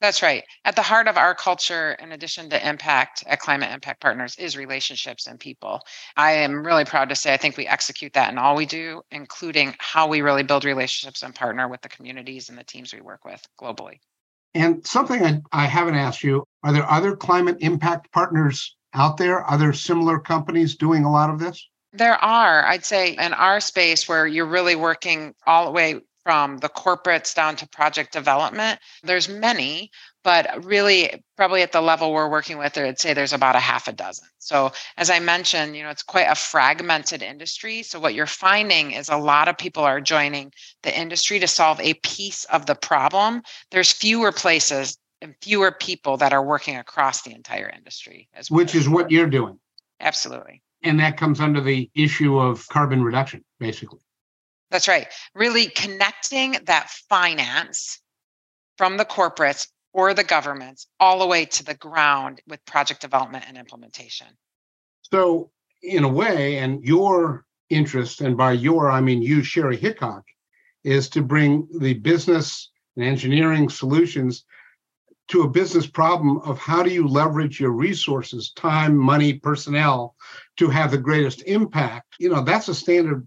That's 0.00 0.22
right. 0.22 0.44
At 0.64 0.76
the 0.76 0.82
heart 0.82 1.08
of 1.08 1.16
our 1.16 1.34
culture, 1.34 1.92
in 1.92 2.12
addition 2.12 2.50
to 2.50 2.68
impact 2.68 3.24
at 3.26 3.40
Climate 3.40 3.72
Impact 3.72 4.00
Partners, 4.00 4.36
is 4.38 4.56
relationships 4.56 5.26
and 5.26 5.40
people. 5.40 5.80
I 6.16 6.32
am 6.32 6.66
really 6.66 6.84
proud 6.84 7.08
to 7.08 7.16
say 7.16 7.32
I 7.32 7.36
think 7.36 7.56
we 7.56 7.66
execute 7.66 8.12
that 8.12 8.30
in 8.30 8.38
all 8.38 8.54
we 8.54 8.66
do, 8.66 9.02
including 9.10 9.74
how 9.78 10.08
we 10.08 10.20
really 10.20 10.42
build 10.42 10.64
relationships 10.64 11.22
and 11.22 11.34
partner 11.34 11.68
with 11.68 11.80
the 11.80 11.88
communities 11.88 12.48
and 12.48 12.58
the 12.58 12.64
teams 12.64 12.92
we 12.92 13.00
work 13.00 13.24
with 13.24 13.42
globally. 13.60 14.00
And 14.54 14.86
something 14.86 15.24
I, 15.24 15.40
I 15.52 15.66
haven't 15.66 15.96
asked 15.96 16.22
you 16.22 16.44
are 16.62 16.72
there 16.72 16.90
other 16.90 17.16
climate 17.16 17.56
impact 17.60 18.12
partners 18.12 18.76
out 18.94 19.16
there? 19.16 19.48
other 19.50 19.72
similar 19.72 20.18
companies 20.18 20.76
doing 20.76 21.04
a 21.04 21.10
lot 21.10 21.30
of 21.30 21.38
this? 21.38 21.68
There 21.92 22.16
are, 22.16 22.64
I'd 22.66 22.84
say, 22.84 23.12
in 23.12 23.32
our 23.32 23.60
space 23.60 24.08
where 24.08 24.26
you're 24.26 24.46
really 24.46 24.76
working 24.76 25.34
all 25.46 25.66
the 25.66 25.70
way 25.70 26.00
from 26.24 26.58
the 26.58 26.68
corporates 26.68 27.34
down 27.34 27.54
to 27.56 27.68
project 27.68 28.12
development. 28.12 28.80
There's 29.02 29.28
many, 29.28 29.90
but 30.24 30.64
really 30.64 31.22
probably 31.36 31.62
at 31.62 31.72
the 31.72 31.82
level 31.82 32.12
we're 32.12 32.30
working 32.30 32.56
with, 32.58 32.76
I'd 32.76 32.98
say 32.98 33.12
there's 33.12 33.34
about 33.34 33.56
a 33.56 33.60
half 33.60 33.86
a 33.86 33.92
dozen. 33.92 34.26
So 34.38 34.72
as 34.96 35.10
I 35.10 35.20
mentioned, 35.20 35.76
you 35.76 35.82
know, 35.82 35.90
it's 35.90 36.02
quite 36.02 36.26
a 36.28 36.34
fragmented 36.34 37.22
industry. 37.22 37.82
So 37.82 38.00
what 38.00 38.14
you're 38.14 38.26
finding 38.26 38.92
is 38.92 39.10
a 39.10 39.18
lot 39.18 39.48
of 39.48 39.58
people 39.58 39.84
are 39.84 40.00
joining 40.00 40.50
the 40.82 40.98
industry 40.98 41.38
to 41.40 41.46
solve 41.46 41.78
a 41.80 41.94
piece 41.94 42.44
of 42.46 42.66
the 42.66 42.74
problem. 42.74 43.42
There's 43.70 43.92
fewer 43.92 44.32
places 44.32 44.98
and 45.20 45.34
fewer 45.42 45.72
people 45.72 46.16
that 46.16 46.32
are 46.32 46.44
working 46.44 46.76
across 46.76 47.22
the 47.22 47.34
entire 47.34 47.68
industry 47.68 48.28
as 48.34 48.50
well. 48.50 48.58
Which 48.58 48.74
is 48.74 48.88
what 48.88 49.10
you're 49.10 49.26
doing. 49.26 49.58
Absolutely. 50.00 50.62
And 50.82 51.00
that 51.00 51.16
comes 51.16 51.40
under 51.40 51.60
the 51.60 51.90
issue 51.94 52.38
of 52.38 52.66
carbon 52.68 53.02
reduction, 53.02 53.44
basically. 53.58 54.00
That's 54.74 54.88
right. 54.88 55.06
Really 55.36 55.66
connecting 55.66 56.56
that 56.64 56.90
finance 57.08 58.00
from 58.76 58.96
the 58.96 59.04
corporates 59.04 59.68
or 59.92 60.14
the 60.14 60.24
governments 60.24 60.88
all 60.98 61.20
the 61.20 61.28
way 61.28 61.44
to 61.44 61.64
the 61.64 61.74
ground 61.74 62.40
with 62.48 62.64
project 62.64 63.00
development 63.00 63.44
and 63.46 63.56
implementation. 63.56 64.26
So, 65.12 65.52
in 65.80 66.02
a 66.02 66.08
way, 66.08 66.58
and 66.58 66.82
your 66.82 67.44
interest, 67.70 68.20
and 68.20 68.36
by 68.36 68.50
your, 68.50 68.90
I 68.90 69.00
mean 69.00 69.22
you, 69.22 69.42
Sheri 69.42 69.78
Hickock, 69.78 70.24
is 70.82 71.08
to 71.10 71.22
bring 71.22 71.68
the 71.78 71.94
business 71.94 72.68
and 72.96 73.04
engineering 73.04 73.68
solutions 73.68 74.44
to 75.28 75.42
a 75.42 75.48
business 75.48 75.86
problem 75.86 76.38
of 76.38 76.58
how 76.58 76.82
do 76.82 76.90
you 76.90 77.06
leverage 77.06 77.60
your 77.60 77.70
resources, 77.70 78.50
time, 78.50 78.96
money, 78.96 79.34
personnel 79.34 80.16
to 80.56 80.68
have 80.68 80.90
the 80.90 80.98
greatest 80.98 81.44
impact. 81.46 82.16
You 82.18 82.30
know, 82.30 82.42
that's 82.42 82.66
a 82.66 82.74
standard 82.74 83.24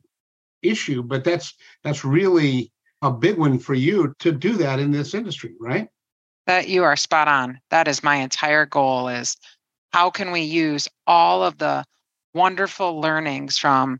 issue, 0.69 1.03
but 1.03 1.23
that's 1.23 1.53
that's 1.83 2.03
really 2.03 2.71
a 3.01 3.11
big 3.11 3.37
one 3.37 3.59
for 3.59 3.73
you 3.73 4.13
to 4.19 4.31
do 4.31 4.53
that 4.53 4.79
in 4.79 4.91
this 4.91 5.13
industry, 5.13 5.53
right? 5.59 5.87
That 6.47 6.67
you 6.67 6.83
are 6.83 6.95
spot 6.95 7.27
on. 7.27 7.59
That 7.69 7.87
is 7.87 8.03
my 8.03 8.15
entire 8.15 8.65
goal 8.65 9.07
is 9.09 9.37
how 9.91 10.09
can 10.09 10.31
we 10.31 10.41
use 10.41 10.87
all 11.05 11.43
of 11.43 11.57
the 11.57 11.85
wonderful 12.33 12.99
learnings 12.99 13.57
from 13.57 13.99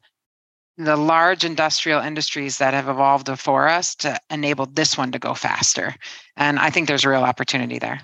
the 0.78 0.96
large 0.96 1.44
industrial 1.44 2.02
industries 2.02 2.60
that 2.60 2.74
have 2.74 2.88
evolved 2.88 3.26
before 3.26 3.68
us 3.68 3.96
to 3.96 4.20
enable 4.30 4.68
this 4.68 4.98
one 4.98 5.12
to 5.12 5.20
go 5.20 5.34
faster. 5.34 5.96
And 6.36 6.60
I 6.60 6.70
think 6.70 6.88
there's 6.88 7.04
a 7.04 7.10
real 7.10 7.24
opportunity 7.24 7.80
there. 7.80 8.02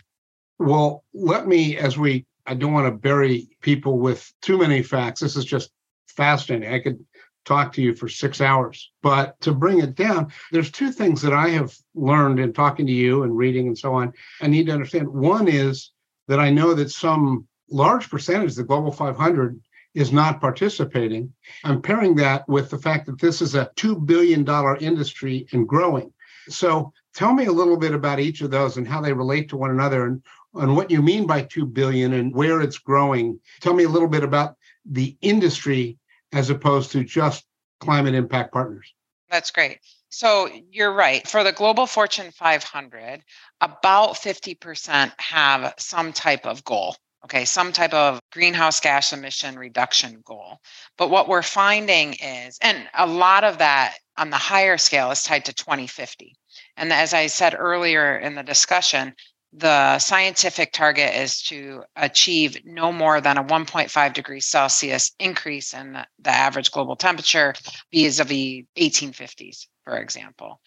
Well, 0.57 1.03
let 1.13 1.47
me, 1.47 1.77
as 1.77 1.97
we, 1.97 2.25
I 2.47 2.55
don't 2.55 2.73
want 2.73 2.87
to 2.87 2.97
bury 2.97 3.47
people 3.61 3.99
with 3.99 4.31
too 4.41 4.57
many 4.57 4.81
facts. 4.81 5.21
This 5.21 5.35
is 5.35 5.45
just 5.45 5.69
fascinating. 6.07 6.73
I 6.73 6.79
could 6.79 7.05
talk 7.45 7.73
to 7.73 7.81
you 7.81 7.93
for 7.93 8.07
six 8.07 8.41
hours. 8.41 8.91
But 9.01 9.39
to 9.41 9.53
bring 9.53 9.79
it 9.79 9.95
down, 9.95 10.31
there's 10.51 10.71
two 10.71 10.91
things 10.91 11.21
that 11.21 11.33
I 11.33 11.49
have 11.49 11.75
learned 11.95 12.39
in 12.39 12.53
talking 12.53 12.85
to 12.87 12.91
you 12.91 13.23
and 13.23 13.35
reading 13.35 13.67
and 13.67 13.77
so 13.77 13.93
on. 13.93 14.13
I 14.41 14.47
need 14.47 14.67
to 14.67 14.73
understand. 14.73 15.07
One 15.07 15.47
is 15.47 15.91
that 16.27 16.39
I 16.39 16.49
know 16.49 16.73
that 16.73 16.91
some 16.91 17.47
large 17.69 18.09
percentage 18.09 18.51
of 18.51 18.55
the 18.57 18.63
Global 18.63 18.91
500 18.91 19.59
is 19.93 20.11
not 20.11 20.41
participating. 20.41 21.31
I'm 21.63 21.81
pairing 21.81 22.15
that 22.15 22.47
with 22.49 22.69
the 22.69 22.79
fact 22.79 23.05
that 23.05 23.19
this 23.19 23.41
is 23.41 23.55
a 23.55 23.69
$2 23.75 24.05
billion 24.05 24.47
industry 24.81 25.47
and 25.51 25.67
growing. 25.67 26.11
So 26.49 26.91
tell 27.13 27.33
me 27.33 27.45
a 27.45 27.51
little 27.51 27.77
bit 27.77 27.93
about 27.93 28.19
each 28.19 28.41
of 28.41 28.51
those 28.51 28.77
and 28.77 28.87
how 28.87 29.01
they 29.01 29.13
relate 29.13 29.49
to 29.49 29.57
one 29.57 29.71
another 29.71 30.05
and, 30.05 30.21
and 30.55 30.75
what 30.75 30.91
you 30.91 31.01
mean 31.01 31.27
by 31.27 31.43
2 31.43 31.65
billion 31.65 32.13
and 32.13 32.33
where 32.33 32.61
it's 32.61 32.77
growing. 32.77 33.39
Tell 33.61 33.73
me 33.73 33.83
a 33.83 33.89
little 33.89 34.07
bit 34.07 34.23
about 34.23 34.55
the 34.85 35.15
industry 35.21 35.97
as 36.33 36.49
opposed 36.49 36.91
to 36.91 37.03
just 37.03 37.45
climate 37.79 38.15
impact 38.15 38.53
partners. 38.53 38.93
That's 39.29 39.51
great. 39.51 39.79
So 40.09 40.47
you're 40.71 40.93
right. 40.93 41.27
For 41.27 41.43
the 41.43 41.51
Global 41.51 41.87
Fortune 41.87 42.31
500, 42.31 43.23
about 43.61 44.13
50% 44.13 45.11
have 45.17 45.73
some 45.77 46.13
type 46.13 46.45
of 46.45 46.63
goal. 46.63 46.95
Okay, 47.25 47.45
some 47.45 47.71
type 47.71 47.93
of 47.93 48.19
greenhouse 48.33 48.81
gas 48.81 49.13
emission 49.13 49.57
reduction 49.57 50.21
goal. 50.25 50.57
But 50.97 51.09
what 51.09 51.29
we're 51.29 51.41
finding 51.41 52.13
is, 52.21 52.57
and 52.61 52.77
a 52.93 53.07
lot 53.07 53.45
of 53.45 53.59
that 53.59 53.95
on 54.17 54.29
the 54.29 54.37
higher 54.37 54.77
scale 54.77 55.09
is 55.09 55.23
tied 55.23 55.45
to 55.45 55.53
2050. 55.53 56.35
And 56.75 56.91
as 56.91 57.13
I 57.13 57.27
said 57.27 57.55
earlier 57.57 58.17
in 58.17 58.35
the 58.35 58.43
discussion, 58.43 59.15
the 59.55 59.99
scientific 59.99 60.73
target 60.73 61.13
is 61.13 61.41
to 61.43 61.83
achieve 61.95 62.57
no 62.65 62.91
more 62.91 63.21
than 63.21 63.37
a 63.37 63.43
1.5 63.43 64.13
degrees 64.13 64.47
Celsius 64.47 65.11
increase 65.19 65.73
in 65.73 65.93
the, 65.93 66.29
average 66.29 66.71
global 66.71 66.95
temperature 66.95 67.53
vis-a-vis 67.93 68.63
1850s, 68.75 69.67
for 69.83 69.97
example. 69.97 70.59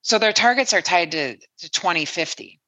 So 0.00 0.18
their 0.18 0.32
targets 0.32 0.72
are 0.72 0.80
tied 0.80 1.12
to, 1.12 1.36
to 1.36 1.70
2050. 1.70 2.60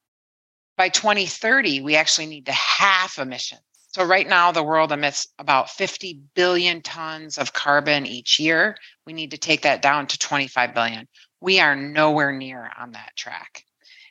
By 0.76 0.90
2030, 0.90 1.80
we 1.80 1.96
actually 1.96 2.26
need 2.26 2.46
to 2.46 2.52
half 2.52 3.18
emissions. 3.18 3.62
So 3.94 4.04
right 4.04 4.28
now, 4.28 4.52
the 4.52 4.62
world 4.62 4.92
emits 4.92 5.28
about 5.38 5.70
50 5.70 6.20
billion 6.34 6.82
tons 6.82 7.38
of 7.38 7.52
carbon 7.52 8.06
each 8.06 8.40
year. 8.40 8.76
We 9.06 9.12
need 9.12 9.30
to 9.30 9.38
take 9.38 9.62
that 9.62 9.82
down 9.82 10.08
to 10.08 10.18
25 10.18 10.74
billion. 10.74 11.06
We 11.40 11.60
are 11.60 11.76
nowhere 11.76 12.32
near 12.32 12.70
on 12.76 12.92
that 12.92 13.12
track. 13.16 13.64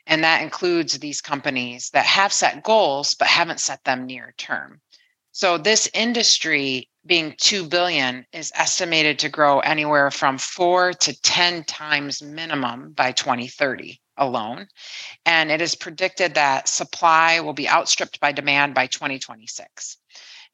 And 0.06 0.22
that 0.24 0.42
includes 0.42 0.98
these 0.98 1.20
companies 1.20 1.90
that 1.90 2.04
have 2.06 2.32
set 2.32 2.62
goals, 2.62 3.14
but 3.14 3.28
haven't 3.28 3.60
set 3.60 3.82
them 3.84 4.06
near 4.06 4.34
term. 4.36 4.80
So 5.32 5.58
this 5.58 5.88
industry 5.94 6.88
being 7.06 7.34
2 7.38 7.66
billion 7.68 8.24
is 8.32 8.52
estimated 8.54 9.18
to 9.18 9.28
grow 9.28 9.60
anywhere 9.60 10.10
from 10.10 10.38
4 10.38 10.92
to 10.92 11.20
10 11.22 11.64
times 11.64 12.22
minimum 12.22 12.92
by 12.92 13.12
2030 13.12 14.00
alone. 14.16 14.68
And 15.26 15.50
it 15.50 15.60
is 15.60 15.74
predicted 15.74 16.34
that 16.34 16.68
supply 16.68 17.40
will 17.40 17.52
be 17.52 17.68
outstripped 17.68 18.20
by 18.20 18.32
demand 18.32 18.74
by 18.74 18.86
2026. 18.86 19.98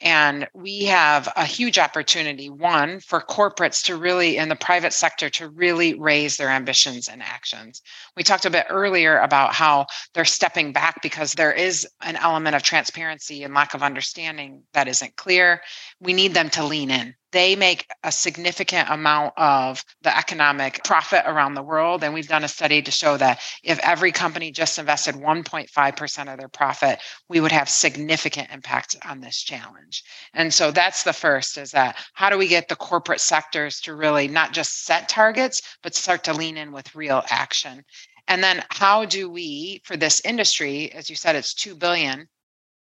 And 0.03 0.48
we 0.55 0.84
have 0.84 1.30
a 1.36 1.44
huge 1.44 1.78
opportunity, 1.78 2.48
one, 2.48 3.01
for 3.01 3.20
corporates 3.20 3.84
to 3.84 3.96
really, 3.96 4.38
in 4.38 4.48
the 4.48 4.57
private 4.57 4.94
sector, 4.94 5.28
to 5.30 5.48
really 5.48 5.92
raise 5.94 6.36
their 6.36 6.48
ambitions 6.48 7.09
and 7.09 7.22
actions. 7.22 7.82
We 8.16 8.22
talked 8.22 8.46
a 8.46 8.51
bit 8.51 8.66
earlier 8.70 9.18
about 9.18 9.53
how 9.53 9.86
they're 10.14 10.24
stepping 10.24 10.72
back 10.72 11.03
because 11.03 11.34
there 11.34 11.53
is 11.53 11.86
an 12.01 12.16
element 12.16 12.57
of 12.57 12.62
transparency 12.62 13.42
and 13.44 13.53
lack 13.53 13.74
of 13.74 13.82
understanding 13.82 14.62
that 14.72 14.88
isn't 14.88 15.16
clear. 15.16 15.61
We 16.01 16.14
need 16.14 16.32
them 16.32 16.48
to 16.51 16.64
lean 16.64 16.90
in 16.90 17.14
they 17.32 17.54
make 17.54 17.86
a 18.02 18.10
significant 18.10 18.88
amount 18.90 19.34
of 19.36 19.84
the 20.02 20.16
economic 20.16 20.82
profit 20.84 21.22
around 21.26 21.54
the 21.54 21.62
world. 21.62 22.02
And 22.02 22.12
we've 22.12 22.28
done 22.28 22.44
a 22.44 22.48
study 22.48 22.82
to 22.82 22.90
show 22.90 23.16
that 23.16 23.40
if 23.62 23.78
every 23.80 24.12
company 24.12 24.50
just 24.50 24.78
invested 24.78 25.14
1.5% 25.14 26.32
of 26.32 26.38
their 26.38 26.48
profit, 26.48 26.98
we 27.28 27.40
would 27.40 27.52
have 27.52 27.68
significant 27.68 28.50
impact 28.52 28.96
on 29.04 29.20
this 29.20 29.42
challenge. 29.42 30.02
And 30.34 30.52
so 30.52 30.70
that's 30.70 31.04
the 31.04 31.12
first 31.12 31.58
is 31.58 31.70
that 31.72 31.96
how 32.14 32.30
do 32.30 32.38
we 32.38 32.48
get 32.48 32.68
the 32.68 32.76
corporate 32.76 33.20
sectors 33.20 33.80
to 33.82 33.94
really 33.94 34.28
not 34.28 34.52
just 34.52 34.84
set 34.84 35.08
targets, 35.08 35.62
but 35.82 35.94
start 35.94 36.24
to 36.24 36.34
lean 36.34 36.56
in 36.56 36.72
with 36.72 36.94
real 36.94 37.22
action? 37.30 37.84
And 38.28 38.42
then 38.42 38.64
how 38.70 39.04
do 39.04 39.28
we, 39.28 39.82
for 39.84 39.96
this 39.96 40.20
industry, 40.24 40.92
as 40.92 41.10
you 41.10 41.16
said, 41.16 41.36
it's 41.36 41.54
2 41.54 41.74
billion, 41.74 42.28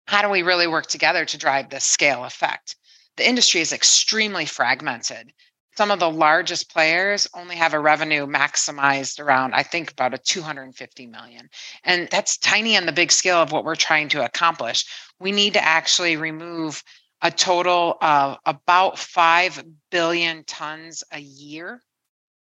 how 0.08 0.22
do 0.22 0.30
we 0.30 0.42
really 0.42 0.68
work 0.68 0.88
together 0.88 1.26
to 1.26 1.38
drive 1.38 1.70
this 1.70 1.84
scale 1.84 2.24
effect? 2.24 2.76
The 3.18 3.28
industry 3.28 3.62
is 3.62 3.74
extremely 3.74 4.46
fragmented. 4.46 5.34
Some 5.76 5.92
of 5.92 6.00
the 6.00 6.10
largest 6.10 6.72
players 6.72 7.28
only 7.36 7.56
have 7.56 7.74
a 7.74 7.80
revenue 7.80 8.26
maximized 8.26 9.20
around, 9.20 9.54
I 9.54 9.62
think, 9.62 9.92
about 9.92 10.14
a 10.14 10.18
250 10.18 11.06
million. 11.08 11.50
And 11.84 12.08
that's 12.10 12.38
tiny 12.38 12.78
on 12.78 12.86
the 12.86 12.92
big 12.92 13.12
scale 13.12 13.38
of 13.38 13.52
what 13.52 13.64
we're 13.64 13.76
trying 13.76 14.10
to 14.10 14.26
accomplish. 14.26 14.86
We 15.20 15.32
need 15.32 15.54
to 15.54 15.64
actually 15.64 16.16
remove 16.16 16.84
a 17.22 17.30
total 17.30 17.98
of 18.02 18.38
about 18.46 18.98
5 18.98 19.64
billion 19.92 20.44
tons 20.46 21.04
a 21.12 21.20
year, 21.20 21.82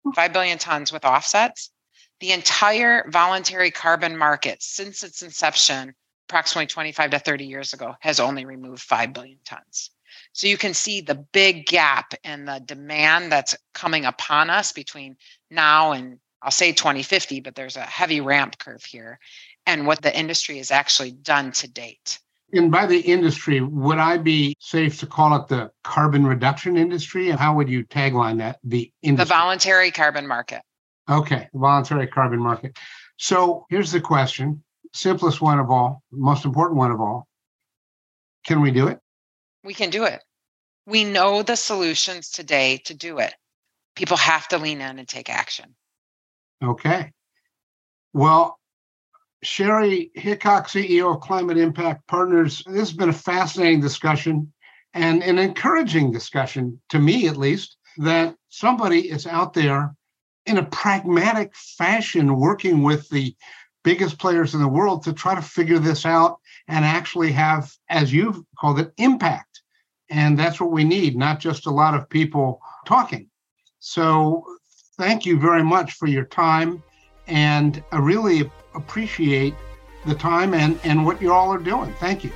hmm. 0.03 0.11
5 0.11 0.34
billion 0.34 0.57
tons 0.57 0.91
with 0.91 1.05
offsets. 1.05 1.72
The 2.20 2.32
entire 2.32 3.09
voluntary 3.09 3.72
carbon 3.72 4.17
market 4.17 4.61
since 4.61 5.03
its 5.03 5.22
inception, 5.22 5.93
approximately 6.28 6.67
25 6.67 7.11
to 7.11 7.20
30 7.20 7.45
years 7.45 7.74
ago, 7.74 7.95
has 8.01 8.20
only 8.20 8.45
removed 8.45 8.82
5 8.82 9.13
billion 9.13 9.39
tons. 9.45 9.91
So 10.39 10.47
you 10.47 10.57
can 10.57 10.73
see 10.73 11.01
the 11.01 11.15
big 11.15 11.65
gap 11.65 12.13
in 12.23 12.45
the 12.45 12.61
demand 12.63 13.29
that's 13.29 13.57
coming 13.73 14.05
upon 14.05 14.49
us 14.49 14.71
between 14.71 15.17
now 15.51 15.91
and 15.91 16.17
I'll 16.41 16.49
say 16.49 16.71
2050, 16.71 17.41
but 17.41 17.55
there's 17.55 17.75
a 17.75 17.81
heavy 17.81 18.21
ramp 18.21 18.57
curve 18.57 18.81
here, 18.81 19.19
and 19.65 19.85
what 19.85 20.01
the 20.01 20.17
industry 20.17 20.55
has 20.59 20.71
actually 20.71 21.11
done 21.11 21.51
to 21.51 21.69
date. 21.69 22.19
And 22.53 22.71
by 22.71 22.85
the 22.85 23.01
industry, 23.01 23.59
would 23.59 23.97
I 23.97 24.15
be 24.15 24.55
safe 24.61 24.97
to 25.01 25.07
call 25.07 25.35
it 25.35 25.49
the 25.49 25.71
carbon 25.83 26.25
reduction 26.25 26.77
industry? 26.77 27.29
And 27.29 27.37
how 27.37 27.53
would 27.55 27.67
you 27.67 27.83
tagline 27.83 28.37
that? 28.37 28.59
The 28.63 28.93
industry? 29.01 29.25
The 29.25 29.35
voluntary 29.35 29.91
carbon 29.91 30.25
market. 30.25 30.61
Okay, 31.09 31.49
voluntary 31.53 32.07
carbon 32.07 32.39
market. 32.39 32.79
So 33.17 33.65
here's 33.69 33.91
the 33.91 33.99
question 33.99 34.63
simplest 34.93 35.41
one 35.41 35.59
of 35.59 35.69
all, 35.69 36.01
most 36.13 36.45
important 36.45 36.77
one 36.77 36.91
of 36.91 37.01
all. 37.01 37.27
Can 38.45 38.61
we 38.61 38.71
do 38.71 38.87
it? 38.87 38.99
We 39.65 39.73
can 39.73 39.89
do 39.89 40.05
it. 40.05 40.23
We 40.89 41.03
know 41.03 41.43
the 41.43 41.55
solutions 41.55 42.31
today 42.31 42.81
to 42.85 42.95
do 42.95 43.19
it. 43.19 43.35
People 43.95 44.17
have 44.17 44.47
to 44.47 44.57
lean 44.57 44.81
in 44.81 44.97
and 44.97 45.07
take 45.07 45.29
action. 45.29 45.75
Okay. 46.63 47.11
Well, 48.11 48.59
Sheri 49.45 50.11
Hickock, 50.17 50.67
CEO 50.67 51.15
of 51.15 51.21
Climate 51.21 51.59
Impact 51.59 52.07
Partners, 52.07 52.63
this 52.65 52.89
has 52.89 52.93
been 52.93 53.09
a 53.09 53.13
fascinating 53.13 53.81
discussion 53.81 54.51
and 54.95 55.21
an 55.21 55.37
encouraging 55.37 56.11
discussion, 56.11 56.81
to 56.89 56.97
me 56.97 57.27
at 57.27 57.37
least, 57.37 57.77
that 57.97 58.35
somebody 58.49 59.11
is 59.11 59.27
out 59.27 59.53
there 59.53 59.93
in 60.47 60.57
a 60.57 60.65
pragmatic 60.65 61.55
fashion 61.55 62.35
working 62.39 62.81
with 62.81 63.07
the 63.09 63.35
biggest 63.83 64.17
players 64.17 64.55
in 64.55 64.61
the 64.61 64.67
world 64.67 65.03
to 65.03 65.13
try 65.13 65.35
to 65.35 65.41
figure 65.41 65.79
this 65.79 66.05
out 66.05 66.39
and 66.67 66.83
actually 66.83 67.31
have, 67.31 67.71
as 67.89 68.11
you've 68.11 68.41
called 68.57 68.79
it, 68.79 68.91
impact. 68.97 69.49
And 70.10 70.38
that's 70.38 70.60
what 70.60 70.72
we 70.72 70.84
need, 70.84 71.16
not 71.16 71.39
just 71.39 71.68
a 71.68 71.72
lot 71.72 71.93
of 71.93 72.10
people 72.10 72.62
talking. 72.86 73.30
So 73.80 74.43
thank 74.97 75.26
you 75.26 75.39
very 75.39 75.64
much 75.64 75.93
for 75.93 76.07
your 76.07 76.26
time. 76.26 76.84
And 77.28 77.84
I 77.91 77.99
really 77.99 78.49
appreciate 78.74 79.53
the 80.05 80.16
time 80.16 80.53
and, 80.53 80.80
and 80.84 81.05
what 81.05 81.22
you 81.22 81.32
all 81.32 81.53
are 81.53 81.60
doing. 81.60 81.93
Thank 81.99 82.24
you. 82.24 82.32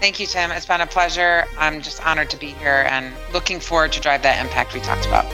Thank 0.00 0.20
you, 0.20 0.26
Tim. 0.26 0.52
It's 0.52 0.66
been 0.66 0.80
a 0.80 0.86
pleasure. 0.86 1.44
I'm 1.58 1.80
just 1.80 2.04
honored 2.06 2.30
to 2.30 2.36
be 2.36 2.48
here 2.48 2.86
and 2.90 3.12
looking 3.32 3.58
forward 3.58 3.92
to 3.92 4.00
drive 4.00 4.22
that 4.22 4.44
impact 4.44 4.74
we 4.74 4.80
talked 4.80 5.06
about. 5.06 5.24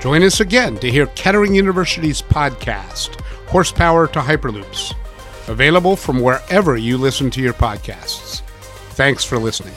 Join 0.00 0.22
us 0.22 0.40
again 0.40 0.78
to 0.78 0.90
hear 0.90 1.06
Kettering 1.08 1.54
University's 1.54 2.22
podcast, 2.22 3.20
Horsepower 3.48 4.06
to 4.08 4.20
Hyperloops 4.20 4.94
available 5.50 5.96
from 5.96 6.20
wherever 6.20 6.76
you 6.76 6.96
listen 6.96 7.30
to 7.30 7.40
your 7.40 7.52
podcasts. 7.52 8.40
Thanks 8.92 9.24
for 9.24 9.38
listening. 9.38 9.74